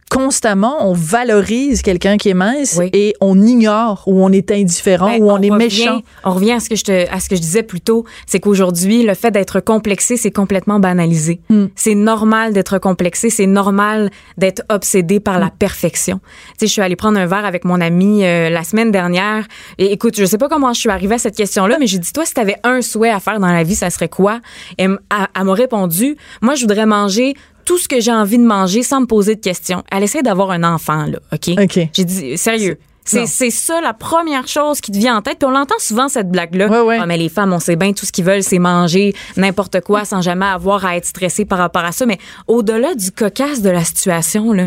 constamment, 0.09 0.89
on 0.89 0.93
valorise 0.95 1.83
quelqu'un 1.83 2.17
qui 2.17 2.29
est 2.29 2.35
mince 2.35 2.77
Oui. 2.79 2.91
et 2.93 3.15
on 3.21 3.41
ignore 3.41 4.03
ou 4.07 4.25
on 4.25 4.31
est 4.33 4.51
indifférent 4.51 5.07
Ben, 5.11 5.23
ou 5.23 5.31
on, 5.31 5.37
est 5.43 5.51
revient- 5.51 5.59
méchant. 5.59 6.03
On 6.25 6.33
revient 6.33 6.53
à 6.53 6.61
ce 6.61 6.69
que 6.69 6.77
je 6.77 6.85
te, 6.85 7.11
à 7.13 7.21
ce 7.21 7.29
que 7.29 7.37
je 7.37 7.41
disais 7.41 7.63
plus 7.63 7.81
tôt, 7.81 8.05
c'est 8.27 8.41
qu'aujourd'hui, 8.41 9.03
le 9.03 9.15
fait 9.15 9.31
d'être 9.31 9.61
complexé, 9.61 10.17
c'est 10.17 10.31
complètement 10.31 10.81
banalisé. 10.81 11.41
Hmm. 11.51 11.67
C'est 11.75 11.95
normal 11.95 12.53
d'être 12.53 12.79
complexé, 12.79 13.31
c'est 13.31 13.47
normal 13.47 14.11
d'être 14.37 14.63
obsédé 14.69 15.21
par 15.21 15.39
la 15.39 15.51
perfection. 15.51 16.21
Tu 16.53 16.55
sais, 16.61 16.67
je 16.67 16.73
suis 16.73 16.83
allée 16.83 16.97
prendre 16.97 17.19
un 17.19 17.27
verre 17.27 17.45
avec 17.45 17.65
mon 17.65 17.81
ami 17.81 18.25
euh, 18.25 18.51
la 18.51 18.65
semaine 18.65 18.91
dernière 18.91 19.47
et 19.79 19.93
écoute, 19.93 20.15
je 20.17 20.25
sais 20.25 20.39
pas 20.39 20.49
comment 20.49 20.73
je 20.73 20.81
suis 20.81 20.91
arrivée 20.91 21.15
à 21.17 21.19
cette 21.19 21.37
question-là, 21.37 21.77
mais 21.79 21.87
j'ai 21.87 21.99
dit 21.99 22.13
toi 22.13 22.25
si 22.25 22.35
tu 22.35 22.41
avais 22.41 22.57
un 22.65 22.83
souhait 22.83 23.11
à 23.11 23.21
faire 23.21 23.41
dans 23.41 23.47
la 23.53 23.63
vie, 23.63 23.75
ça 23.75 23.91
serait 23.91 24.09
quoi? 24.09 24.41
Et 24.79 24.85
elle- 24.85 24.99
elle 25.37 25.45
m'a 25.45 25.55
répondu, 25.55 26.17
moi 26.43 26.55
je 26.55 26.63
voudrais 26.63 26.87
manger 26.87 27.35
tout 27.69 27.77
ce 27.77 27.87
que 27.87 28.01
j'ai 28.01 28.13
envie 28.13 28.39
de 28.39 28.45
manger 28.45 28.83
sans 28.83 29.03
me 29.03 29.07
poser 29.07 29.35
de 29.35 29.43
questions. 29.43 29.85
Elle 29.93 30.03
essaie 30.03 30.23
d'avoir 30.23 30.53
un 30.53 30.65
enfant 30.65 31.05
là, 31.05 31.19
OK? 31.35 31.51
OK. 31.63 31.89
J'ai 31.93 32.05
dit 32.05 32.39
sérieux. 32.39 32.79
C'est, 33.05 33.51
ça 33.51 33.83
la 33.83 33.93
première 33.93 34.49
chose 34.49 34.81
qui 34.81 34.91
te 34.91 34.97
vient 34.97 35.19
en 35.19 35.23
tête. 35.23 35.39
Puis 35.39 35.47
on 35.47 35.51
l'entend 35.51 35.75
souvent, 35.79 36.09
cette 36.09 36.31
blague-là. 36.31 36.69
Ouais, 36.69 36.81
ouais. 36.81 36.99
Ah, 36.99 37.05
mais 37.05 37.19
les 37.19 37.29
femmes, 37.29 37.53
on 37.53 37.59
sait 37.59 37.77
bien, 37.77 37.93
tout 37.93 38.07
ce 38.07 38.13
qu'ils 38.13 38.25
veulent, 38.25 38.43
c'est 38.43 38.59
manger 38.59 39.15
n'importe 39.37 39.83
quoi 39.83 40.07
sans 40.07 40.23
jamais 40.23 40.47
avoir 40.47 40.87
à 40.87 40.97
être 40.97 41.05
stressé 41.05 41.45
par 41.45 41.59
rapport 41.59 41.85
à 41.85 41.93
ça. 41.93 42.07
Mais 42.07 42.19
au-delà 42.47 42.95
du 42.95 43.11
cocasse 43.11 43.61
de 43.61 43.71
la 43.71 43.85
situation, 43.85 44.53
là, 44.53 44.65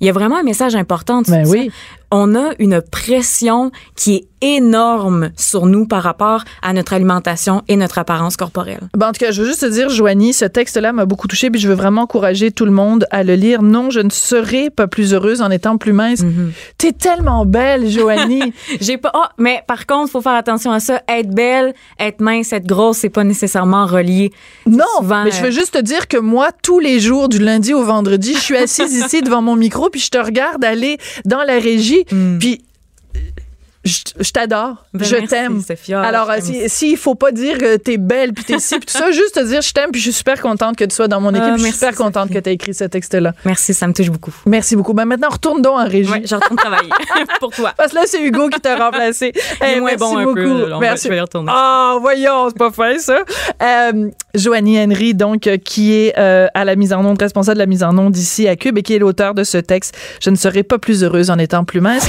il 0.00 0.06
y 0.06 0.10
a 0.10 0.12
vraiment 0.12 0.36
un 0.36 0.42
message 0.44 0.76
important. 0.76 1.22
Ben 1.26 1.46
oui. 1.48 1.72
On 2.16 2.36
a 2.36 2.52
une 2.60 2.80
pression 2.80 3.72
qui 3.96 4.14
est 4.14 4.28
énorme 4.40 5.30
sur 5.36 5.66
nous 5.66 5.84
par 5.84 6.02
rapport 6.02 6.44
à 6.62 6.72
notre 6.72 6.92
alimentation 6.92 7.62
et 7.66 7.74
notre 7.76 7.98
apparence 7.98 8.36
corporelle. 8.36 8.88
Ben, 8.96 9.08
en 9.08 9.12
tout 9.12 9.18
cas, 9.18 9.32
je 9.32 9.40
veux 9.42 9.48
juste 9.48 9.62
te 9.62 9.66
dire, 9.66 9.88
Joanie, 9.88 10.32
ce 10.32 10.44
texte-là 10.44 10.92
m'a 10.92 11.06
beaucoup 11.06 11.26
touché, 11.26 11.50
puis 11.50 11.60
je 11.60 11.66
veux 11.66 11.74
vraiment 11.74 12.02
encourager 12.02 12.52
tout 12.52 12.66
le 12.66 12.70
monde 12.70 13.06
à 13.10 13.24
le 13.24 13.34
lire. 13.34 13.62
Non, 13.62 13.90
je 13.90 13.98
ne 13.98 14.10
serai 14.10 14.70
pas 14.70 14.86
plus 14.86 15.12
heureuse 15.12 15.42
en 15.42 15.50
étant 15.50 15.76
plus 15.76 15.92
mince. 15.92 16.20
Mhm. 16.22 16.52
T'es 16.78 16.92
tellement 16.92 17.46
belle, 17.46 17.88
Joanie. 17.90 18.52
J'ai 18.80 18.96
pas. 18.96 19.10
Oh, 19.14 19.24
mais 19.38 19.64
par 19.66 19.86
contre, 19.86 20.12
faut 20.12 20.20
faire 20.20 20.34
attention 20.34 20.70
à 20.70 20.78
ça. 20.78 21.02
Être 21.08 21.34
belle, 21.34 21.74
être 21.98 22.20
mince, 22.20 22.52
être 22.52 22.66
grosse, 22.66 22.98
c'est 22.98 23.08
pas 23.08 23.24
nécessairement 23.24 23.86
relié. 23.86 24.30
non, 24.66 24.84
Souvent, 24.98 25.24
mais 25.24 25.32
je 25.32 25.42
veux 25.42 25.50
juste 25.50 25.74
te 25.74 25.82
dire 25.82 26.06
que 26.06 26.18
moi, 26.18 26.50
tous 26.62 26.78
les 26.78 27.00
jours, 27.00 27.28
du 27.28 27.38
lundi 27.40 27.74
au 27.74 27.82
vendredi, 27.82 28.34
je 28.34 28.40
suis 28.40 28.56
assise 28.56 28.94
ici 29.04 29.20
devant 29.22 29.42
mon 29.42 29.56
micro, 29.56 29.90
puis 29.90 30.00
je 30.00 30.10
te 30.10 30.18
regarde 30.18 30.64
aller 30.64 30.98
dans 31.24 31.42
la 31.42 31.58
régie, 31.58 32.03
Mm. 32.03 32.03
Puis 32.06 32.64
euh, 33.16 33.20
je, 33.84 34.30
t'adore, 34.32 34.84
Ben, 34.94 35.04
je 35.04 35.16
t'aime. 35.26 35.60
Alors, 35.94 36.30
euh, 36.30 36.36
t'aime 36.36 36.42
si- 36.44 36.68
s'il 36.68 36.96
faut 36.96 37.14
pas 37.14 37.32
dire 37.32 37.58
que 37.58 37.76
t'es 37.76 37.98
belle 37.98 38.32
puis 38.32 38.44
t'es 38.44 38.58
ci 38.58 38.76
puis 38.78 38.86
tout 38.86 38.96
ça, 38.98 39.10
juste 39.12 39.34
te 39.34 39.44
dire 39.46 39.60
je 39.60 39.72
t'aime 39.72 39.90
puis 39.92 40.00
je 40.00 40.06
suis 40.06 40.12
super 40.14 40.40
contente 40.40 40.76
que 40.76 40.84
tu 40.84 40.94
sois 40.94 41.06
dans 41.08 41.20
mon 41.20 41.30
équipe. 41.30 41.44
Ah, 41.46 41.56
je 41.58 41.62
suis 41.62 41.72
super 41.72 41.94
contente 41.94 42.30
que 42.32 42.38
tu 42.38 42.48
aies 42.50 42.54
écrit 42.54 42.72
ce 42.74 42.84
texte-là. 42.84 43.32
Merci, 43.44 43.74
ça 43.74 43.86
me 43.86 43.92
touche 43.92 44.10
beaucoup. 44.10 44.32
Merci 44.46 44.74
beaucoup. 44.76 44.94
Ben 44.94 45.04
maintenant, 45.04 45.28
retourne 45.30 45.60
donc 45.62 45.78
en 45.78 45.84
régie. 45.88 46.10
Ouais, 46.10 46.22
je 46.24 46.34
retourne 46.34 46.56
travailler 46.56 46.88
pour 47.40 47.50
toi. 47.50 47.72
Parce 47.76 47.90
que 47.92 47.96
là, 47.96 48.02
c'est 48.06 48.22
Hugo 48.22 48.48
qui 48.48 48.60
t'a 48.60 48.76
remplacé. 48.76 49.32
Hey, 49.60 49.78
moins 49.80 49.90
merci 49.90 49.98
bon 50.04 50.18
un 50.18 50.24
beaucoup. 50.24 50.34
peu. 50.34 50.68
là. 50.68 50.78
Merci. 50.80 51.04
je 51.04 51.10
vais 51.10 51.16
y 51.18 51.20
retourner. 51.20 51.50
Ah, 51.54 51.96
voyons, 52.00 52.48
c'est 52.48 52.58
pas 52.58 52.70
fin, 52.70 52.98
ça. 52.98 53.18
Euh, 53.62 54.10
Joanie 54.34 54.78
Henry, 54.82 55.14
donc, 55.14 55.46
euh, 55.46 55.56
qui 55.56 55.92
est 55.94 56.14
euh, 56.18 56.48
à 56.54 56.64
la 56.64 56.76
mise 56.76 56.92
en 56.92 57.04
onde, 57.04 57.20
responsable 57.20 57.54
de 57.56 57.60
la 57.60 57.66
mise 57.66 57.82
en 57.82 57.96
onde 57.96 58.16
ici 58.16 58.46
à 58.48 58.56
Cube 58.56 58.76
et 58.78 58.82
qui 58.82 58.94
est 58.94 58.98
l'auteur 58.98 59.34
de 59.34 59.44
ce 59.44 59.58
texte. 59.58 59.96
Je 60.20 60.30
ne 60.30 60.36
serais 60.36 60.62
pas 60.64 60.78
plus 60.78 61.02
heureuse 61.04 61.30
en 61.30 61.38
étant 61.38 61.64
plus 61.64 61.80
mince. 61.80 62.08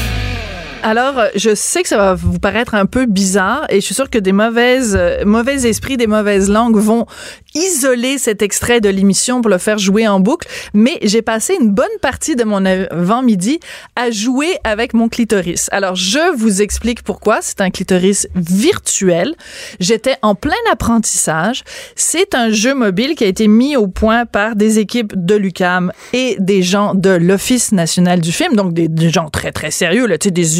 Alors, 0.83 1.19
euh, 1.19 1.27
je 1.35 1.53
sais 1.53 1.83
que 1.83 1.89
ça 1.89 1.97
va 1.97 2.15
vous 2.15 2.39
paraître 2.39 2.73
un 2.73 2.87
peu 2.87 3.05
bizarre 3.05 3.65
et 3.69 3.75
je 3.75 3.85
suis 3.85 3.93
sûre 3.93 4.09
que 4.09 4.17
des 4.17 4.31
mauvaises, 4.31 4.95
euh, 4.97 5.23
mauvais 5.25 5.67
esprits, 5.67 5.95
des 5.95 6.07
mauvaises 6.07 6.49
langues 6.49 6.77
vont 6.77 7.05
isoler 7.53 8.17
cet 8.17 8.41
extrait 8.41 8.81
de 8.81 8.89
l'émission 8.89 9.41
pour 9.41 9.51
le 9.51 9.59
faire 9.59 9.77
jouer 9.77 10.07
en 10.07 10.19
boucle. 10.19 10.47
Mais 10.73 10.97
j'ai 11.03 11.21
passé 11.21 11.55
une 11.59 11.69
bonne 11.69 11.85
partie 12.01 12.35
de 12.35 12.43
mon 12.43 12.65
avant-midi 12.65 13.59
à 13.95 14.09
jouer 14.09 14.57
avec 14.63 14.95
mon 14.95 15.07
clitoris. 15.07 15.69
Alors, 15.71 15.95
je 15.95 16.35
vous 16.35 16.63
explique 16.63 17.03
pourquoi. 17.03 17.39
C'est 17.41 17.61
un 17.61 17.69
clitoris 17.69 18.27
virtuel. 18.33 19.35
J'étais 19.79 20.15
en 20.23 20.33
plein 20.33 20.53
apprentissage. 20.71 21.63
C'est 21.95 22.33
un 22.33 22.49
jeu 22.49 22.73
mobile 22.73 23.13
qui 23.15 23.23
a 23.23 23.27
été 23.27 23.47
mis 23.47 23.75
au 23.75 23.87
point 23.87 24.25
par 24.25 24.55
des 24.55 24.79
équipes 24.79 25.13
de 25.15 25.35
l'UCAM 25.35 25.91
et 26.13 26.37
des 26.39 26.63
gens 26.63 26.95
de 26.95 27.11
l'Office 27.11 27.71
national 27.71 28.19
du 28.19 28.31
film, 28.31 28.55
donc 28.55 28.73
des, 28.73 28.87
des 28.87 29.11
gens 29.11 29.29
très, 29.29 29.51
très 29.51 29.69
sérieux, 29.69 30.07
là, 30.07 30.17
tu 30.17 30.29
sais, 30.29 30.31
des 30.31 30.59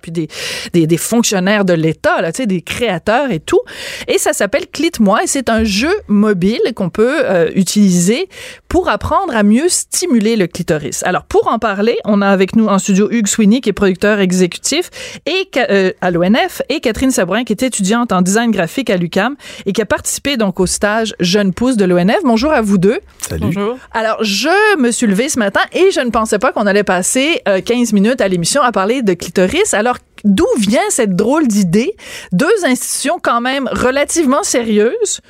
puis 0.00 0.12
des, 0.12 0.28
des, 0.72 0.96
fonctionnaires 0.96 1.64
de 1.64 1.72
l'État, 1.72 2.20
là, 2.20 2.32
tu 2.32 2.38
sais, 2.38 2.46
des 2.46 2.62
créateurs 2.62 3.30
et 3.30 3.40
tout. 3.40 3.60
Et 4.08 4.18
ça 4.18 4.32
s'appelle 4.32 4.66
Clit-moi 4.66 5.24
et 5.24 5.26
c'est 5.26 5.48
un 5.48 5.64
jeu 5.64 5.92
mobile 6.08 6.60
qu'on 6.74 6.90
peut 6.90 7.22
euh, 7.24 7.50
utiliser 7.54 8.28
pour 8.70 8.88
apprendre 8.88 9.34
à 9.34 9.42
mieux 9.42 9.68
stimuler 9.68 10.36
le 10.36 10.46
clitoris. 10.46 11.02
Alors, 11.02 11.24
pour 11.24 11.48
en 11.48 11.58
parler, 11.58 11.98
on 12.04 12.22
a 12.22 12.28
avec 12.28 12.54
nous 12.54 12.68
en 12.68 12.78
studio 12.78 13.10
Hugues 13.10 13.26
Sweeney, 13.26 13.60
qui 13.60 13.68
est 13.68 13.74
producteur 13.74 14.20
exécutif 14.20 14.90
et, 15.26 15.50
euh, 15.56 15.92
à 16.00 16.12
l'ONF, 16.12 16.62
et 16.68 16.78
Catherine 16.80 17.10
Sabourin, 17.10 17.42
qui 17.42 17.52
est 17.52 17.64
étudiante 17.64 18.12
en 18.12 18.22
design 18.22 18.52
graphique 18.52 18.88
à 18.88 18.96
l'UCAM 18.96 19.34
et 19.66 19.72
qui 19.72 19.82
a 19.82 19.86
participé 19.86 20.36
donc 20.36 20.60
au 20.60 20.66
stage 20.66 21.16
Jeune 21.18 21.52
Pousse 21.52 21.76
de 21.76 21.84
l'ONF. 21.84 22.20
Bonjour 22.22 22.52
à 22.52 22.60
vous 22.62 22.78
deux. 22.78 23.00
Salut. 23.18 23.40
Bonjour. 23.40 23.76
Alors, 23.90 24.22
je 24.22 24.78
me 24.78 24.92
suis 24.92 25.08
levée 25.08 25.28
ce 25.28 25.40
matin 25.40 25.60
et 25.72 25.90
je 25.90 26.00
ne 26.00 26.10
pensais 26.10 26.38
pas 26.38 26.52
qu'on 26.52 26.66
allait 26.68 26.84
passer 26.84 27.42
euh, 27.48 27.60
15 27.60 27.92
minutes 27.92 28.20
à 28.20 28.28
l'émission 28.28 28.62
à 28.62 28.70
parler 28.70 29.02
de 29.02 29.14
clitoris. 29.14 29.74
Alors, 29.74 29.98
d'où 30.24 30.46
vient 30.58 30.88
cette 30.90 31.16
drôle 31.16 31.46
d'idée? 31.46 31.96
Deux 32.32 32.64
institutions 32.64 33.18
quand 33.22 33.40
même 33.40 33.68
relativement 33.72 34.42
sérieuses 34.42 35.20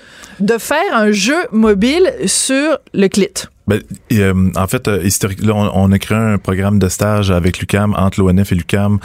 de 0.40 0.59
faire 0.59 0.94
un 0.94 1.12
jeu 1.12 1.46
mobile 1.53 2.12
sur 2.26 2.79
le 2.92 3.09
clit. 3.09 3.46
Ben, 3.70 3.80
et, 4.11 4.18
euh, 4.18 4.50
en 4.56 4.66
fait, 4.66 4.88
euh, 4.88 5.00
historique, 5.04 5.44
là, 5.44 5.54
on, 5.54 5.70
on 5.85 5.92
a 5.92 5.98
créé 6.00 6.18
un 6.18 6.38
programme 6.38 6.80
de 6.80 6.88
stage 6.88 7.30
avec 7.30 7.61
l'UCAM, 7.61 7.94
entre 7.96 8.20
l'ONF 8.20 8.50
et 8.50 8.56
l'UCAM. 8.56 8.98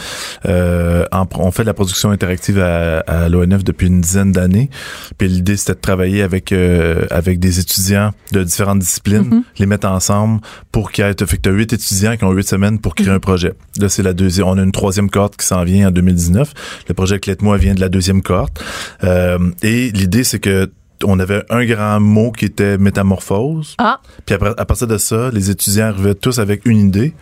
Euh, 0.48 1.06
on 1.12 1.52
fait 1.52 1.62
de 1.62 1.68
la 1.68 1.76
production 1.76 2.10
interactive 2.10 2.60
à, 2.60 3.02
à 3.02 3.30
l'ONF 3.30 3.64
depuis 3.64 3.86
une 3.86 4.02
dizaine 4.02 4.32
d'années. 4.32 4.72
Puis 5.20 5.28
l'idée, 5.28 5.56
c'était 5.56 5.76
de 5.76 5.80
travailler 5.80 6.24
avec 6.24 6.52
euh, 6.52 7.06
avec 7.12 7.40
des 7.40 7.60
étudiants 7.60 8.12
de 8.32 8.44
différentes 8.44 8.80
disciplines, 8.80 9.44
les 9.60 9.68
mettre 9.68 9.88
ensemble 9.88 10.42
pour 10.72 10.92
qu'il 10.92 11.06
y 11.06 11.08
ait... 11.08 11.14
Fait 11.28 11.38
que 11.38 11.50
huit 11.52 11.72
étudiants 11.72 12.18
qui 12.18 12.24
ont 12.24 12.32
huit 12.32 12.48
semaines 12.48 12.80
pour 12.80 12.96
créer 12.96 13.10
un 13.10 13.20
projet. 13.20 13.54
Là, 13.80 13.88
c'est 13.88 14.02
la 14.04 14.14
deuxième... 14.14 14.48
On 14.48 14.58
a 14.58 14.64
une 14.64 14.72
troisième 14.72 15.12
cohorte 15.12 15.38
qui 15.38 15.46
s'en 15.46 15.64
vient 15.64 15.90
en 15.90 15.92
2019. 15.92 16.54
Le 16.88 16.94
projet 16.96 17.20
Clette-moi 17.20 17.58
vient 17.58 17.76
de 17.76 17.82
la 17.82 17.90
deuxième 17.90 18.24
cohorte. 18.24 18.64
Euh, 19.04 19.38
et 19.62 19.92
l'idée, 19.92 20.24
c'est 20.24 20.40
que 20.40 20.72
on 21.08 21.20
avait 21.20 21.44
un 21.50 21.66
grand 21.66 22.00
mot 22.00 22.32
qui 22.32 22.46
était 22.46 22.78
métamorphose. 22.78 23.76
Ah, 23.78 24.00
Puis 24.26 24.36
après, 24.36 24.52
à 24.58 24.66
partir 24.66 24.88
de 24.88 24.98
ça, 24.98 25.30
les 25.32 25.50
étudiants 25.50 25.88
arrivaient 25.88 26.16
tous 26.16 26.40
avec 26.40 26.62
une 26.66 26.88
idée. 26.88 27.14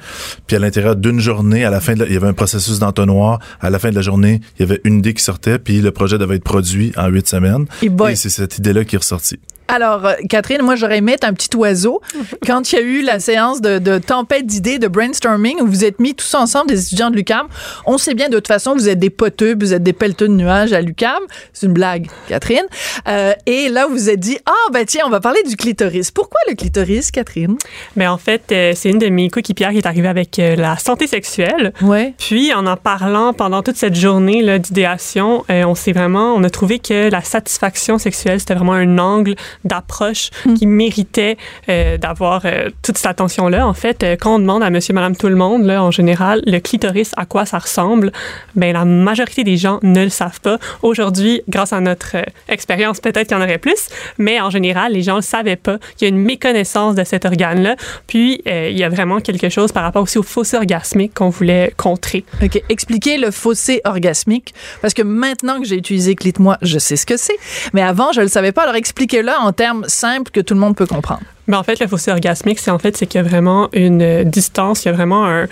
Puis 0.47 0.55
à 0.55 0.59
l'intérieur 0.59 0.95
d'une 0.95 1.19
journée, 1.19 1.65
à 1.65 1.69
la 1.69 1.81
fin, 1.81 1.93
de 1.93 1.99
la- 2.01 2.07
il 2.07 2.13
y 2.13 2.17
avait 2.17 2.27
un 2.27 2.33
processus 2.33 2.79
d'entonnoir. 2.79 3.39
À 3.61 3.69
la 3.69 3.79
fin 3.79 3.89
de 3.89 3.95
la 3.95 4.01
journée, 4.01 4.41
il 4.57 4.61
y 4.61 4.69
avait 4.69 4.81
une 4.83 4.99
idée 4.99 5.13
qui 5.13 5.23
sortait, 5.23 5.59
puis 5.59 5.81
le 5.81 5.91
projet 5.91 6.17
devait 6.17 6.35
être 6.37 6.43
produit 6.43 6.91
en 6.97 7.07
huit 7.07 7.27
semaines. 7.27 7.65
Et. 7.81 8.13
Et 8.13 8.15
c'est 8.15 8.29
cette 8.29 8.57
idée-là 8.57 8.85
qui 8.85 8.95
est 8.95 8.99
ressortie. 8.99 9.39
Alors, 9.67 10.05
euh, 10.05 10.13
Catherine, 10.29 10.61
moi, 10.61 10.75
j'aurais 10.75 10.97
aimé 10.97 11.13
être 11.13 11.23
un 11.23 11.33
petit 11.33 11.55
oiseau 11.55 12.01
quand 12.45 12.71
il 12.71 12.75
y 12.75 12.79
a 12.79 12.81
eu 12.81 13.01
la 13.01 13.19
séance 13.19 13.61
de, 13.61 13.79
de 13.79 13.97
tempête 13.97 14.45
d'idées, 14.45 14.79
de 14.79 14.87
brainstorming, 14.87 15.61
où 15.61 15.67
vous 15.67 15.85
êtes 15.85 15.99
mis 15.99 16.15
tous 16.15 16.33
ensemble, 16.35 16.67
des 16.67 16.81
étudiants 16.85 17.09
de 17.09 17.15
l'UCAM. 17.15 17.47
On 17.85 17.97
sait 17.97 18.13
bien, 18.13 18.29
de 18.29 18.35
toute 18.35 18.47
façon, 18.47 18.73
vous 18.73 18.89
êtes 18.89 18.99
des 18.99 19.09
poteux, 19.09 19.55
vous 19.59 19.73
êtes 19.73 19.83
des 19.83 19.93
pelleteux 19.93 20.27
de 20.27 20.33
nuages 20.33 20.73
à 20.73 20.81
l'UCAM. 20.81 21.23
C'est 21.53 21.65
une 21.65 21.73
blague, 21.73 22.07
Catherine. 22.27 22.65
Euh, 23.07 23.33
et 23.45 23.69
là, 23.69 23.87
vous 23.87 23.93
vous 23.93 24.09
êtes 24.09 24.19
dit, 24.19 24.37
ah, 24.45 24.71
ben 24.71 24.85
tiens, 24.85 25.03
on 25.05 25.09
va 25.09 25.19
parler 25.19 25.41
du 25.43 25.55
clitoris. 25.55 26.11
Pourquoi 26.11 26.39
le 26.49 26.55
clitoris, 26.55 27.11
Catherine? 27.11 27.57
Mais 27.95 28.07
en 28.07 28.17
fait, 28.17 28.43
euh, 28.51 28.73
c'est 28.75 28.89
une 28.89 28.99
de 28.99 29.07
mes 29.07 29.29
coéquipières 29.29 29.71
qui 29.71 29.77
est 29.77 29.85
arrivée 29.85 30.07
avec 30.07 30.39
euh, 30.39 30.55
la 30.55 30.77
santé 30.77 31.07
sexuelle. 31.07 31.73
Ouais. 31.81 32.13
Puis, 32.17 32.53
en 32.53 32.65
en 32.65 32.75
parlant 32.75 33.33
pendant 33.33 33.61
toute 33.61 33.77
cette 33.77 33.95
journée 33.95 34.59
d'idéation, 34.59 35.43
on 35.49 35.75
s'est 35.75 35.91
vraiment, 35.91 36.33
on 36.33 36.43
a 36.43 36.49
trouvé 36.49 36.79
que 36.79 37.09
la 37.09 37.21
satisfaction 37.21 37.97
sexuelle, 37.97 38.39
c'était 38.39 38.55
vraiment 38.55 38.73
un 38.73 38.97
angle 38.97 39.35
d'approche 39.63 40.29
qui 40.57 40.67
méritait 40.67 41.37
euh, 41.69 41.97
d'avoir 41.97 42.41
euh, 42.45 42.69
toute 42.81 42.97
cette 42.97 43.07
attention-là. 43.07 43.67
En 43.67 43.73
fait, 43.73 44.03
euh, 44.03 44.15
quand 44.19 44.35
on 44.35 44.39
demande 44.39 44.63
à 44.63 44.69
monsieur, 44.69 44.93
madame, 44.93 45.15
tout 45.15 45.27
le 45.27 45.35
monde, 45.35 45.63
là, 45.63 45.83
en 45.83 45.91
général, 45.91 46.41
le 46.45 46.59
clitoris, 46.59 47.11
à 47.17 47.25
quoi 47.25 47.45
ça 47.45 47.59
ressemble, 47.59 48.11
ben 48.55 48.73
la 48.73 48.85
majorité 48.85 49.43
des 49.43 49.57
gens 49.57 49.79
ne 49.83 50.03
le 50.03 50.09
savent 50.09 50.41
pas. 50.41 50.57
Aujourd'hui, 50.81 51.41
grâce 51.49 51.73
à 51.73 51.79
notre 51.79 52.17
expérience, 52.47 52.99
peut-être 52.99 53.27
qu'il 53.27 53.37
y 53.37 53.39
en 53.39 53.43
aurait 53.43 53.57
plus, 53.57 53.89
mais 54.17 54.41
en 54.41 54.49
général, 54.49 54.93
les 54.93 55.01
gens 55.01 55.13
ne 55.13 55.17
le 55.17 55.23
savaient 55.23 55.55
pas. 55.55 55.77
Il 55.99 56.03
y 56.03 56.05
a 56.05 56.09
une 56.09 56.21
méconnaissance 56.21 56.95
de 56.95 57.03
cet 57.03 57.25
organe-là. 57.25 57.75
Puis, 58.07 58.41
il 58.45 58.77
y 58.77 58.83
a 58.83 58.89
vraiment 58.89 59.19
quelque 59.19 59.49
chose 59.49 59.71
par 59.71 59.83
rapport 59.83 60.03
aussi 60.03 60.17
au 60.17 60.23
fossé 60.23 60.57
orgasmique 60.57 61.13
qu'on 61.13 61.29
voulait 61.29 61.73
contrer. 61.77 62.23
OK. 62.41 62.61
Expliquez 62.69 63.17
le 63.17 63.31
fossé 63.31 63.81
orgasmique, 63.83 64.53
parce 64.81 64.93
que 64.93 65.01
maintenant 65.01 65.59
que 65.59 65.65
j'ai 65.65 65.75
utilisé 65.75 66.15
Clit-moi, 66.15 66.57
je 66.61 66.79
sais 66.79 66.95
ce 66.95 67.05
que 67.05 67.17
c'est. 67.17 67.37
Mais 67.73 67.81
avant, 67.81 68.11
je 68.11 68.21
le 68.21 68.27
savais 68.27 68.51
pas. 68.51 68.63
Alors, 68.63 68.75
expliquez-le 68.75 69.31
en 69.43 69.53
termes 69.53 69.85
simples 69.87 70.31
que 70.31 70.41
tout 70.41 70.53
le 70.53 70.59
monde 70.59 70.75
peut 70.75 70.87
comprendre. 70.87 71.23
Mais 71.47 71.57
en 71.57 71.63
fait, 71.63 71.79
le 71.79 71.87
fossé 71.87 72.11
orgasmique, 72.11 72.59
c'est 72.59 72.71
en 72.71 72.79
fait 72.79 72.95
c'est 72.95 73.05
qu'il 73.05 73.21
y 73.21 73.23
a 73.23 73.27
vraiment 73.27 73.69
une 73.73 74.23
distance, 74.23 74.85
il 74.85 74.89
y 74.89 74.91
a 74.91 74.93
vraiment 74.93 75.25
un, 75.25 75.47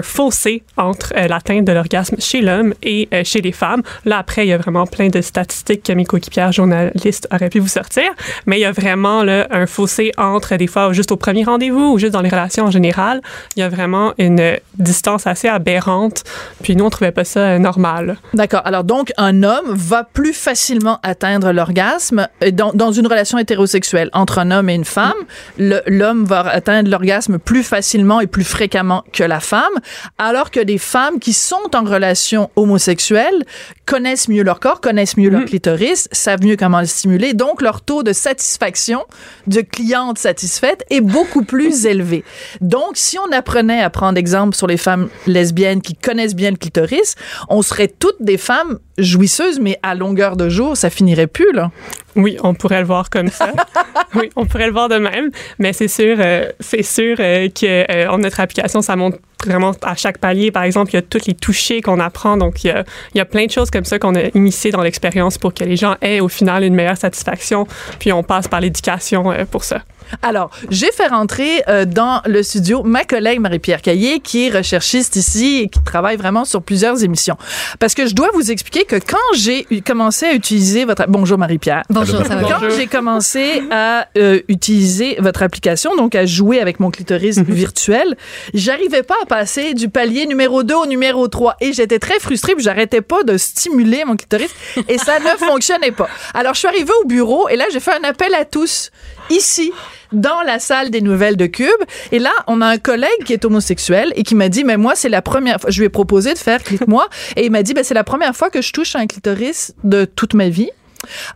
fossé 0.00 0.62
entre 0.78 1.12
euh, 1.18 1.28
l'atteinte 1.28 1.66
de 1.66 1.72
l'orgasme 1.72 2.16
chez 2.18 2.40
l'homme 2.40 2.72
et 2.82 3.10
euh, 3.12 3.24
chez 3.24 3.42
les 3.42 3.52
femmes. 3.52 3.82
Là, 4.06 4.16
après, 4.16 4.46
il 4.46 4.48
y 4.48 4.54
a 4.54 4.56
vraiment 4.56 4.86
plein 4.86 5.08
de 5.08 5.20
statistiques 5.20 5.82
que 5.82 5.92
mes 5.92 6.06
coéquipières 6.06 6.50
journalistes 6.50 7.28
auraient 7.30 7.50
pu 7.50 7.58
vous 7.58 7.68
sortir, 7.68 8.04
mais 8.46 8.56
il 8.56 8.62
y 8.62 8.64
a 8.64 8.72
vraiment 8.72 9.22
là, 9.22 9.46
un 9.50 9.66
fossé 9.66 10.12
entre 10.16 10.56
des 10.56 10.66
fois 10.66 10.94
juste 10.94 11.12
au 11.12 11.16
premier 11.16 11.44
rendez-vous 11.44 11.92
ou 11.92 11.98
juste 11.98 12.14
dans 12.14 12.22
les 12.22 12.30
relations 12.30 12.64
en 12.64 12.70
général. 12.70 13.20
Il 13.54 13.60
y 13.60 13.62
a 13.62 13.68
vraiment 13.68 14.14
une 14.16 14.56
distance 14.78 15.26
assez 15.26 15.48
aberrante. 15.48 16.24
Puis 16.62 16.74
nous, 16.74 16.86
on 16.86 16.90
trouvait 16.90 17.12
pas 17.12 17.24
ça 17.24 17.40
euh, 17.40 17.58
normal. 17.58 18.16
D'accord. 18.32 18.62
Alors 18.64 18.84
donc, 18.84 19.12
un 19.18 19.42
homme 19.42 19.74
va 19.74 20.04
plus 20.04 20.32
facilement 20.32 21.00
atteindre 21.02 21.52
l'orgasme 21.52 22.28
dans, 22.52 22.72
dans 22.72 22.92
une 22.92 23.06
relation 23.06 23.36
hétérosexuelle 23.36 24.08
entre 24.14 24.38
un 24.38 24.50
homme 24.50 24.70
et 24.70 24.74
une 24.74 24.86
femme. 24.86 25.12
L'homme 25.58 26.24
va 26.24 26.40
atteindre 26.40 26.90
l'orgasme 26.90 27.38
plus 27.38 27.62
facilement 27.62 28.20
et 28.20 28.26
plus 28.26 28.44
fréquemment 28.44 29.04
que 29.12 29.24
la 29.24 29.40
femme, 29.40 29.72
alors 30.18 30.50
que 30.50 30.60
les 30.60 30.78
femmes 30.78 31.18
qui 31.18 31.32
sont 31.32 31.74
en 31.74 31.84
relation 31.84 32.50
homosexuelle 32.56 33.44
connaissent 33.92 34.28
mieux 34.28 34.42
leur 34.42 34.58
corps, 34.58 34.80
connaissent 34.80 35.18
mieux 35.18 35.28
leur 35.28 35.44
clitoris, 35.44 36.08
savent 36.12 36.42
mieux 36.42 36.56
comment 36.56 36.80
le 36.80 36.86
stimuler. 36.86 37.34
Donc, 37.34 37.60
leur 37.60 37.82
taux 37.82 38.02
de 38.02 38.14
satisfaction 38.14 39.04
de 39.46 39.60
cliente 39.60 40.16
satisfaite 40.16 40.82
est 40.88 41.02
beaucoup 41.02 41.44
plus 41.44 41.84
élevé. 41.92 42.24
Donc, 42.62 42.92
si 42.94 43.18
on 43.18 43.30
apprenait 43.32 43.82
à 43.82 43.90
prendre 43.90 44.16
exemple 44.16 44.56
sur 44.56 44.66
les 44.66 44.78
femmes 44.78 45.10
lesbiennes 45.26 45.82
qui 45.82 45.94
connaissent 45.94 46.34
bien 46.34 46.52
le 46.52 46.56
clitoris, 46.56 47.16
on 47.50 47.60
serait 47.60 47.88
toutes 47.88 48.22
des 48.22 48.38
femmes 48.38 48.78
jouisseuses, 48.96 49.60
mais 49.60 49.78
à 49.82 49.94
longueur 49.94 50.38
de 50.38 50.48
jour, 50.48 50.74
ça 50.74 50.88
finirait 50.88 51.26
plus, 51.26 51.52
là. 51.52 51.70
Oui, 52.16 52.38
on 52.42 52.54
pourrait 52.54 52.80
le 52.80 52.86
voir 52.86 53.10
comme 53.10 53.28
ça. 53.28 53.52
oui, 54.14 54.30
on 54.36 54.46
pourrait 54.46 54.66
le 54.66 54.72
voir 54.72 54.88
de 54.88 54.96
même, 54.96 55.30
mais 55.58 55.74
c'est 55.74 55.88
sûr, 55.88 56.16
euh, 56.18 56.50
c'est 56.60 56.82
sûr 56.82 57.16
euh, 57.20 57.48
que 57.48 57.84
euh, 57.90 58.16
notre 58.16 58.40
application, 58.40 58.80
ça 58.80 58.96
montre 58.96 59.18
vraiment 59.46 59.72
à 59.82 59.94
chaque 59.94 60.18
palier. 60.18 60.50
Par 60.50 60.62
exemple, 60.64 60.92
il 60.92 60.94
y 60.94 60.98
a 60.98 61.02
tous 61.02 61.26
les 61.26 61.34
touchés 61.34 61.80
qu'on 61.80 62.00
apprend, 62.00 62.36
donc 62.36 62.64
il 62.64 62.84
y 63.14 63.20
a, 63.20 63.24
plein 63.24 63.46
de 63.46 63.50
choses 63.50 63.70
comme 63.70 63.84
ça 63.84 63.98
qu'on 63.98 64.14
a 64.14 64.24
initiées 64.34 64.70
dans 64.70 64.82
l'expérience 64.82 65.38
pour 65.38 65.54
que 65.54 65.64
les 65.64 65.76
gens 65.76 65.96
aient 66.02 66.20
au 66.20 66.28
final 66.28 66.64
une 66.64 66.74
meilleure 66.74 66.96
satisfaction. 66.96 67.66
Puis 67.98 68.12
on 68.12 68.22
passe 68.22 68.48
par 68.48 68.60
l'éducation 68.60 69.30
euh, 69.30 69.44
pour 69.44 69.64
ça. 69.64 69.82
Alors, 70.22 70.50
j'ai 70.70 70.90
fait 70.92 71.06
rentrer 71.06 71.62
euh, 71.68 71.84
dans 71.84 72.22
le 72.26 72.42
studio 72.42 72.82
ma 72.82 73.04
collègue 73.04 73.40
Marie-Pierre 73.40 73.82
Caillé, 73.82 74.20
qui 74.20 74.46
est 74.46 74.50
recherchiste 74.50 75.16
ici 75.16 75.62
et 75.62 75.68
qui 75.68 75.82
travaille 75.82 76.16
vraiment 76.16 76.44
sur 76.44 76.62
plusieurs 76.62 77.02
émissions. 77.02 77.36
Parce 77.78 77.94
que 77.94 78.06
je 78.06 78.14
dois 78.14 78.28
vous 78.34 78.50
expliquer 78.50 78.84
que 78.84 78.96
quand 78.96 79.16
j'ai 79.34 79.66
commencé 79.84 80.26
à 80.26 80.34
utiliser 80.34 80.84
votre... 80.84 81.04
Bonjour 81.08 81.38
Marie-Pierre. 81.38 81.82
Bonjour, 81.90 82.24
ça 82.24 82.36
va 82.36 82.42
bien? 82.42 82.58
Quand 82.60 82.70
j'ai 82.76 82.86
commencé 82.86 83.62
à 83.70 84.06
euh, 84.16 84.40
utiliser 84.48 85.16
votre 85.18 85.42
application, 85.42 85.96
donc 85.96 86.14
à 86.14 86.26
jouer 86.26 86.60
avec 86.60 86.80
mon 86.80 86.90
clitoris 86.90 87.38
virtuel, 87.38 88.16
j'arrivais 88.54 89.02
pas 89.02 89.16
à 89.22 89.26
passer 89.26 89.74
du 89.74 89.88
palier 89.88 90.26
numéro 90.26 90.62
2 90.62 90.74
au 90.74 90.86
numéro 90.86 91.28
3 91.28 91.56
et 91.60 91.72
j'étais 91.72 91.98
très 91.98 92.18
frustrée 92.18 92.54
puis 92.54 92.64
j'arrêtais 92.64 93.00
pas 93.00 93.22
de 93.22 93.36
stimuler 93.36 94.04
mon 94.04 94.16
clitoris 94.16 94.50
et 94.88 94.98
ça 94.98 95.18
ne 95.18 95.24
fonctionnait 95.46 95.92
pas. 95.92 96.08
Alors 96.34 96.54
je 96.54 96.60
suis 96.60 96.68
arrivée 96.68 96.92
au 97.02 97.06
bureau 97.06 97.48
et 97.48 97.56
là 97.56 97.64
j'ai 97.72 97.80
fait 97.80 97.92
un 97.92 98.04
appel 98.04 98.34
à 98.34 98.44
tous 98.44 98.90
ici 99.32 99.72
dans 100.12 100.42
la 100.42 100.58
salle 100.58 100.90
des 100.90 101.00
nouvelles 101.00 101.36
de 101.36 101.46
Cube. 101.46 101.68
Et 102.12 102.18
là 102.18 102.32
on 102.46 102.60
a 102.60 102.66
un 102.66 102.78
collègue 102.78 103.24
qui 103.24 103.32
est 103.32 103.44
homosexuel 103.44 104.12
et 104.16 104.22
qui 104.22 104.34
m'a 104.34 104.48
dit 104.48 104.64
mais 104.64 104.76
moi 104.76 104.94
c'est 104.94 105.08
la 105.08 105.22
première 105.22 105.60
fois 105.60 105.70
je 105.70 105.78
lui 105.80 105.86
ai 105.86 105.90
proposé 105.90 106.34
de 106.34 106.38
faire 106.38 106.62
clic 106.62 106.86
moi. 106.86 107.08
Et 107.36 107.46
il 107.46 107.50
m'a 107.50 107.62
dit 107.62 107.74
ben 107.74 107.84
c'est 107.84 107.94
la 107.94 108.04
première 108.04 108.36
fois 108.36 108.50
que 108.50 108.62
je 108.62 108.72
touche 108.72 108.96
un 108.96 109.06
clitoris 109.06 109.74
de 109.84 110.04
toute 110.04 110.34
ma 110.34 110.48
vie 110.48 110.70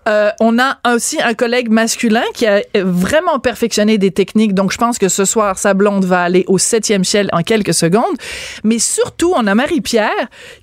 euh, 0.08 0.30
on 0.40 0.58
a 0.58 0.78
aussi 0.94 1.20
un 1.20 1.34
collègue 1.34 1.70
masculin 1.70 2.22
qui 2.34 2.46
a 2.46 2.56
euh, 2.76 2.82
vraiment 2.84 3.38
perfectionné 3.38 3.98
des 3.98 4.10
techniques. 4.10 4.54
Donc, 4.54 4.72
je 4.72 4.78
pense 4.78 4.98
que 4.98 5.08
ce 5.08 5.24
soir, 5.24 5.58
sa 5.58 5.74
blonde 5.74 6.04
va 6.04 6.22
aller 6.22 6.44
au 6.48 6.58
septième 6.58 7.04
ciel 7.04 7.28
en 7.32 7.42
quelques 7.42 7.74
secondes. 7.74 8.16
Mais 8.64 8.78
surtout, 8.78 9.32
on 9.36 9.46
a 9.46 9.54
Marie-Pierre 9.54 10.10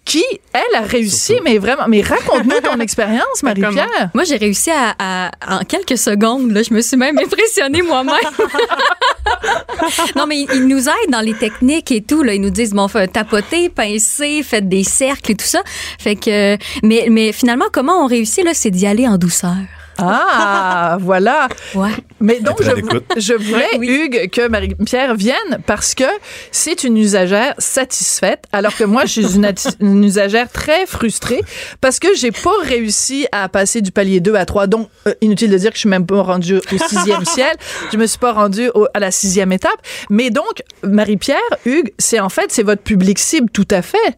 qui, 0.06 0.24
elle, 0.54 0.76
a 0.76 0.82
réussi. 0.82 1.36
Mais 1.44 1.58
vraiment, 1.58 1.88
mais 1.88 2.02
raconte-nous 2.02 2.62
ton 2.62 2.80
expérience, 2.80 3.44
Marie-Pierre. 3.44 4.10
Moi, 4.14 4.24
j'ai 4.24 4.38
réussi 4.38 4.72
à, 4.72 4.96
à- 5.00 5.32
en 5.50 5.60
quelques 5.64 5.98
secondes. 5.98 6.52
Là, 6.52 6.62
je 6.64 6.74
me 6.74 6.82
suis 6.82 6.98
même 6.98 7.18
impressionnée 7.18 7.82
moi-même. 7.82 8.14
non, 10.16 10.26
mais 10.28 10.42
ils, 10.42 10.48
ils 10.54 10.68
nous 10.68 10.88
aident 10.88 11.12
dans 11.12 11.22
les 11.22 11.34
techniques 11.34 11.92
et 11.92 12.02
tout. 12.02 12.24
Là, 12.24 12.34
ils 12.34 12.42
nous 12.42 12.50
disent 12.50 12.74
bon, 12.74 12.88
fait, 12.88 13.08
tapoter, 13.08 13.70
pincer, 13.70 14.44
faites 14.44 14.70
des 14.70 14.84
cercles 14.84 15.32
et 15.32 15.36
tout 15.36 15.46
ça. 15.46 15.62
Fait 16.00 16.16
que, 16.16 16.58
mais, 16.84 17.08
mais 17.10 17.32
finalement, 17.32 17.66
comment 17.72 18.04
on 18.04 18.08
réussit 18.08 18.44
là, 18.44 18.52
c'est 18.54 18.72
d'y 18.72 18.86
aller 18.86 18.93
en 19.08 19.18
douceur. 19.18 19.56
Ah, 19.98 20.98
voilà. 21.02 21.50
Ouais. 21.76 21.92
Mais 22.20 22.40
donc, 22.40 22.64
je, 22.64 23.20
je 23.20 23.34
voulais, 23.34 23.70
Hugues, 23.80 24.30
que 24.32 24.48
Marie-Pierre 24.48 25.16
vienne 25.16 25.60
parce 25.66 25.94
que 25.94 26.04
c'est 26.52 26.84
une 26.84 26.98
usagère 26.98 27.54
satisfaite, 27.60 28.46
alors 28.52 28.76
que 28.76 28.84
moi, 28.86 29.06
je 29.06 29.22
suis 29.22 29.36
une, 29.80 30.04
usagère 30.04 30.50
très 30.52 30.86
frustrée 30.86 31.42
parce 31.82 32.00
que 32.00 32.08
j'ai 32.16 32.32
pas 32.32 32.50
réussi 32.64 33.28
à 33.32 33.50
passer 33.50 33.82
du 33.82 33.92
palier 33.92 34.20
2 34.20 34.36
à 34.36 34.46
3. 34.46 34.68
Donc, 34.68 34.90
euh, 35.08 35.14
inutile 35.22 35.52
de 35.52 35.58
dire 35.58 35.70
que 35.70 35.76
je 35.76 35.82
suis 35.82 35.90
même 35.90 36.06
pas 36.06 36.22
rendue 36.22 36.58
au 36.58 36.78
sixième 36.90 37.26
ciel. 37.36 37.56
Je 37.92 37.98
me 37.98 38.08
suis 38.08 38.20
pas 38.20 38.32
rendue 38.34 38.70
au- 38.74 38.88
à 38.94 39.00
la 39.00 39.12
sixième 39.12 39.52
étape. 39.52 39.80
Mais 40.10 40.30
donc, 40.32 40.64
Marie-Pierre, 40.84 41.38
Hugues, 41.66 41.94
c'est 42.00 42.20
en 42.20 42.30
fait, 42.30 42.46
c'est 42.52 42.64
votre 42.64 42.82
public 42.82 43.20
cible 43.20 43.50
tout 43.52 43.68
à 43.70 43.82
fait. 43.82 44.18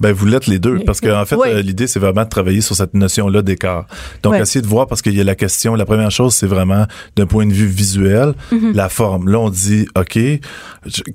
Ben, 0.00 0.12
vous 0.12 0.26
l'êtes 0.26 0.46
les 0.46 0.58
deux. 0.58 0.80
Parce 0.86 1.00
que, 1.00 1.08
en 1.08 1.24
fait, 1.24 1.36
euh, 1.36 1.62
l'idée, 1.62 1.86
c'est 1.86 1.98
vraiment 2.00 2.24
de 2.24 2.28
travailler 2.28 2.60
sur 2.60 2.74
cette 2.74 2.94
notion-là 2.94 3.42
d'écart. 3.42 3.86
Donc, 4.22 4.32
Ouais. 4.32 4.40
essayer 4.40 4.62
de 4.62 4.66
voir, 4.66 4.86
parce 4.86 5.02
qu'il 5.02 5.14
y 5.14 5.20
a 5.20 5.24
la 5.24 5.34
question, 5.34 5.74
la 5.74 5.84
première 5.84 6.10
chose, 6.10 6.34
c'est 6.34 6.46
vraiment 6.46 6.86
d'un 7.16 7.26
point 7.26 7.46
de 7.46 7.52
vue 7.52 7.66
visuel, 7.66 8.34
Mm-hmm. 8.50 8.74
la 8.74 8.88
forme. 8.88 9.28
Là, 9.28 9.38
on 9.38 9.50
dit, 9.50 9.86
OK, 9.96 10.18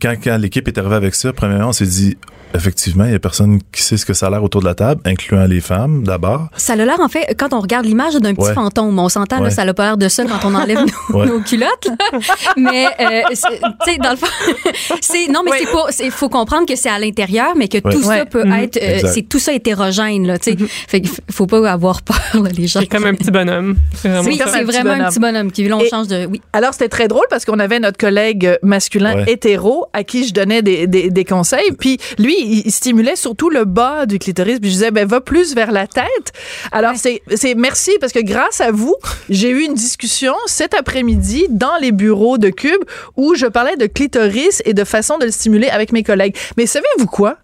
quand, 0.01 0.15
quand 0.23 0.37
l'équipe 0.37 0.67
est 0.67 0.77
arrivée 0.77 0.95
avec 0.95 1.15
ça, 1.15 1.33
premièrement, 1.33 1.69
on 1.69 1.73
s'est 1.73 1.85
dit, 1.85 2.17
effectivement, 2.53 3.03
il 3.05 3.11
y 3.11 3.15
a 3.15 3.19
personne 3.19 3.59
qui 3.73 3.81
sait 3.83 3.97
ce 3.97 4.05
que 4.05 4.13
ça 4.13 4.27
a 4.27 4.29
l'air 4.29 4.43
autour 4.43 4.61
de 4.61 4.65
la 4.65 4.73
table, 4.73 5.01
incluant 5.05 5.45
les 5.45 5.59
femmes, 5.59 6.03
d'abord. 6.03 6.47
Ça 6.55 6.73
a 6.73 6.75
l'air, 6.77 6.99
en 7.01 7.09
fait, 7.09 7.35
quand 7.37 7.53
on 7.53 7.59
regarde 7.59 7.85
l'image 7.85 8.15
d'un 8.15 8.33
petit 8.33 8.47
Ouais. 8.47 8.53
fantôme, 8.53 8.97
on 8.97 9.09
s'entend, 9.09 9.41
Ouais. 9.41 9.51
ça 9.51 9.65
n'a 9.65 9.73
pas 9.73 9.83
l'air 9.83 9.97
de 9.97 10.07
ça 10.07 10.23
quand 10.23 10.47
on 10.49 10.55
enlève 10.55 10.79
nos, 11.09 11.19
Ouais. 11.19 11.25
nos 11.27 11.41
culottes. 11.41 11.85
là. 11.85 12.19
mais, 12.55 12.85
euh, 12.99 13.21
tu 13.29 13.35
sais, 13.35 13.97
dans 14.01 14.11
le 14.11 14.15
fond, 14.15 14.27
c'est, 15.01 15.27
non, 15.27 15.41
mais 15.43 15.51
c'est 15.59 15.71
pas, 15.71 15.85
c'est, 15.89 16.09
faut 16.09 16.29
comprendre 16.29 16.65
que 16.65 16.75
c'est 16.75 16.89
à 16.89 16.97
l'intérieur, 16.99 17.53
mais 17.57 17.67
que 17.67 17.79
tout 17.79 17.87
Ouais. 18.07 18.19
ça 18.19 18.25
peut 18.25 18.45
Mhm. 18.45 18.53
être, 18.53 18.76
euh, 18.81 19.11
c'est 19.13 19.23
tout 19.27 19.39
ça 19.39 19.53
hétérogène, 19.53 20.25
là, 20.27 20.37
tu 20.39 20.51
sais. 20.51 20.57
Fait 20.87 21.01
qu'il 21.01 21.09
f- 21.11 21.19
faut 21.31 21.45
pas 21.47 21.69
avoir 21.71 22.01
peur, 22.01 22.17
là, 22.41 22.49
les 22.55 22.67
gens. 22.67 22.79
C'est 22.79 22.87
comme 22.87 23.05
un 23.05 23.13
petit 23.13 23.31
bonhomme. 23.31 23.75
C'est 23.95 24.09
vraiment 24.09 24.27
Oui, 24.27 24.37
c'est 24.43 24.63
vraiment 24.63 24.83
bonhomme. 24.91 25.01
un 25.05 25.09
petit 25.09 25.19
bonhomme 25.19 25.51
qui, 25.51 25.67
là, 25.67 25.77
on 25.77 25.81
Et- 25.81 25.89
change 25.89 26.07
de, 26.07 26.25
oui. 26.25 26.41
Alors, 26.53 26.73
c'était 26.73 26.89
très 26.89 27.07
drôle 27.07 27.25
parce 27.29 27.45
qu'on 27.45 27.59
avait 27.59 27.79
notre 27.79 27.97
collègue 27.97 28.57
masculin 28.63 29.15
Ouais. 29.17 29.31
hétéro 29.31 29.85
à 29.93 30.03
qui 30.03 30.27
je 30.27 30.33
donnais 30.33 30.61
des, 30.61 30.87
des, 30.87 31.09
des 31.09 31.25
conseils. 31.25 31.71
Puis 31.79 31.97
lui, 32.17 32.35
il, 32.65 32.71
stimulait 32.71 33.15
surtout 33.15 33.49
le 33.49 33.65
bas 33.65 34.05
du 34.05 34.19
clitoris. 34.19 34.59
Puis 34.59 34.69
je 34.69 34.75
disais, 34.75 34.91
ben, 34.91 35.07
va 35.07 35.21
plus 35.21 35.55
vers 35.55 35.71
la 35.71 35.87
tête. 35.87 36.31
Alors, 36.71 36.93
c'est, 36.95 37.21
c'est 37.35 37.55
merci 37.55 37.91
parce 37.99 38.13
que 38.13 38.19
grâce 38.23 38.61
à 38.61 38.71
vous, 38.71 38.95
j'ai 39.29 39.49
eu 39.49 39.61
une 39.63 39.73
discussion 39.73 40.33
cet 40.45 40.73
après-midi 40.73 41.45
dans 41.49 41.77
les 41.81 41.91
bureaux 41.91 42.37
de 42.37 42.49
Cube 42.49 42.81
où 43.15 43.35
je 43.35 43.45
parlais 43.45 43.75
de 43.77 43.85
clitoris 43.87 44.61
et 44.65 44.73
de 44.73 44.83
façon 44.83 45.17
de 45.17 45.25
le 45.25 45.31
stimuler 45.31 45.69
avec 45.69 45.91
mes 45.91 46.03
collègues. 46.03 46.35
Mais 46.57 46.65
savez-vous 46.65 47.07
quoi? 47.07 47.37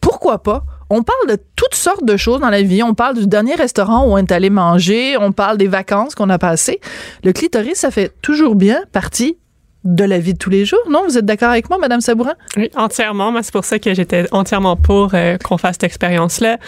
Pourquoi 0.00 0.42
pas? 0.42 0.64
On 0.90 1.02
parle 1.02 1.28
de 1.28 1.38
toutes 1.54 1.74
sortes 1.74 2.04
de 2.04 2.16
choses 2.16 2.40
dans 2.40 2.50
la 2.50 2.62
vie. 2.62 2.82
On 2.82 2.94
parle 2.94 3.16
du 3.16 3.26
dernier 3.26 3.54
restaurant 3.54 4.06
où 4.06 4.12
on 4.12 4.18
est 4.18 4.32
allé 4.32 4.48
manger. 4.48 5.16
On 5.18 5.32
parle 5.32 5.58
des 5.58 5.68
vacances 5.68 6.14
qu'on 6.14 6.30
a 6.30 6.38
passées. 6.38 6.80
Le 7.24 7.32
clitoris, 7.32 7.78
ça 7.78 7.90
fait 7.90 8.12
toujours 8.22 8.54
bien 8.54 8.82
partie 8.92 9.36
de 9.84 10.04
la 10.04 10.18
vie 10.18 10.32
de 10.32 10.38
tous 10.38 10.50
les 10.50 10.64
jours, 10.64 10.82
non? 10.90 11.04
Vous 11.04 11.16
êtes 11.16 11.24
d'accord 11.24 11.50
avec 11.50 11.68
moi, 11.70 11.78
Madame 11.78 12.00
Sabourin? 12.00 12.34
Oui, 12.56 12.70
entièrement. 12.74 13.30
Moi, 13.30 13.42
c'est 13.42 13.52
pour 13.52 13.64
ça 13.64 13.78
que 13.78 13.94
j'étais 13.94 14.26
entièrement 14.32 14.76
pour 14.76 15.14
euh, 15.14 15.38
qu'on 15.38 15.56
fasse 15.56 15.74
cette 15.74 15.84
expérience-là. 15.84 16.58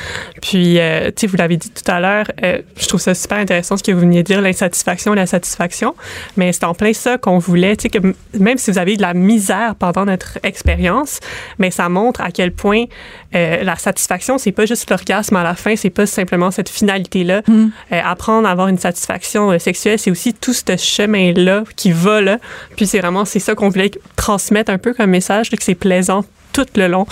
Puis, 0.40 0.78
euh, 0.78 1.08
tu 1.08 1.22
sais, 1.22 1.26
vous 1.26 1.36
l'avez 1.36 1.56
dit 1.56 1.70
tout 1.70 1.90
à 1.90 2.00
l'heure, 2.00 2.26
euh, 2.42 2.62
je 2.76 2.86
trouve 2.86 3.00
ça 3.00 3.14
super 3.14 3.38
intéressant 3.38 3.76
ce 3.76 3.82
que 3.82 3.90
vous 3.92 4.00
veniez 4.00 4.22
de 4.22 4.26
dire, 4.26 4.40
l'insatisfaction 4.40 5.12
et 5.12 5.16
la 5.16 5.26
satisfaction. 5.26 5.94
Mais 6.36 6.52
c'est 6.52 6.64
en 6.64 6.74
plein 6.74 6.92
ça 6.92 7.18
qu'on 7.18 7.38
voulait, 7.38 7.76
tu 7.76 7.82
sais, 7.82 7.88
que 7.88 8.14
même 8.38 8.58
si 8.58 8.70
vous 8.70 8.78
avez 8.78 8.94
eu 8.94 8.96
de 8.96 9.02
la 9.02 9.14
misère 9.14 9.74
pendant 9.74 10.04
notre 10.04 10.38
expérience, 10.44 11.18
mais 11.58 11.70
ça 11.70 11.88
montre 11.88 12.20
à 12.20 12.30
quel 12.30 12.52
point 12.52 12.84
la 13.32 13.76
satisfaction, 13.76 14.38
c'est 14.38 14.50
pas 14.50 14.66
juste 14.66 14.90
l'orgasme 14.90 15.36
à 15.36 15.44
la 15.44 15.54
fin, 15.54 15.76
c'est 15.76 15.90
pas 15.90 16.06
simplement 16.06 16.50
cette 16.50 16.68
finalité-là. 16.68 17.42
Euh, 17.48 18.00
apprendre 18.04 18.48
à 18.48 18.50
avoir 18.50 18.68
une 18.68 18.78
satisfaction 18.78 19.56
sexuelle, 19.58 19.98
c'est 19.98 20.10
aussi 20.10 20.34
tout 20.34 20.52
ce 20.52 20.76
chemin-là 20.76 21.64
qui 21.76 21.92
va 21.92 22.20
là. 22.20 22.38
Puis 22.76 22.86
c'est 22.86 22.99
vraiment, 23.00 23.24
c'est 23.24 23.38
ça 23.38 23.54
qu'on 23.54 23.68
voulait 23.68 23.90
transmettre 24.16 24.70
un 24.70 24.78
peu 24.78 24.92
comme 24.94 25.10
message, 25.10 25.50
que 25.50 25.62
c'est 25.62 25.74
plaisant 25.74 26.24
tout 26.52 26.66
le 26.76 26.88
long. 26.88 27.06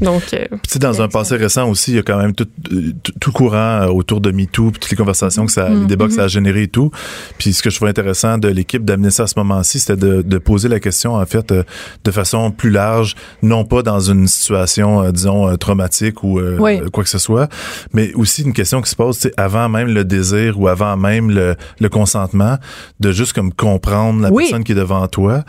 Donc, 0.00 0.22
euh, 0.34 0.46
Puis, 0.68 0.78
dans 0.80 1.00
un 1.00 1.08
passé 1.08 1.36
récent 1.36 1.68
aussi, 1.68 1.92
il 1.92 1.94
y 1.94 1.98
a 1.98 2.02
quand 2.02 2.18
même 2.18 2.34
tout, 2.34 2.48
euh, 2.72 2.92
tout, 3.02 3.12
tout 3.20 3.32
courant 3.32 3.82
euh, 3.82 3.86
autour 3.86 4.20
de 4.20 4.32
MeToo, 4.32 4.70
puis 4.72 4.80
toutes 4.80 4.90
les 4.90 4.96
conversations 4.96 5.46
que 5.46 5.52
ça, 5.52 5.68
les 5.68 5.86
débats 5.86 6.06
que 6.08 6.12
ça 6.14 6.24
a 6.24 6.28
généré 6.28 6.64
et 6.64 6.68
tout. 6.68 6.90
Puis 7.38 7.52
ce 7.52 7.62
que 7.62 7.70
je 7.70 7.76
trouvais 7.76 7.90
intéressant 7.90 8.36
de 8.38 8.48
l'équipe 8.48 8.84
d'amener 8.84 9.10
ça 9.10 9.24
à 9.24 9.26
ce 9.28 9.34
moment-ci, 9.38 9.78
c'était 9.78 9.96
de, 9.96 10.22
de 10.22 10.38
poser 10.38 10.68
la 10.68 10.80
question, 10.80 11.14
en 11.14 11.24
fait, 11.26 11.52
euh, 11.52 11.62
de 12.04 12.10
façon 12.10 12.50
plus 12.50 12.70
large, 12.70 13.14
non 13.42 13.64
pas 13.64 13.82
dans 13.82 14.00
une 14.00 14.26
situation, 14.26 15.08
disons, 15.12 15.56
traumatique 15.56 16.24
ou 16.24 16.40
euh, 16.40 16.56
Oui. 16.58 16.80
quoi 16.92 17.04
que 17.04 17.10
ce 17.10 17.18
soit, 17.18 17.48
mais 17.92 18.12
aussi 18.14 18.42
une 18.42 18.52
question 18.54 18.82
qui 18.82 18.90
se 18.90 18.96
pose, 18.96 19.16
sais, 19.18 19.32
avant 19.36 19.68
même 19.68 19.88
le 19.88 20.04
désir 20.04 20.58
ou 20.58 20.66
avant 20.66 20.96
même 20.96 21.30
le, 21.30 21.54
le 21.80 21.88
consentement, 21.88 22.58
de 22.98 23.12
juste 23.12 23.34
comme 23.34 23.52
comprendre 23.52 24.20
la 24.22 24.32
Oui. 24.32 24.44
personne 24.44 24.64
qui 24.64 24.72
est 24.72 24.76
devant 24.76 25.06
toi. 25.06 25.44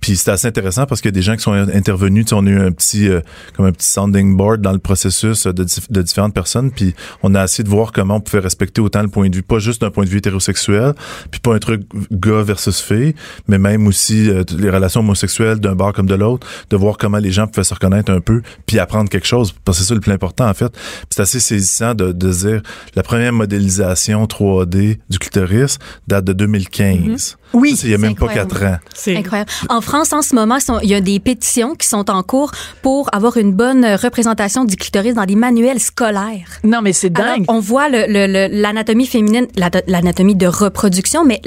Puis 0.00 0.16
c'était 0.16 0.32
assez 0.32 0.46
intéressant 0.48 0.84
parce 0.84 1.00
qu'il 1.00 1.08
y 1.08 1.14
a 1.14 1.18
des 1.18 1.22
gens 1.22 1.36
qui 1.36 1.42
sont 1.42 1.52
intervenus, 1.52 2.26
tu 2.26 2.30
sais, 2.30 2.34
on 2.34 2.46
a 2.46 2.50
eu 2.50 2.60
un 2.60 2.72
petit, 2.74 3.08
euh, 3.08 3.20
comme 3.56 3.64
un 3.66 3.72
petit 3.72 3.88
sounding 3.88 4.36
board 4.36 4.60
dans 4.60 4.72
le 4.72 4.78
processus 4.78 5.46
de, 5.46 5.64
dif- 5.64 5.90
de 5.90 6.02
différentes 6.02 6.34
personnes, 6.34 6.70
puis 6.70 6.94
on 7.22 7.34
a 7.34 7.44
essayé 7.44 7.64
de 7.64 7.68
voir 7.70 7.92
comment 7.92 8.16
on 8.16 8.20
pouvait 8.20 8.40
respecter 8.40 8.80
autant 8.80 9.00
le 9.02 9.08
point 9.08 9.28
de 9.30 9.36
vue, 9.36 9.42
pas 9.42 9.58
juste 9.58 9.80
d'un 9.80 9.90
point 9.90 10.04
de 10.04 10.10
vue 10.10 10.18
hétérosexuel, 10.18 10.92
puis 11.30 11.40
pas 11.40 11.54
un 11.54 11.58
truc 11.58 11.82
gars 12.10 12.42
versus 12.42 12.80
fille, 12.80 13.14
mais 13.48 13.58
même 13.58 13.86
aussi 13.86 14.28
euh, 14.28 14.44
les 14.58 14.68
relations 14.70 15.00
homosexuelles 15.00 15.60
d'un 15.60 15.74
bar 15.74 15.92
comme 15.92 16.06
de 16.06 16.14
l'autre, 16.14 16.46
de 16.70 16.76
voir 16.76 16.98
comment 16.98 17.18
les 17.18 17.30
gens 17.30 17.46
pouvaient 17.46 17.64
se 17.64 17.72
reconnaître 17.74 18.12
un 18.12 18.20
peu, 18.20 18.42
puis 18.66 18.78
apprendre 18.78 19.08
quelque 19.08 19.26
chose, 19.26 19.54
parce 19.64 19.78
que 19.78 19.84
c'est 19.84 19.88
ça 19.88 19.94
le 19.94 20.00
plus 20.00 20.12
important 20.12 20.48
en 20.48 20.54
fait. 20.54 20.72
C'est 21.10 21.22
assez 21.22 21.40
saisissant 21.40 21.94
de, 21.94 22.12
de 22.12 22.30
dire 22.32 22.62
la 22.94 23.02
première 23.02 23.32
modélisation 23.32 24.24
3D 24.24 24.98
du 25.08 25.18
clitoris 25.18 25.78
date 26.08 26.24
de 26.24 26.32
2015. 26.32 27.36
Oui, 27.54 27.76
Ça, 27.76 27.86
il 27.86 27.90
y 27.92 27.94
a 27.94 27.98
même 27.98 28.14
pas 28.14 28.26
incroyable. 28.26 28.50
quatre 28.50 28.64
ans. 28.66 28.76
c'est 28.94 29.16
Incroyable. 29.16 29.50
En 29.68 29.80
France, 29.80 30.12
en 30.12 30.22
ce 30.22 30.34
moment, 30.34 30.58
il 30.82 30.88
y 30.88 30.94
a 30.94 31.00
des 31.00 31.20
pétitions 31.20 31.74
qui 31.74 31.88
sont 31.88 32.10
en 32.10 32.22
cours 32.22 32.50
pour 32.82 33.08
avoir 33.14 33.36
une 33.36 33.52
bonne 33.52 33.84
représentation 33.86 34.64
du 34.64 34.76
clitoris 34.76 35.14
dans 35.14 35.22
les 35.24 35.36
manuels 35.36 35.80
scolaires. 35.80 36.48
Non, 36.64 36.80
mais 36.82 36.92
c'est 36.92 37.16
Alors, 37.18 37.36
dingue. 37.36 37.44
on 37.48 37.60
voit 37.60 37.88
le- 37.88 38.06
le- 38.08 38.26
le- 38.26 38.60
l'anatomie 38.60 39.06
féminine, 39.06 39.46
la- 39.56 39.70
l'anatomie 39.86 40.34
de 40.34 40.46
reproduction, 40.46 41.24
mais 41.24 41.40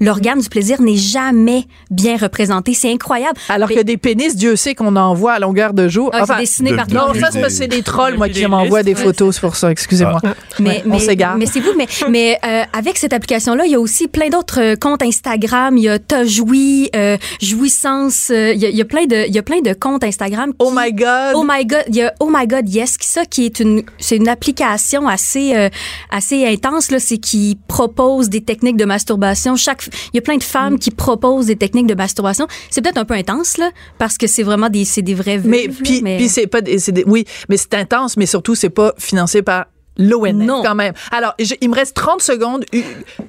l'organe 0.00 0.40
du 0.40 0.48
plaisir 0.48 0.80
n'est 0.80 0.96
jamais 0.96 1.64
bien 1.90 2.16
représenté. 2.16 2.74
C'est 2.74 2.92
incroyable. 2.92 3.38
Alors 3.48 3.68
Mais- 3.68 3.74
que 3.76 3.80
des 3.82 3.96
pénis, 3.96 4.36
Dieu 4.36 4.56
sait 4.56 4.74
qu'on 4.74 4.94
en 4.96 5.14
voit 5.14 5.32
à 5.32 5.38
longueur 5.40 5.74
de 5.74 5.88
jour. 5.88 6.10
Ah, 6.12 6.18
c'est 6.18 6.22
Enfin, 6.32 6.38
dessiné 6.40 6.70
de- 6.70 6.76
par 6.76 6.88
non, 6.88 7.08
ça, 7.14 7.28
c'est 7.32 7.40
parce 7.40 7.52
que 7.54 7.58
c'est 7.58 7.68
des 7.68 7.82
trolls, 7.82 8.16
moi, 8.16 8.28
qui 8.28 8.46
m'envoient 8.46 8.82
des 8.82 8.94
photos, 8.94 9.34
c'est 9.34 9.40
pour 9.40 9.56
ça. 9.56 9.70
Excusez-moi. 9.70 10.20
Mais, 10.58 10.68
Ouais, 10.68 10.82
on 10.86 10.90
mais, 10.90 10.98
s'égare. 11.00 11.36
mais 11.36 11.46
c'est 11.46 11.60
vous, 11.60 11.72
mais, 11.76 11.86
mais 12.08 12.38
euh, 12.44 12.62
avec 12.72 12.96
cette 12.98 13.12
application-là, 13.12 13.64
il 13.66 13.72
y 13.72 13.74
a 13.74 13.80
aussi 13.80 14.06
plein 14.08 14.28
d'autres 14.28 14.60
euh, 14.60 14.76
comptes 14.76 15.02
Instagram. 15.02 15.31
Il 15.76 15.84
y 15.84 15.88
a 15.88 15.98
T'as 15.98 16.24
joui, 16.24 16.90
euh, 16.96 17.16
Jouissance. 17.40 18.30
euh, 18.30 18.52
il, 18.54 18.60
y 18.60 18.66
a, 18.66 18.68
il 18.70 18.76
y 18.76 18.80
a 18.80 18.84
plein 18.84 19.04
de, 19.06 19.26
il 19.28 19.34
y 19.34 19.38
a 19.38 19.42
plein 19.42 19.60
de 19.60 19.72
comptes 19.72 20.04
Instagram. 20.04 20.50
Qui, 20.50 20.56
Oh 20.60 20.70
my 20.74 20.92
God! 20.92 21.34
Oh 21.34 21.44
my 21.46 21.64
God, 21.66 21.84
il 21.88 21.96
y 21.96 22.02
a 22.02 22.12
Oh 22.20 22.28
my 22.32 22.46
God 22.46 22.68
Yes, 22.68 22.96
qui 22.96 23.06
ça 23.06 23.24
qui 23.24 23.44
est 23.46 23.60
une 23.60 23.82
c'est 23.98 24.16
une 24.16 24.28
application 24.28 25.06
assez 25.08 25.54
euh, 25.54 25.68
assez 26.10 26.46
intense 26.46 26.90
là, 26.90 26.98
c'est 26.98 27.18
qui 27.18 27.58
propose 27.68 28.28
des 28.28 28.40
techniques 28.40 28.76
de 28.76 28.84
masturbation. 28.84 29.56
Chaque 29.56 29.86
il 30.12 30.16
y 30.16 30.18
a 30.18 30.22
plein 30.22 30.36
de 30.36 30.42
Mm. 30.42 30.46
femmes 30.46 30.78
qui 30.78 30.90
proposent 30.90 31.46
des 31.46 31.56
techniques 31.56 31.86
de 31.86 31.94
masturbation. 31.94 32.46
C'est 32.70 32.82
peut-être 32.82 32.98
un 32.98 33.04
peu 33.04 33.14
intense 33.14 33.58
là 33.58 33.70
parce 33.98 34.18
que 34.18 34.26
c'est 34.26 34.42
vraiment 34.42 34.68
des 34.68 34.84
c'est 34.84 35.02
des 35.02 35.14
vrais 35.14 35.38
mais 35.44 35.68
puis, 35.68 36.02
mais- 36.02 36.16
puis 36.16 36.28
c'est 36.28 36.46
pas 36.46 36.60
des- 36.60 36.78
c'est 36.78 36.92
des- 36.92 37.04
oui 37.06 37.24
mais 37.48 37.56
c'est 37.56 37.74
intense 37.74 38.16
mais 38.16 38.26
surtout 38.26 38.54
c'est 38.54 38.70
pas 38.70 38.92
financé 38.98 39.42
par 39.42 39.66
l'ONF 39.98 40.32
Non. 40.32 40.62
quand 40.62 40.74
même. 40.74 40.94
Alors, 41.10 41.34
je- 41.38 41.54
il 41.60 41.68
me 41.70 41.74
reste 41.74 41.94
30 41.94 42.22
secondes 42.22 42.64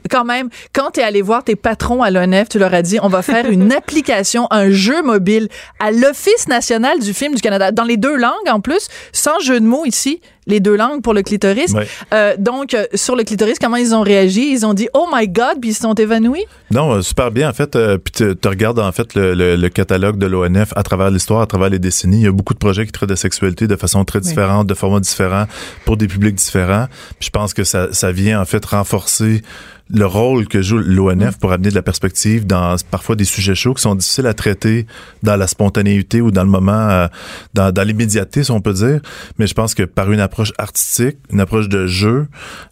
quand 0.09 0.23
même. 0.25 0.49
Quand 0.73 0.91
tu 0.91 0.99
es 0.99 1.03
allé 1.03 1.21
voir 1.21 1.43
tes 1.43 1.55
patrons 1.55 2.01
à 2.03 2.09
l'ONF, 2.11 2.49
tu 2.49 2.59
leur 2.59 2.73
as 2.73 2.81
dit 2.81 2.99
on 3.01 3.07
va 3.09 3.21
faire 3.21 3.49
une 3.49 3.71
application, 3.73 4.47
un 4.51 4.69
jeu 4.69 5.01
mobile 5.01 5.49
à 5.79 5.91
l'Office 5.91 6.47
national 6.47 6.99
du 6.99 7.13
film 7.13 7.35
du 7.35 7.41
Canada 7.41 7.71
dans 7.71 7.83
les 7.83 7.97
deux 7.97 8.15
langues 8.15 8.31
en 8.49 8.59
plus, 8.61 8.87
sans 9.11 9.39
jeu 9.39 9.59
de 9.59 9.65
mots 9.65 9.85
ici, 9.85 10.21
les 10.47 10.59
deux 10.59 10.75
langues 10.75 11.01
pour 11.01 11.13
le 11.13 11.21
clitoris. 11.21 11.73
Euh, 12.13 12.35
donc 12.37 12.73
euh, 12.73 12.85
sur 12.95 13.15
le 13.15 13.23
clitoris, 13.23 13.59
comment 13.59 13.77
ils 13.77 13.95
ont 13.95 14.01
réagi? 14.01 14.49
Ils 14.51 14.65
ont 14.65 14.73
dit 14.73 14.87
oh 14.93 15.07
my 15.13 15.27
god, 15.27 15.59
puis 15.61 15.71
ils 15.71 15.73
se 15.73 15.81
sont 15.81 15.93
évanouis? 15.93 16.45
Non, 16.73 16.93
euh, 16.93 17.01
super 17.01 17.29
bien. 17.31 17.49
En 17.49 17.53
fait, 17.53 17.75
euh, 17.75 17.97
puis 17.97 18.11
tu 18.13 18.47
regardes 18.47 18.79
en 18.79 18.91
fait 18.91 19.13
le, 19.15 19.33
le- 19.35 19.55
le 19.55 19.69
catalogue 19.69 20.17
de 20.17 20.25
l'ONF 20.25 20.73
à 20.75 20.83
travers 20.83 21.11
l'histoire, 21.11 21.41
à 21.41 21.45
travers 21.47 21.69
les 21.69 21.79
décennies. 21.79 22.17
Il 22.21 22.23
y 22.23 22.27
a 22.27 22.31
beaucoup 22.31 22.53
de 22.53 22.59
projets 22.59 22.85
qui 22.85 22.91
traitent 22.91 23.09
de 23.09 23.15
sexualité 23.15 23.67
de 23.67 23.75
façon 23.75 24.03
très 24.05 24.19
différente, 24.21 24.67
de 24.67 24.73
formats 24.73 24.99
différents, 24.99 25.45
pour 25.85 25.97
des 25.97 26.07
publics 26.07 26.35
différents. 26.35 26.87
Puis 27.19 27.27
je 27.27 27.29
pense 27.29 27.53
que 27.53 27.63
ça, 27.63 27.89
ça 27.93 28.11
vient 28.11 28.41
en 28.41 28.45
fait 28.45 28.63
renforcer 28.65 29.41
le 29.89 30.05
rôle 30.05 30.47
que 30.47 30.61
joue 30.61 30.77
l'ONF 30.77 31.37
pour 31.37 31.51
amener 31.51 31.69
de 31.69 31.75
la 31.75 31.81
perspective 31.81 32.47
dans 32.47 32.75
parfois 32.89 33.17
des 33.17 33.25
sujets 33.25 33.53
chauds 33.53 33.73
qui 33.73 33.81
sont 33.81 33.95
difficiles 33.95 34.25
à 34.27 34.33
traiter 34.33 34.87
dans 35.23 35.35
la 35.35 35.45
spontanéité 35.45 36.21
ou 36.21 36.31
dans 36.31 36.43
le 36.45 36.49
moment, 36.49 36.71
euh, 36.89 37.07
dans, 37.53 37.69
dans 37.71 37.83
l'immédiateté, 37.85 38.45
si 38.45 38.51
on 38.51 38.61
peut 38.61 38.73
dire. 38.73 39.01
Mais 39.37 39.45
je 39.45 39.53
pense 39.53 39.75
que 39.75 39.83
par 39.83 40.09
une 40.11 40.21
approche 40.21 40.53
artistique, 40.57 41.17
une 41.31 41.41
approche 41.41 41.67
de 41.67 41.85
jeu, 41.85 42.27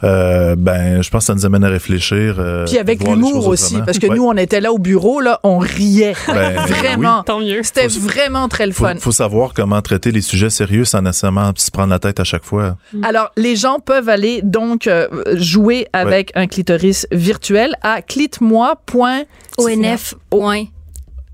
euh, 0.06 0.56
ben, 0.56 1.04
je 1.04 1.10
pense 1.10 1.24
que 1.24 1.28
ça 1.28 1.36
nous 1.36 1.46
amène 1.46 1.66
à 1.66 1.70
réfléchir. 1.70 2.38
euh, 2.40 2.66
Puis 2.66 2.78
avec 2.78 3.00
l'humour 3.16 3.44
aussi. 3.50 3.76
Parce 3.92 4.00
que 4.00 4.08
Ouais. 4.08 4.16
nous 4.16 4.26
on 4.26 4.36
était 4.38 4.62
là 4.62 4.72
au 4.74 4.80
bureau 4.80 5.22
là, 5.22 5.40
on 5.44 5.58
riait 5.60 6.14
Ben, 6.28 6.56
vraiment. 6.66 7.24
Tant 7.24 7.40
mieux. 7.40 7.62
C'était 7.64 7.88
vraiment 7.88 8.48
très 8.48 8.66
le 8.66 8.72
fun. 8.72 8.96
faut 9.00 9.12
savoir 9.12 9.54
comment 9.54 9.82
traiter 9.82 10.12
les 10.12 10.22
sujets 10.22 10.50
sérieux 10.50 10.86
sans 10.86 11.02
nécessairement 11.02 11.52
se 11.56 11.72
prendre 11.72 11.90
la 11.90 12.00
tête 12.00 12.20
à 12.20 12.24
chaque 12.24 12.44
fois. 12.46 12.78
Alors, 13.04 13.32
les 13.38 13.56
gens 13.56 13.80
peuvent 13.80 14.10
aller 14.10 14.42
donc 14.44 14.88
euh, 14.88 15.08
jouer 15.36 15.88
avec 15.94 16.32
un 16.36 16.48
clitoris 16.48 17.08
virtuel 17.12 17.76
à 17.82 18.02
clitmoi.onf. 18.02 20.16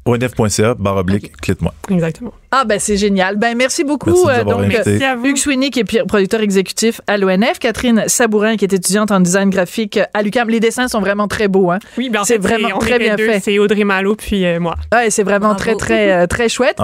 ONF.ca, 0.05 0.73
barre 0.75 0.97
oblique, 0.97 1.35
clique-moi. 1.41 1.73
Exactement. 1.89 2.33
Ah 2.59 2.65
ben 2.65 2.79
c'est 2.79 2.97
génial. 2.97 3.35
Ben 3.35 3.55
merci 3.55 3.83
beaucoup. 3.83 4.25
Merci 4.25 4.39
euh, 4.39 4.43
donc. 4.43 4.65
Merci 4.67 5.03
à 5.03 5.15
vous. 5.15 5.27
Hugues 5.27 5.37
Sweeney 5.37 5.69
qui 5.69 5.81
est 5.81 6.05
producteur 6.07 6.41
exécutif 6.41 7.01
à 7.05 7.17
l'ONF, 7.17 7.59
Catherine 7.59 8.05
Sabourin 8.07 8.57
qui 8.57 8.65
est 8.65 8.73
étudiante 8.73 9.11
en 9.11 9.19
design 9.19 9.51
graphique 9.51 9.99
à 10.15 10.23
l'UQAM. 10.23 10.49
Les 10.49 10.59
dessins 10.59 10.87
sont 10.87 10.99
vraiment 10.99 11.27
très 11.27 11.47
beaux 11.47 11.69
hein. 11.69 11.77
Oui, 11.99 12.09
ben 12.09 12.21
en 12.21 12.23
C'est 12.23 12.39
vraiment 12.39 12.69
on 12.75 12.79
très 12.79 12.97
bien 12.97 13.15
deux, 13.15 13.27
fait. 13.27 13.41
C'est 13.41 13.59
Audrey 13.59 13.83
Malo 13.83 14.15
puis 14.15 14.43
euh, 14.43 14.59
moi. 14.59 14.73
Ouais, 14.91 15.11
c'est 15.11 15.21
vraiment 15.21 15.53
Bravo. 15.53 15.59
très 15.59 15.75
très 15.75 16.11
euh, 16.13 16.25
très 16.25 16.49
chouette. 16.49 16.77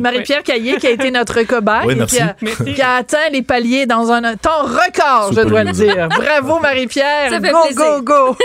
Marie-Pierre 0.00 0.42
Caillé 0.42 0.78
qui 0.78 0.88
a 0.88 0.90
été 0.90 1.12
notre 1.12 1.40
cobaye 1.42 1.86
Oui, 1.86 1.92
et 1.92 1.96
merci. 1.96 2.16
qui 2.16 2.22
a, 2.22 2.36
Merci. 2.42 2.64
qui 2.74 2.82
a 2.82 2.94
atteint 2.96 3.28
les 3.32 3.42
paliers 3.42 3.86
dans 3.86 4.10
un 4.10 4.34
temps 4.34 4.64
record, 4.64 5.32
je 5.32 5.42
dois 5.42 5.62
le 5.62 5.70
dire. 5.70 6.08
Bravo 6.08 6.58
Marie-Pierre. 6.58 7.40
Go 7.40 7.58
go 7.76 8.02
go. 8.02 8.36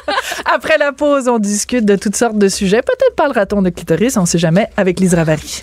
Après 0.46 0.78
la 0.78 0.92
pause, 0.92 1.28
on 1.28 1.38
discute 1.38 1.84
de 1.84 1.96
toutes 1.96 2.16
sortes 2.16 2.38
de 2.38 2.48
sujets. 2.48 2.80
Peut-être 2.80 3.14
parlera-t-on 3.14 3.60
de 3.60 3.68
clitoris, 3.68 4.16
on 4.16 4.24
sait 4.24 4.38
jamais 4.38 4.68
avec 4.78 5.00
Lise 5.00 5.12
Ravary. 5.14 5.62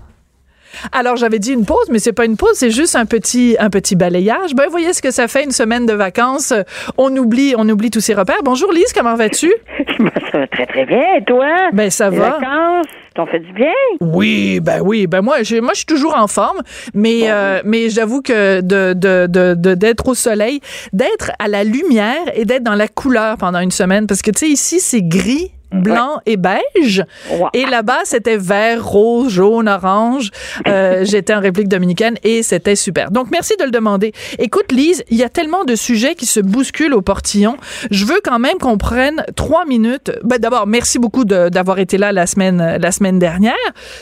Alors 0.91 1.15
j'avais 1.17 1.39
dit 1.39 1.53
une 1.53 1.65
pause, 1.65 1.87
mais 1.89 1.99
c'est 1.99 2.13
pas 2.13 2.25
une 2.25 2.37
pause, 2.37 2.53
c'est 2.55 2.71
juste 2.71 2.95
un 2.95 3.05
petit 3.05 3.55
un 3.59 3.69
petit 3.69 3.95
balayage. 3.95 4.55
Ben 4.55 4.67
voyez 4.69 4.93
ce 4.93 5.01
que 5.01 5.11
ça 5.11 5.27
fait 5.27 5.43
une 5.43 5.51
semaine 5.51 5.85
de 5.85 5.93
vacances. 5.93 6.53
On 6.97 7.15
oublie 7.17 7.53
on 7.57 7.67
oublie 7.69 7.89
tous 7.91 7.99
ces 8.01 8.13
repères. 8.13 8.41
Bonjour 8.43 8.71
Lise, 8.71 8.93
comment 8.93 9.15
vas-tu? 9.15 9.51
Ben, 9.99 10.09
ça 10.31 10.39
va 10.39 10.47
très, 10.47 10.65
très 10.65 10.85
bien. 10.85 11.01
Et 11.17 11.23
toi? 11.23 11.45
Ben 11.73 11.89
ça 11.91 12.09
Les 12.09 12.17
va. 12.17 12.31
vacances, 12.31 12.85
t'en 13.15 13.25
fais 13.27 13.39
du 13.39 13.51
bien? 13.53 13.71
Oui, 13.99 14.59
ben 14.59 14.81
oui, 14.83 15.05
ben 15.05 15.21
moi, 15.21 15.43
je, 15.43 15.57
moi, 15.57 15.71
je 15.73 15.77
suis 15.79 15.85
toujours 15.85 16.15
en 16.17 16.27
forme, 16.27 16.59
mais 16.95 17.23
euh, 17.29 17.61
mais 17.65 17.89
j'avoue 17.89 18.21
que 18.21 18.61
de 18.61 18.93
de 18.93 19.27
de 19.27 19.53
de- 19.55 19.75
d'être 19.75 20.07
au 20.07 20.15
soleil, 20.15 20.59
d'être 20.93 21.31
à 21.37 21.47
la 21.47 21.63
lumière 21.63 22.17
et 22.33 22.45
d'être 22.45 22.63
dans 22.63 22.73
la 22.75 22.87
couleur 22.87 23.37
pendant 23.37 23.59
une 23.59 23.71
semaine, 23.71 24.07
parce 24.07 24.21
que 24.23 24.31
tu 24.31 24.39
sais 24.45 24.49
ici 24.51 24.79
c'est 24.79 25.03
gris. 25.03 25.51
Blanc 25.71 26.19
et 26.25 26.37
beige. 26.37 27.03
Ouais. 27.31 27.49
Et 27.53 27.65
là-bas, 27.65 27.99
c'était 28.03 28.37
vert, 28.37 28.85
rose, 28.85 29.31
jaune, 29.31 29.67
orange. 29.69 30.29
Euh, 30.67 31.03
J'étais 31.05 31.33
en 31.33 31.39
réplique 31.39 31.67
dominicaine 31.67 32.15
et 32.23 32.43
c'était 32.43 32.75
super. 32.75 33.11
Donc, 33.11 33.27
merci 33.31 33.53
de 33.59 33.63
le 33.63 33.71
demander. 33.71 34.11
Écoute, 34.39 34.71
Lise, 34.71 35.03
il 35.09 35.17
y 35.17 35.23
a 35.23 35.29
tellement 35.29 35.63
de 35.63 35.75
sujets 35.75 36.15
qui 36.15 36.25
se 36.25 36.39
bousculent 36.39 36.93
au 36.93 37.01
portillon. 37.01 37.57
Je 37.89 38.05
veux 38.05 38.19
quand 38.23 38.39
même 38.39 38.57
qu'on 38.59 38.77
prenne 38.77 39.23
trois 39.35 39.65
minutes. 39.65 40.11
Ben, 40.23 40.37
D'abord, 40.39 40.67
merci 40.67 40.97
beaucoup 40.99 41.23
d'avoir 41.25 41.79
été 41.79 41.97
là 41.97 42.11
la 42.11 42.25
semaine, 42.27 42.77
la 42.81 42.91
semaine 42.91 43.19
dernière. 43.19 43.53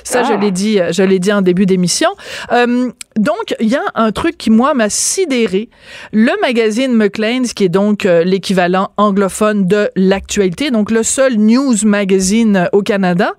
Ça, 0.04 0.24
je 0.24 0.34
Ah. 0.34 0.38
l'ai 0.38 0.52
dit, 0.52 0.80
je 0.92 1.04
l'ai 1.04 1.20
dit 1.20 1.34
en 1.34 1.42
début 1.42 1.66
d'émission. 1.66 2.10
Euh, 2.52 2.90
donc, 3.18 3.56
il 3.60 3.68
y 3.68 3.76
a 3.76 3.84
un 3.96 4.12
truc 4.12 4.38
qui, 4.38 4.50
moi, 4.50 4.74
m'a 4.74 4.90
sidéré. 4.90 5.70
Le 6.14 6.32
magazine 6.42 6.94
McLean's, 6.94 7.54
qui 7.54 7.66
est 7.66 7.70
donc 7.70 8.06
euh, 8.06 8.24
l'équivalent 8.24 8.92
anglophone 8.98 9.66
de 9.68 9.90
l'actualité, 9.96 10.72
donc 10.72 10.92
le 10.92 11.04
seul 11.04 11.36
news 11.36 11.59
magazine 11.84 12.56
euh, 12.56 12.66
au 12.72 12.82
Canada, 12.82 13.34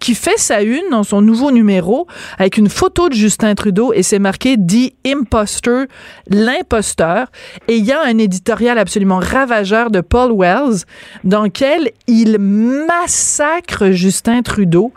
qui 0.00 0.14
fait 0.14 0.38
sa 0.38 0.62
une 0.62 0.90
dans 0.90 1.02
son 1.02 1.20
nouveau 1.20 1.50
numéro 1.50 2.06
avec 2.38 2.56
une 2.56 2.68
photo 2.68 3.08
de 3.08 3.14
Justin 3.14 3.54
Trudeau 3.54 3.92
et 3.92 4.02
c'est 4.02 4.18
marqué 4.18 4.56
The 4.56 4.92
Imposter, 5.06 5.84
l'imposteur. 6.28 7.28
Et 7.68 7.76
il 7.76 7.84
y 7.84 7.92
a 7.92 8.02
un 8.02 8.18
éditorial 8.18 8.78
absolument 8.78 9.18
ravageur 9.18 9.90
de 9.90 10.00
Paul 10.00 10.32
Wells 10.32 10.84
dans 11.24 11.44
lequel 11.44 11.90
il 12.06 12.38
massacre 12.38 13.90
Justin 13.90 14.42
Trudeau. 14.42 14.92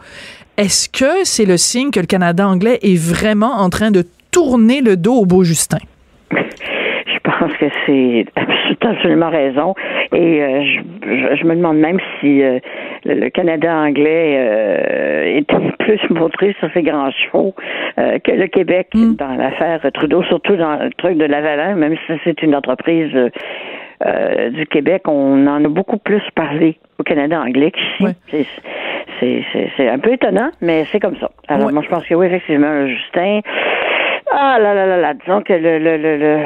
Est-ce 0.57 0.89
que 0.89 1.23
c'est 1.23 1.45
le 1.45 1.57
signe 1.57 1.91
que 1.91 1.99
le 1.99 2.05
Canada 2.05 2.47
anglais 2.47 2.79
est 2.81 2.97
vraiment 2.97 3.59
en 3.59 3.69
train 3.69 3.91
de 3.91 4.05
tourner 4.31 4.81
le 4.81 4.97
dos 4.97 5.15
au 5.15 5.25
beau 5.25 5.43
Justin? 5.43 5.79
Je 7.39 7.45
pense 7.45 7.57
que 7.57 7.65
c'est 7.85 8.25
absolument 8.87 9.29
raison. 9.29 9.73
Et 10.13 10.41
euh, 10.41 10.61
je, 10.63 10.79
je- 11.15 11.35
je 11.37 11.45
me 11.45 11.55
demande 11.55 11.77
même 11.77 11.99
si 12.19 12.43
euh, 12.43 12.59
le, 13.05 13.13
le 13.15 13.29
Canada 13.29 13.73
anglais 13.75 14.35
euh, 14.37 15.37
est 15.37 15.47
plus 15.79 15.99
montré 16.09 16.53
sur 16.59 16.69
ses 16.73 16.83
grands 16.83 17.11
chevaux 17.11 17.55
euh, 17.97 18.19
que 18.19 18.31
le 18.31 18.47
Québec 18.47 18.87
dans 18.93 19.35
l'affaire 19.35 19.79
Trudeau, 19.93 20.21
surtout 20.23 20.55
dans 20.57 20.75
le 20.83 20.89
truc 20.97 21.17
de 21.17 21.25
Lavalin, 21.25 21.75
même 21.75 21.95
si 22.07 22.13
c'est 22.25 22.41
une 22.43 22.55
entreprise 22.55 23.11
euh, 23.15 23.29
euh, 24.05 24.49
du 24.49 24.65
Québec, 24.67 25.03
on 25.07 25.45
en 25.47 25.63
a 25.63 25.67
beaucoup 25.69 25.97
plus 25.97 26.21
parlé 26.35 26.77
au 26.99 27.03
Canada 27.03 27.39
anglais 27.41 27.71
qu'ici. 27.71 28.03
Ouais. 28.03 28.43
C'est- 29.19 29.89
un 29.89 29.99
peu 29.99 30.13
étonnant, 30.13 30.51
mais 30.61 30.85
c'est 30.91 30.99
comme 30.99 31.15
ça. 31.17 31.29
Alors, 31.49 31.67
Ouais. 31.67 31.73
moi, 31.73 31.81
je 31.83 31.89
pense 31.89 32.05
que 32.07 32.13
oui, 32.15 32.27
effectivement, 32.27 32.85
Justin. 32.87 33.41
Ah 34.31 34.57
là 34.59 34.73
là 34.75 34.85
là 34.85 34.97
là, 34.97 35.13
disons 35.15 35.41
que 35.41 35.51
le, 35.53 35.79
le, 35.79 35.97
le, 35.97 36.17
le- 36.17 36.45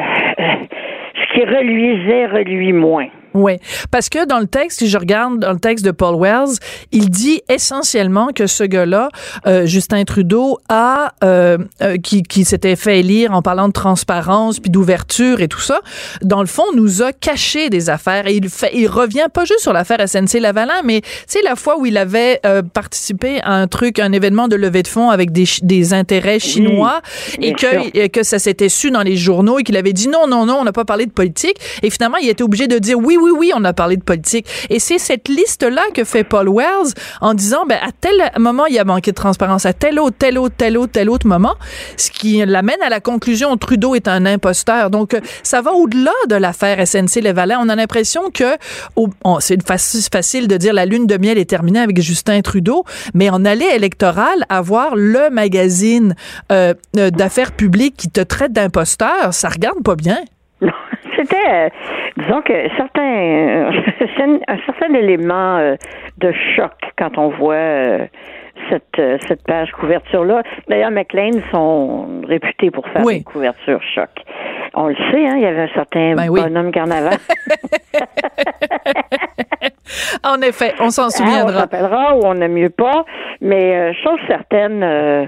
qui 1.34 1.43
reluisait 1.43 2.27
reluit 2.27 2.73
moins. 2.73 3.07
Oui, 3.34 3.53
parce 3.91 4.09
que 4.09 4.25
dans 4.25 4.39
le 4.39 4.47
texte, 4.47 4.79
si 4.79 4.89
je 4.89 4.97
regarde 4.97 5.39
dans 5.39 5.53
le 5.53 5.59
texte 5.59 5.84
de 5.84 5.91
Paul 5.91 6.19
Wells, 6.19 6.57
il 6.91 7.09
dit 7.09 7.41
essentiellement 7.49 8.29
que 8.34 8.47
ce 8.47 8.63
gars-là, 8.63 9.09
euh, 9.47 9.65
Justin 9.65 10.03
Trudeau, 10.03 10.59
a 10.69 11.13
euh, 11.23 11.57
euh, 11.81 11.97
qui, 11.97 12.23
qui 12.23 12.45
s'était 12.45 12.75
fait 12.75 12.99
élire 12.99 13.34
en 13.34 13.41
parlant 13.41 13.67
de 13.67 13.73
transparence 13.73 14.59
puis 14.59 14.69
d'ouverture 14.69 15.41
et 15.41 15.47
tout 15.47 15.59
ça, 15.59 15.81
dans 16.21 16.41
le 16.41 16.47
fond, 16.47 16.63
nous 16.75 17.01
a 17.01 17.11
caché 17.11 17.69
des 17.69 17.89
affaires. 17.89 18.27
Et 18.27 18.36
il 18.36 18.49
fait, 18.49 18.71
il 18.73 18.88
revient 18.88 19.27
pas 19.34 19.45
juste 19.45 19.61
sur 19.61 19.73
l'affaire 19.73 19.97
SNC 20.07 20.39
Lavalin, 20.39 20.81
mais 20.84 21.01
c'est 21.27 21.41
la 21.41 21.55
fois 21.55 21.77
où 21.79 21.86
il 21.86 21.97
avait 21.97 22.39
euh, 22.45 22.61
participé 22.61 23.41
à 23.41 23.53
un 23.53 23.67
truc, 23.67 23.99
un 23.99 24.11
événement 24.11 24.47
de 24.47 24.55
levée 24.55 24.84
de 24.84 24.88
fonds 24.88 25.09
avec 25.09 25.31
des, 25.31 25.45
des 25.61 25.93
intérêts 25.93 26.39
chinois 26.39 27.01
et 27.39 27.53
que 27.53 27.97
et 27.97 28.09
que 28.09 28.23
ça 28.23 28.39
s'était 28.39 28.69
su 28.69 28.91
dans 28.91 29.01
les 29.01 29.15
journaux 29.15 29.59
et 29.59 29.63
qu'il 29.63 29.77
avait 29.77 29.93
dit 29.93 30.07
non 30.07 30.27
non 30.27 30.45
non, 30.45 30.57
on 30.61 30.63
n'a 30.63 30.71
pas 30.71 30.86
parlé 30.86 31.05
de 31.05 31.11
politique. 31.11 31.57
Et 31.81 31.89
finalement 31.89 32.17
il 32.17 32.29
était 32.29 32.43
obligé 32.43 32.67
de 32.67 32.77
dire 32.77 32.97
oui 32.97 33.17
oui, 33.24 33.32
oui, 33.38 33.51
on 33.55 33.63
a 33.63 33.74
parlé 33.74 33.97
de 33.97 34.03
politique. 34.03 34.47
Et 34.69 34.80
c'est 34.80 34.97
cette 34.97 35.28
liste-là 35.28 35.82
que 35.93 36.03
fait 36.03 36.24
Paul 36.24 36.49
Wells 36.49 36.93
en 37.21 37.34
disant, 37.34 37.65
ben, 37.65 37.80
à 37.82 37.91
tel 37.91 38.32
moment, 38.38 38.65
il 38.65 38.76
y 38.76 38.80
a 38.80 38.84
manqué 38.84 39.11
de 39.11 39.15
transparence, 39.15 39.65
à 39.65 39.74
tel 39.74 39.99
autre, 39.99 40.17
tel 40.17 40.38
autre, 40.38 40.55
tel 40.57 40.78
autre, 40.78 40.91
tel 40.91 41.09
autre 41.09 41.28
moment, 41.28 41.55
ce 41.97 42.11
qui 42.11 42.43
l'amène 42.45 42.82
à 42.82 42.89
la 42.89 42.99
conclusion, 42.99 43.55
Trudeau 43.57 43.95
est 43.95 44.07
un 44.07 44.26
imposteur. 44.26 44.89
Donc, 44.89 45.15
ça 45.43 45.61
va 45.61 45.74
au-delà 45.74 46.11
de 46.28 46.36
l'affaire 46.36 46.86
SNC-Lavalin. 46.86 47.59
On 47.61 47.69
a 47.69 47.76
l'impression 47.76 48.30
que, 48.32 48.57
c'est 49.39 49.61
facile 49.67 50.47
de 50.47 50.57
dire 50.57 50.74
la 50.74 50.86
lune 50.86 51.07
de 51.07 51.17
miel 51.17 51.38
est 51.38 51.49
terminée 51.49 51.80
avec 51.80 52.01
Justin 52.01 52.41
Trudeau, 52.41 52.84
mais 53.13 53.30
en 53.30 53.45
allée 53.45 53.69
électorale, 53.74 54.45
avoir 54.49 54.95
le 54.95 55.30
magazine 55.30 56.15
euh, 56.51 56.74
euh, 56.97 57.09
d'affaires 57.09 57.51
publiques 57.51 57.95
qui 57.97 58.09
te 58.09 58.21
traite 58.21 58.51
d'imposteur, 58.51 59.34
ça 59.34 59.49
regarde 59.49 59.82
pas 59.84 59.95
bien. 59.95 60.17
C'était, 61.24 61.49
euh, 61.49 61.69
disons 62.17 62.41
que 62.41 62.53
certains, 62.78 63.71
un 64.47 64.57
certain 64.65 64.93
élément 64.93 65.76
de 66.17 66.34
choc 66.55 66.74
quand 66.97 67.17
on 67.17 67.30
voit 67.30 67.97
cette, 68.69 69.01
cette 69.28 69.43
page 69.43 69.71
couverture-là. 69.71 70.43
D'ailleurs, 70.67 70.91
McLean 70.91 71.39
sont 71.51 72.21
réputés 72.28 72.71
pour 72.71 72.88
faire 72.89 73.05
des 73.05 73.24
couvertures 73.24 73.82
choc. 73.95 74.09
On 74.76 74.88
le 74.88 74.95
sait, 74.95 75.28
hein, 75.28 75.34
il 75.36 75.41
y 75.41 75.45
avait 75.45 75.61
un 75.61 75.74
certain 75.76 76.15
ben 76.15 76.28
bonhomme 76.28 76.71
carnaval. 76.71 77.17
en 80.24 80.41
effet, 80.41 80.74
on 80.80 80.89
s'en 80.89 81.09
souviendra. 81.09 81.55
on 81.55 81.59
s'appellera 81.59 82.15
ou 82.15 82.26
on 82.26 82.36
n'aime 82.36 82.53
mieux 82.53 82.69
pas, 82.69 83.05
mais 83.41 83.76
euh, 83.76 83.93
chose 84.03 84.19
certaine, 84.28 84.82
euh, 84.84 85.26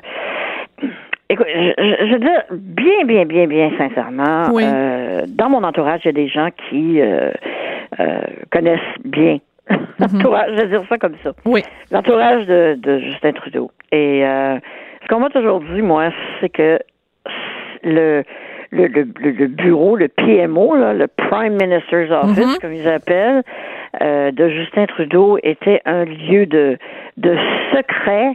écoute, 1.30 1.48
je, 1.48 2.12
veux 2.14 2.20
dire, 2.20 2.44
bien, 2.52 3.06
bien, 3.06 3.26
bien, 3.26 3.48
bien 3.48 3.72
sincèrement, 3.78 4.48
euh, 4.54 5.26
dans 5.28 5.50
mon 5.50 5.64
entourage, 5.64 6.02
il 6.04 6.08
y 6.08 6.10
a 6.10 6.14
des 6.14 6.28
gens 6.28 6.50
qui 6.70 7.00
connaissent 8.52 8.80
bien 9.04 9.40
l'entourage, 10.00 10.52
je 10.52 10.62
vais 10.62 10.68
dire 10.68 10.84
ça 10.88 10.98
comme 10.98 11.16
ça. 11.24 11.32
Oui. 11.46 11.64
L'entourage 11.92 12.46
de, 12.46 12.76
de, 12.78 13.00
Justin 13.00 13.32
Trudeau. 13.34 13.72
Et 13.92 14.22
ce 14.22 15.08
qu'on 15.08 15.20
m'a 15.20 15.30
toujours 15.30 15.62
dit, 15.62 15.82
moi, 15.82 16.10
c'est 16.40 16.50
que 16.50 16.80
le 17.84 18.24
le, 18.72 18.88
le, 18.88 19.32
le, 19.32 19.48
bureau, 19.48 19.96
le 19.96 20.08
PMO, 20.08 20.76
là, 20.76 20.94
le 20.94 21.08
Prime 21.08 21.54
Minister's 21.54 22.12
Office, 22.12 22.56
mhm. 22.56 22.60
comme 22.62 22.74
ils 22.74 22.88
appellent, 22.88 23.44
euh, 24.02 24.32
de 24.32 24.50
Justin 24.50 24.86
Trudeau 24.86 25.38
était 25.44 25.82
un 25.86 26.06
lieu 26.06 26.46
de, 26.46 26.78
de 27.18 27.38
secret 27.74 28.34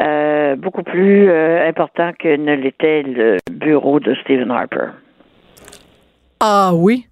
euh, 0.00 0.56
beaucoup 0.56 0.82
plus 0.82 1.28
euh, 1.30 1.68
important 1.68 2.12
que 2.18 2.36
ne 2.36 2.54
l'était 2.54 3.02
le 3.02 3.38
bureau 3.50 4.00
de 4.00 4.14
Stephen 4.22 4.50
Harper. 4.50 4.88
Ah 6.40 6.72
oui? 6.74 7.06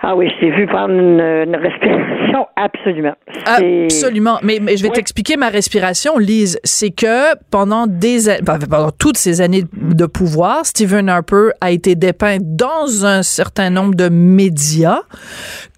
Ah 0.00 0.14
oui, 0.14 0.28
je 0.28 0.40
t'ai 0.40 0.50
vu 0.50 0.66
prendre 0.66 0.92
une, 0.92 1.56
respiration, 1.56 2.46
absolument. 2.56 3.14
Absolument. 3.46 4.38
Mais, 4.42 4.60
je 4.76 4.82
vais 4.82 4.90
t'expliquer 4.90 5.36
ma 5.36 5.48
respiration, 5.48 6.18
Lise. 6.18 6.58
C'est 6.64 6.90
que 6.90 7.34
pendant 7.50 7.86
des 7.86 8.36
pendant 8.44 8.90
toutes 8.90 9.16
ces 9.16 9.40
années 9.40 9.64
de 9.72 10.06
pouvoir, 10.06 10.66
Stephen 10.66 11.08
Harper 11.08 11.48
a 11.60 11.70
été 11.70 11.94
dépeint 11.94 12.38
dans 12.40 13.06
un 13.06 13.22
certain 13.22 13.70
nombre 13.70 13.94
de 13.94 14.08
médias 14.08 15.00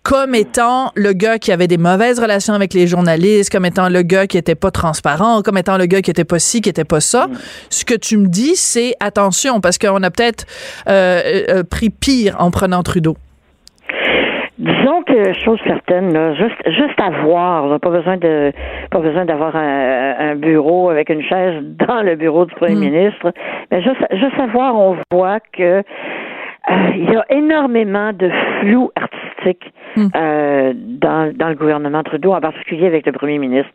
comme 0.02 0.34
étant 0.34 0.90
le 0.94 1.12
gars 1.12 1.38
qui 1.38 1.52
avait 1.52 1.66
des 1.66 1.76
mauvaises 1.76 2.18
relations 2.18 2.54
avec 2.54 2.72
les 2.72 2.86
journalistes, 2.86 3.50
comme 3.52 3.66
étant 3.66 3.90
le 3.90 4.00
gars 4.00 4.26
qui 4.26 4.38
était 4.38 4.54
pas 4.54 4.70
transparent, 4.70 5.42
comme 5.42 5.58
étant 5.58 5.76
le 5.76 5.84
gars 5.84 6.00
qui 6.00 6.10
était 6.10 6.24
pas 6.24 6.38
ci, 6.38 6.62
qui 6.62 6.70
était 6.70 6.84
pas 6.84 7.00
ça. 7.00 7.26
Mm. 7.26 7.38
Ce 7.68 7.84
que 7.84 7.94
tu 7.94 8.16
me 8.16 8.26
dis, 8.26 8.56
c'est 8.56 8.94
attention, 9.00 9.60
parce 9.60 9.76
qu'on 9.76 10.02
a 10.02 10.10
peut-être 10.10 10.46
euh, 10.88 11.44
euh, 11.50 11.62
pris 11.62 11.90
pire 11.90 12.36
en 12.38 12.50
prenant 12.50 12.82
Trudeau. 12.82 13.18
Disons 14.58 15.04
que 15.04 15.32
chose 15.34 15.60
certaine, 15.64 16.12
là, 16.12 16.34
juste 16.34 16.56
juste 16.66 17.00
à 17.00 17.10
voir, 17.22 17.78
pas 17.78 17.90
besoin 17.90 18.16
de 18.16 18.52
pas 18.90 18.98
besoin 18.98 19.24
d'avoir 19.24 19.54
un, 19.54 20.34
bureau 20.34 20.90
avec 20.90 21.10
une 21.10 21.22
chaise 21.22 21.62
dans 21.86 22.02
le 22.02 22.16
bureau 22.16 22.44
du 22.44 22.54
premier 22.56 22.74
hmm. 22.74 22.90
ministre, 22.90 23.32
mais 23.70 23.82
juste 23.82 24.04
juste 24.12 24.38
à 24.38 24.46
voir, 24.46 24.74
on 24.74 24.96
voit 25.12 25.38
que 25.52 25.62
euh, 25.62 25.82
il 26.96 27.08
y 27.08 27.16
a 27.16 27.24
énormément 27.30 28.12
de 28.12 28.28
flou 28.60 28.90
artistique 28.96 29.72
hmm. 29.96 30.06
euh, 30.16 30.72
dans, 30.74 31.32
dans 31.36 31.48
le 31.50 31.54
gouvernement 31.54 32.02
Trudeau, 32.02 32.32
en 32.32 32.40
particulier 32.40 32.88
avec 32.88 33.06
le 33.06 33.12
premier 33.12 33.38
ministre. 33.38 33.70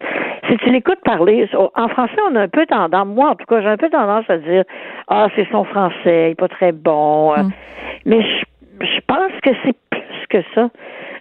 Si 0.49 0.57
tu 0.57 0.69
l'écoutes 0.69 1.01
parler, 1.05 1.49
en 1.53 1.87
français, 1.87 2.17
on 2.29 2.35
a 2.35 2.41
un 2.41 2.47
peu 2.49 2.65
tendance, 2.65 3.07
moi 3.07 3.29
en 3.29 3.35
tout 3.35 3.45
cas, 3.45 3.61
j'ai 3.61 3.69
un 3.69 3.77
peu 3.77 3.89
tendance 3.89 4.25
à 4.29 4.37
dire 4.37 4.65
Ah, 5.07 5.27
c'est 5.37 5.47
son 5.49 5.63
français, 5.63 6.27
il 6.27 6.31
est 6.31 6.35
pas 6.35 6.49
très 6.49 6.73
bon. 6.73 7.33
Hmm. 7.37 7.51
Mais 8.05 8.21
je, 8.21 8.85
je 8.85 8.99
pense 9.07 9.31
que 9.41 9.51
c'est 9.63 9.75
que 10.33 10.43
ça. 10.55 10.69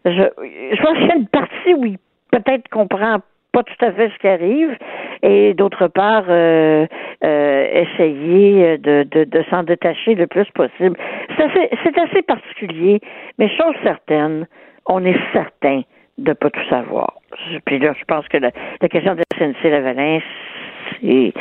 Je, 0.04 0.10
je 0.10 0.82
pense 0.82 0.98
qu'il 0.98 1.06
y 1.06 1.12
a 1.12 1.16
une 1.16 1.28
partie 1.28 1.74
où 1.74 1.84
il 1.84 1.98
peut-être 2.30 2.68
comprend 2.70 3.18
pas 3.52 3.62
tout 3.62 3.84
à 3.84 3.92
fait 3.92 4.10
ce 4.10 4.18
qui 4.18 4.28
arrive 4.28 4.76
et 5.22 5.54
d'autre 5.54 5.86
part 5.86 6.24
euh, 6.28 6.86
euh, 7.22 7.84
essayer 7.84 8.78
de, 8.78 9.04
de, 9.04 9.44
s'en 9.50 9.62
détacher 9.62 10.14
le 10.14 10.26
plus 10.26 10.46
possible. 10.54 10.96
C'est 11.36 11.44
assez, 11.44 11.70
c'est 11.84 11.98
assez 11.98 12.22
particulier, 12.22 13.00
mais 13.38 13.48
chose 13.50 13.74
certaine, 13.82 14.46
on 14.86 15.04
est 15.04 15.18
certain 15.32 15.82
de 16.18 16.32
pas 16.32 16.50
tout 16.50 16.68
savoir. 16.68 17.14
Puis 17.66 17.78
là, 17.78 17.92
je 17.98 18.04
pense 18.06 18.26
que 18.28 18.38
la, 18.38 18.50
la 18.80 18.88
question 18.88 19.14
de 19.14 19.22
SNC 19.38 19.64
Lavalin, 19.64 20.20
c'est 21.00 21.32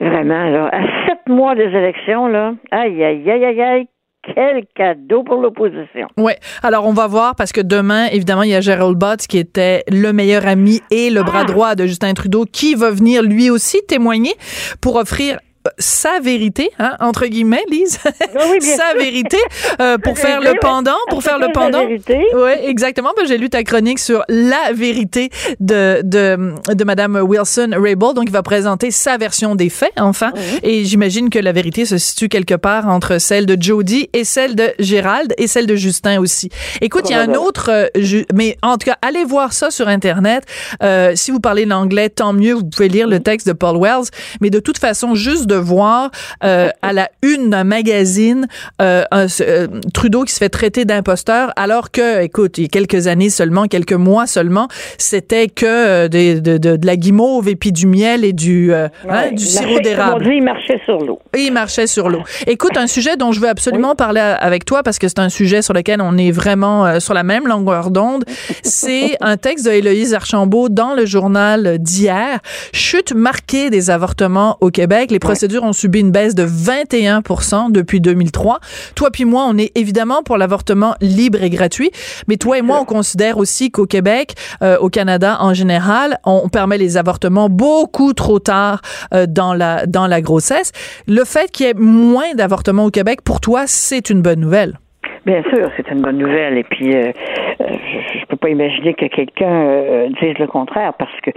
vraiment 0.00 0.44
là, 0.48 0.68
à 0.72 0.82
sept 1.06 1.28
mois 1.28 1.54
des 1.54 1.64
élections, 1.64 2.28
là, 2.28 2.54
aïe, 2.70 3.02
aïe, 3.02 3.30
aïe, 3.30 3.44
aïe, 3.44 3.62
aïe, 3.62 3.86
quel 4.22 4.64
cadeau 4.74 5.22
pour 5.24 5.40
l'opposition. 5.40 6.08
Oui. 6.16 6.32
Alors, 6.62 6.86
on 6.86 6.92
va 6.92 7.06
voir 7.06 7.34
parce 7.34 7.52
que 7.52 7.60
demain, 7.60 8.06
évidemment, 8.06 8.42
il 8.42 8.50
y 8.50 8.54
a 8.54 8.60
Gerald 8.60 8.96
Butts 8.96 9.26
qui 9.26 9.38
était 9.38 9.82
le 9.90 10.12
meilleur 10.12 10.46
ami 10.46 10.80
et 10.90 11.10
le 11.10 11.22
bras 11.22 11.40
ah! 11.42 11.44
droit 11.44 11.74
de 11.74 11.86
Justin 11.86 12.14
Trudeau 12.14 12.44
qui 12.44 12.74
va 12.74 12.90
venir 12.90 13.22
lui 13.22 13.50
aussi 13.50 13.80
témoigner 13.86 14.34
pour 14.80 14.96
offrir 14.96 15.38
sa 15.78 16.20
vérité, 16.20 16.70
hein, 16.78 16.96
entre 17.00 17.26
guillemets, 17.26 17.64
Lise, 17.70 17.98
sa 18.60 18.94
vérité, 18.94 19.38
euh, 19.80 19.98
pour 19.98 20.18
faire 20.18 20.40
le 20.40 20.54
pendant, 20.60 20.96
pour 21.08 21.22
faire 21.22 21.38
le 21.38 21.48
pendant. 21.52 21.84
Oui, 21.84 22.52
exactement. 22.64 23.10
Ben, 23.16 23.26
j'ai 23.26 23.38
lu 23.38 23.50
ta 23.50 23.62
chronique 23.62 23.98
sur 23.98 24.24
la 24.28 24.72
vérité 24.72 25.30
de 25.60 26.00
de, 26.02 26.54
de 26.72 26.84
Madame 26.84 27.16
Wilson 27.16 27.70
Raybould, 27.76 28.16
donc 28.16 28.24
il 28.26 28.32
va 28.32 28.42
présenter 28.42 28.90
sa 28.90 29.16
version 29.16 29.54
des 29.54 29.68
faits, 29.68 29.92
enfin, 29.98 30.32
et 30.62 30.84
j'imagine 30.84 31.30
que 31.30 31.38
la 31.38 31.52
vérité 31.52 31.84
se 31.84 31.98
situe 31.98 32.28
quelque 32.28 32.54
part 32.54 32.88
entre 32.88 33.18
celle 33.18 33.46
de 33.46 33.56
Jody 33.60 34.08
et 34.12 34.24
celle 34.24 34.54
de 34.54 34.72
Gérald 34.78 35.34
et 35.38 35.46
celle 35.46 35.66
de 35.66 35.76
Justin 35.76 36.20
aussi. 36.20 36.50
Écoute, 36.80 37.04
il 37.08 37.12
y 37.12 37.14
a 37.14 37.20
un 37.20 37.34
autre, 37.34 37.70
euh, 37.70 38.24
mais 38.34 38.56
en 38.62 38.78
tout 38.78 38.86
cas, 38.86 38.96
allez 39.02 39.24
voir 39.24 39.52
ça 39.52 39.70
sur 39.70 39.88
internet. 39.88 40.44
Euh, 40.82 41.12
si 41.14 41.30
vous 41.30 41.40
parlez 41.40 41.64
l'anglais, 41.64 42.08
tant 42.08 42.32
mieux. 42.32 42.54
Vous 42.54 42.64
pouvez 42.64 42.88
lire 42.88 43.08
le 43.08 43.20
texte 43.20 43.46
de 43.46 43.52
Paul 43.52 43.76
Wells, 43.78 44.06
mais 44.40 44.50
de 44.50 44.58
toute 44.58 44.78
façon, 44.78 45.14
juste 45.14 45.46
de 45.46 45.51
voir 45.54 46.10
euh, 46.44 46.68
à 46.82 46.92
la 46.92 47.08
une 47.22 47.50
d'un 47.50 47.64
magazine 47.64 48.46
euh, 48.80 49.04
un, 49.10 49.26
euh, 49.40 49.66
Trudeau 49.94 50.24
qui 50.24 50.32
se 50.32 50.38
fait 50.38 50.48
traiter 50.48 50.84
d'imposteur, 50.84 51.52
alors 51.56 51.90
que, 51.90 52.22
écoute, 52.22 52.58
il 52.58 52.62
y 52.62 52.64
a 52.66 52.68
quelques 52.68 53.06
années 53.06 53.30
seulement, 53.30 53.66
quelques 53.66 53.92
mois 53.92 54.26
seulement, 54.26 54.68
c'était 54.98 55.48
que 55.48 56.08
de, 56.08 56.40
de, 56.40 56.58
de, 56.58 56.86
la 56.86 56.96
guimauve 56.96 57.48
et 57.48 57.56
puis 57.56 57.72
du 57.72 57.86
miel 57.86 58.24
et 58.24 58.32
du, 58.32 58.72
hein, 58.74 58.90
du 59.32 59.44
sirop 59.44 59.80
d'érable. 59.80 60.26
Il 60.32 60.42
marchait 60.42 60.80
sur 60.84 60.98
l'eau. 60.98 61.18
Il 61.36 61.52
marchait 61.52 61.86
sur 61.86 62.08
l'eau. 62.08 62.22
Écoute, 62.46 62.76
un 62.76 62.86
sujet 62.86 63.16
dont 63.16 63.32
je 63.32 63.40
veux 63.40 63.48
absolument 63.48 63.94
parler 63.94 64.20
avec 64.20 64.64
toi 64.64 64.82
parce 64.82 64.98
que 64.98 65.08
c'est 65.08 65.18
un 65.18 65.28
sujet 65.28 65.62
sur 65.62 65.74
lequel 65.74 66.00
on 66.00 66.16
est 66.16 66.30
vraiment 66.30 67.00
sur 67.00 67.14
la 67.14 67.22
même 67.22 67.46
longueur 67.46 67.90
d'onde, 67.90 68.24
c'est 68.62 69.16
un 69.20 69.36
texte 69.36 69.66
de 69.66 69.70
Héloïse 69.70 70.14
Archambault 70.14 70.68
dans 70.68 70.94
le 70.94 71.06
journal 71.06 71.78
d'hier. 71.78 72.40
Chute 72.72 73.12
marquée 73.14 73.70
des 73.70 73.90
avortements 73.90 74.56
au 74.60 74.70
Québec. 74.70 75.10
Les 75.10 75.18
procédures 75.42 75.64
ont 75.64 75.72
subi 75.72 75.98
une 75.98 76.12
baisse 76.12 76.36
de 76.36 76.44
21 76.44 77.22
depuis 77.70 78.00
2003. 78.00 78.60
Toi 78.94 79.10
puis 79.10 79.24
moi, 79.24 79.44
on 79.48 79.58
est 79.58 79.76
évidemment 79.76 80.22
pour 80.22 80.36
l'avortement 80.36 80.94
libre 81.00 81.42
et 81.42 81.50
gratuit, 81.50 81.90
mais 82.28 82.36
toi 82.36 82.58
et 82.58 82.62
moi, 82.62 82.78
on 82.80 82.84
considère 82.84 83.38
aussi 83.38 83.72
qu'au 83.72 83.86
Québec, 83.86 84.34
euh, 84.62 84.76
au 84.78 84.88
Canada 84.88 85.38
en 85.40 85.52
général, 85.52 86.18
on 86.24 86.48
permet 86.48 86.78
les 86.78 86.96
avortements 86.96 87.48
beaucoup 87.48 88.12
trop 88.12 88.38
tard 88.38 88.82
euh, 89.12 89.26
dans 89.28 89.52
la 89.52 89.86
dans 89.86 90.06
la 90.06 90.20
grossesse. 90.20 90.70
Le 91.08 91.24
fait 91.24 91.50
qu'il 91.50 91.66
y 91.66 91.70
ait 91.70 91.74
moins 91.74 92.34
d'avortements 92.36 92.84
au 92.84 92.90
Québec, 92.90 93.22
pour 93.24 93.40
toi, 93.40 93.64
c'est 93.66 94.10
une 94.10 94.22
bonne 94.22 94.38
nouvelle? 94.38 94.78
Bien 95.26 95.42
sûr, 95.50 95.72
c'est 95.76 95.90
une 95.90 96.02
bonne 96.02 96.18
nouvelle. 96.18 96.56
Et 96.56 96.64
puis, 96.64 96.94
euh, 96.94 97.10
je, 97.58 98.18
ne 98.20 98.26
peux 98.28 98.36
pas 98.36 98.48
imaginer 98.48 98.94
que 98.94 99.06
quelqu'un 99.06 100.06
dise 100.20 100.38
le 100.38 100.46
contraire, 100.46 100.92
parce 100.96 101.20
que 101.24 101.30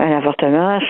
un 0.00 0.10
avortement, 0.10 0.80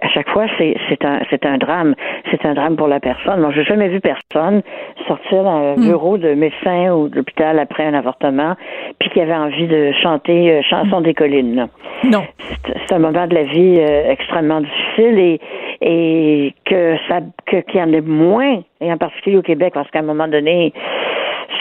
à 0.00 0.08
chaque 0.08 0.28
fois, 0.30 0.46
c'est 0.58 1.04
un, 1.04 1.20
un 1.44 1.58
drame. 1.58 1.94
C'est 2.30 2.44
un 2.46 2.54
drame 2.54 2.76
pour 2.76 2.88
la 2.88 3.00
personne. 3.00 3.40
Moi, 3.40 3.50
j'ai 3.54 3.64
jamais 3.64 3.88
vu 3.88 4.00
personne 4.00 4.62
sortir 5.06 5.44
d'un 5.44 5.76
hmm. 5.76 5.88
bureau 5.88 6.18
de 6.18 6.34
médecin 6.34 6.92
ou 6.92 7.08
d'hôpital 7.08 7.58
après 7.58 7.84
un 7.84 7.94
avortement, 7.94 8.54
puis 8.98 9.10
qui 9.10 9.20
avait 9.20 9.34
envie 9.34 9.66
de 9.66 9.92
chanter 10.02 10.52
euh, 10.52 10.62
Chanson 10.62 11.00
des 11.00 11.14
collines. 11.14 11.68
Non. 12.04 12.24
C'est 12.64 12.94
un 12.94 12.98
moment 12.98 13.26
de 13.26 13.34
la 13.34 13.44
vie 13.44 13.78
euh, 13.78 14.10
extrêmement 14.10 14.60
difficile 14.60 15.18
et, 15.18 15.40
et 15.80 16.54
que 16.64 16.96
ça, 17.08 17.20
que 17.46 17.56
qu'il 17.56 17.80
y 17.80 17.82
en 17.82 17.92
ait 17.92 18.00
moins, 18.00 18.62
et 18.80 18.92
en 18.92 18.96
particulier 18.96 19.36
au 19.36 19.42
Québec, 19.42 19.72
parce 19.74 19.90
qu'à 19.90 20.00
un 20.00 20.02
moment 20.02 20.28
donné, 20.28 20.72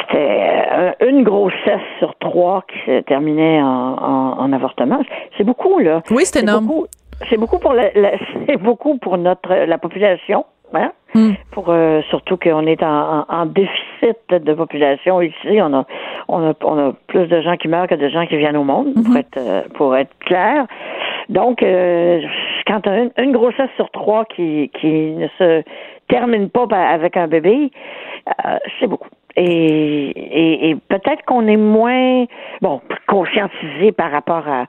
c'était 0.01 0.39
euh, 0.71 0.91
une 1.01 1.23
grossesse 1.23 1.81
sur 1.99 2.15
trois 2.19 2.63
qui 2.67 2.77
se 2.85 3.01
terminait 3.01 3.61
en, 3.61 4.35
en, 4.39 4.53
avortement. 4.53 5.01
C'est 5.37 5.43
beaucoup, 5.43 5.79
là. 5.79 6.01
Oui, 6.11 6.23
c'est 6.25 6.41
énorme. 6.41 6.69
C'est 7.29 7.37
beaucoup 7.37 7.59
pour 7.59 7.73
la, 7.73 7.91
c'est 8.47 8.57
beaucoup 8.57 8.97
pour 8.97 9.17
notre 9.17 9.53
la 9.53 9.77
population. 9.77 10.45
Hein? 10.73 10.91
Hmm. 11.13 11.33
Pour 11.51 11.65
euh, 11.67 12.01
surtout 12.09 12.37
qu'on 12.37 12.65
est 12.65 12.81
en, 12.81 13.25
en, 13.27 13.45
déficit 13.45 14.17
de 14.29 14.53
population 14.53 15.21
ici, 15.21 15.59
on 15.59 15.73
a, 15.73 15.85
on 16.29 16.49
a 16.49 16.53
on 16.63 16.89
a 16.89 16.93
plus 17.07 17.27
de 17.27 17.41
gens 17.41 17.57
qui 17.57 17.67
meurent 17.67 17.87
que 17.87 17.95
de 17.95 18.07
gens 18.07 18.25
qui 18.25 18.37
viennent 18.37 18.55
au 18.55 18.63
monde, 18.63 18.93
pour 18.93 19.13
hmm. 19.13 19.17
être 19.17 19.37
euh, 19.37 19.61
pour 19.73 19.97
être 19.97 20.17
clair. 20.19 20.65
Donc, 21.27 21.61
euh, 21.61 22.21
quand 22.65 22.87
as 22.87 22.99
une, 22.99 23.11
une, 23.17 23.31
grossesse 23.33 23.69
sur 23.75 23.89
trois 23.91 24.23
qui 24.23 24.71
qui 24.79 25.11
ne 25.11 25.27
se 25.37 25.63
termine 26.07 26.49
pas 26.49 26.65
avec 26.71 27.17
un 27.17 27.27
bébé, 27.27 27.71
c'est 28.79 28.87
beaucoup. 28.87 29.09
Et, 29.35 30.69
et, 30.69 30.75
peut-être 30.89 31.23
qu'on 31.25 31.47
est 31.47 31.57
moins 31.57 32.25
bon 32.61 32.81
conscientisé 33.07 33.91
par 33.91 34.11
rapport 34.11 34.43
à, 34.47 34.65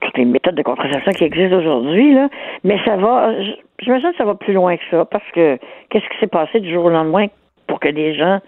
toutes 0.00 0.16
les 0.16 0.24
méthodes 0.24 0.54
de 0.54 0.62
contraception 0.62 1.12
qui 1.12 1.24
existent 1.24 1.56
aujourd'hui 1.56 2.14
là, 2.14 2.28
mais 2.64 2.78
ça 2.84 2.96
va. 2.96 3.32
J'imagine 3.80 4.10
que 4.10 4.16
ça 4.16 4.24
va 4.24 4.34
plus 4.34 4.52
loin 4.52 4.76
que 4.76 4.82
ça 4.90 5.04
parce 5.04 5.24
que 5.32 5.58
qu'est-ce 5.88 6.08
qui 6.08 6.18
s'est 6.20 6.26
passé 6.26 6.60
du 6.60 6.72
jour 6.72 6.86
au 6.86 6.90
lendemain 6.90 7.26
pour 7.66 7.80
que 7.80 7.88
des 7.88 8.14
gens, 8.14 8.40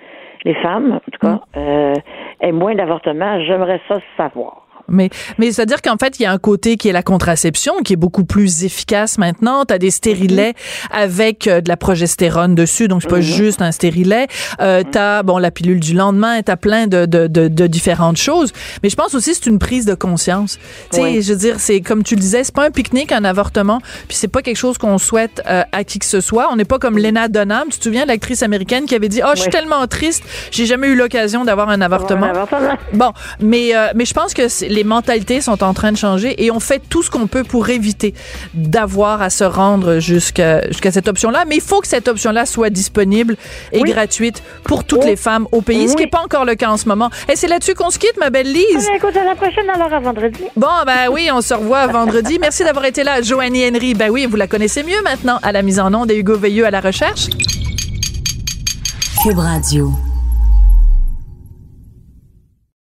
les 0.45 0.55
femmes 0.55 0.93
en 0.93 1.11
tout 1.11 1.19
cas, 1.21 1.35
mm. 1.35 1.41
euh, 1.57 1.95
aient 2.41 2.53
moins 2.53 2.75
d'avortements? 2.75 3.41
J'aimerais 3.41 3.81
ça 3.89 3.99
savoir. 4.17 4.67
Mais, 4.93 5.11
mais 5.39 5.51
c'est-à-dire 5.51 5.83
qu'en 5.83 5.97
fait, 5.97 6.21
il 6.21 6.23
y 6.23 6.27
a 6.27 6.33
un 6.33 6.39
côté 6.39 6.77
qui 6.77 6.89
est 6.89 6.93
la 6.93 7.03
contraception, 7.03 7.75
qui 7.85 7.95
est 7.95 7.97
beaucoup 7.97 8.25
plus 8.25 8.65
efficace 8.65 9.19
maintenant. 9.19 9.65
Tu 9.65 9.75
as 9.75 9.79
des 9.79 9.91
stérilets 9.91 10.55
avec 10.91 11.47
euh, 11.47 11.61
de 11.61 11.69
la 11.69 11.77
progestérone 11.77 12.55
dessus, 12.55 12.89
donc 12.89 13.03
c'est 13.03 13.09
pas 13.09 13.19
mm-hmm. 13.19 13.37
juste 13.37 13.63
un 13.63 13.73
stérilet. 13.73 14.29
Euh, 14.61 14.83
tu 14.91 14.99
as, 14.99 15.23
bon, 15.23 15.39
la 15.39 15.51
pilule 15.51 15.81
du 15.81 15.95
lendemain, 15.95 16.43
tu 16.43 16.51
as 16.51 16.57
plein 16.57 16.87
de, 16.87 17.07
de, 17.07 17.27
de, 17.27 17.49
de, 17.49 17.67
différentes 17.67 18.19
choses. 18.19 18.53
Mais 18.83 18.91
je 18.91 18.97
pense 18.97 19.15
aussi 19.15 19.35
c'est 19.35 19.47
une 19.47 19.59
prise 19.59 19.87
de 19.87 19.95
conscience. 19.95 20.59
Tu 20.93 21.01
sais, 21.01 21.23
je 21.23 21.33
veux 21.33 21.39
dire, 21.39 21.57
c'est 21.59 21.81
comme 21.81 22.03
tu 22.03 22.15
le 22.15 22.21
disais, 22.21 22.45
c'est 22.45 22.55
pas 22.55 22.67
un 22.67 22.71
pique-nique, 22.71 23.13
un 23.13 23.25
avortement, 23.25 23.81
puis 24.09 24.17
c'est 24.17 24.29
pas 24.29 24.43
quelque 24.43 24.57
chose 24.57 24.79
qu'on 24.79 24.99
souhaite 24.99 25.43
euh, 25.49 25.63
à 25.73 25.85
qui 25.85 25.99
que 25.99 26.07
ce 26.07 26.21
soit. 26.21 26.49
On 26.53 26.57
n'est 26.57 26.65
pas 26.65 26.79
comme 26.79 26.99
Lena 26.99 27.29
Dunham, 27.29 27.69
tu 27.71 27.79
te 27.79 27.85
souviens, 27.85 28.05
l'actrice 28.05 28.43
américaine 28.43 28.85
qui 28.85 28.95
avait 28.95 29.09
dit, 29.09 29.23
oh, 29.25 29.31
je 29.35 29.41
suis 29.41 29.51
tellement 29.51 29.87
triste, 29.87 30.23
j'ai 30.51 30.67
jamais 30.67 30.89
eu 30.89 30.95
l'occasion 30.95 31.45
d'avoir 31.45 31.69
un 31.71 31.81
avortement. 31.81 32.33
Bon, 32.93 33.13
mais, 33.41 33.75
euh, 33.75 33.89
mais 33.95 34.05
je 34.05 34.15
pense 34.15 34.35
que 34.35 34.43
les 34.67 34.82
mentalités 34.85 35.41
sont 35.41 35.63
en 35.63 35.75
train 35.75 35.93
de 35.93 35.97
changer 35.97 36.43
et 36.45 36.51
on 36.51 36.61
fait 36.61 36.83
tout 36.89 37.03
ce 37.03 37.11
qu'on 37.11 37.27
peut 37.27 37.45
pour 37.45 37.69
éviter 37.69 38.15
d'avoir 38.55 39.23
à 39.23 39.31
se 39.31 39.45
rendre 39.45 39.99
jusqu'à 39.99 40.67
jusqu'à 40.69 40.91
cette 40.91 41.09
option-là. 41.09 41.45
Mais 41.49 41.57
il 41.57 41.63
faut 41.63 41.81
que 41.81 41.89
cette 41.89 42.09
option-là 42.09 42.47
soit 42.47 42.71
disponible 42.71 43.37
et 43.73 43.83
gratuite 43.83 44.43
pour 44.65 44.85
toutes 44.85 45.05
les 45.05 45.17
femmes 45.17 45.47
au 45.53 45.63
pays, 45.63 45.89
ce 45.89 45.97
qui 45.97 46.03
n'est 46.03 46.11
pas 46.11 46.23
encore 46.23 46.45
le 46.45 46.55
cas 46.55 46.71
en 46.71 46.77
ce 46.77 46.89
moment. 46.89 47.11
Et 47.29 47.37
c'est 47.37 47.49
là-dessus 47.49 47.75
qu'on 47.75 47.91
se 47.91 47.99
quitte, 47.99 48.17
ma 48.19 48.31
belle 48.31 48.53
Lise. 48.53 48.89
Ah, 48.91 48.97
écoute, 48.97 49.17
à 49.17 49.25
la 49.25 49.35
prochaine, 49.35 49.69
alors 49.71 49.93
à 49.93 50.01
vendredi. 50.01 50.43
Bon, 50.57 50.67
ben 50.87 51.09
oui, 51.11 51.29
on 51.33 51.41
se 51.41 51.55
revoit 51.55 51.87
vendredi. 51.87 52.39
Merci 52.41 52.65
d'avoir 52.65 52.85
été 52.85 53.05
là, 53.05 53.23
Joanie 53.23 53.69
Henry. 53.69 53.95
Ben 53.95 54.11
oui, 54.11 54.27
vous 54.27 54.37
la 54.37 54.47
connaissez 54.47 54.83
mieux 54.83 55.03
maintenant 55.03 55.39
à 55.43 55.53
la 55.53 55.63
mise 55.63 55.81
en 55.81 55.93
onde 55.95 56.11
et 56.11 56.19
Hugo 56.19 56.37
Veilleux 56.37 56.67
à 56.67 56.71
la 56.71 56.81
recherche. 56.81 57.29
Cube 59.23 59.39
Radio. 59.39 59.93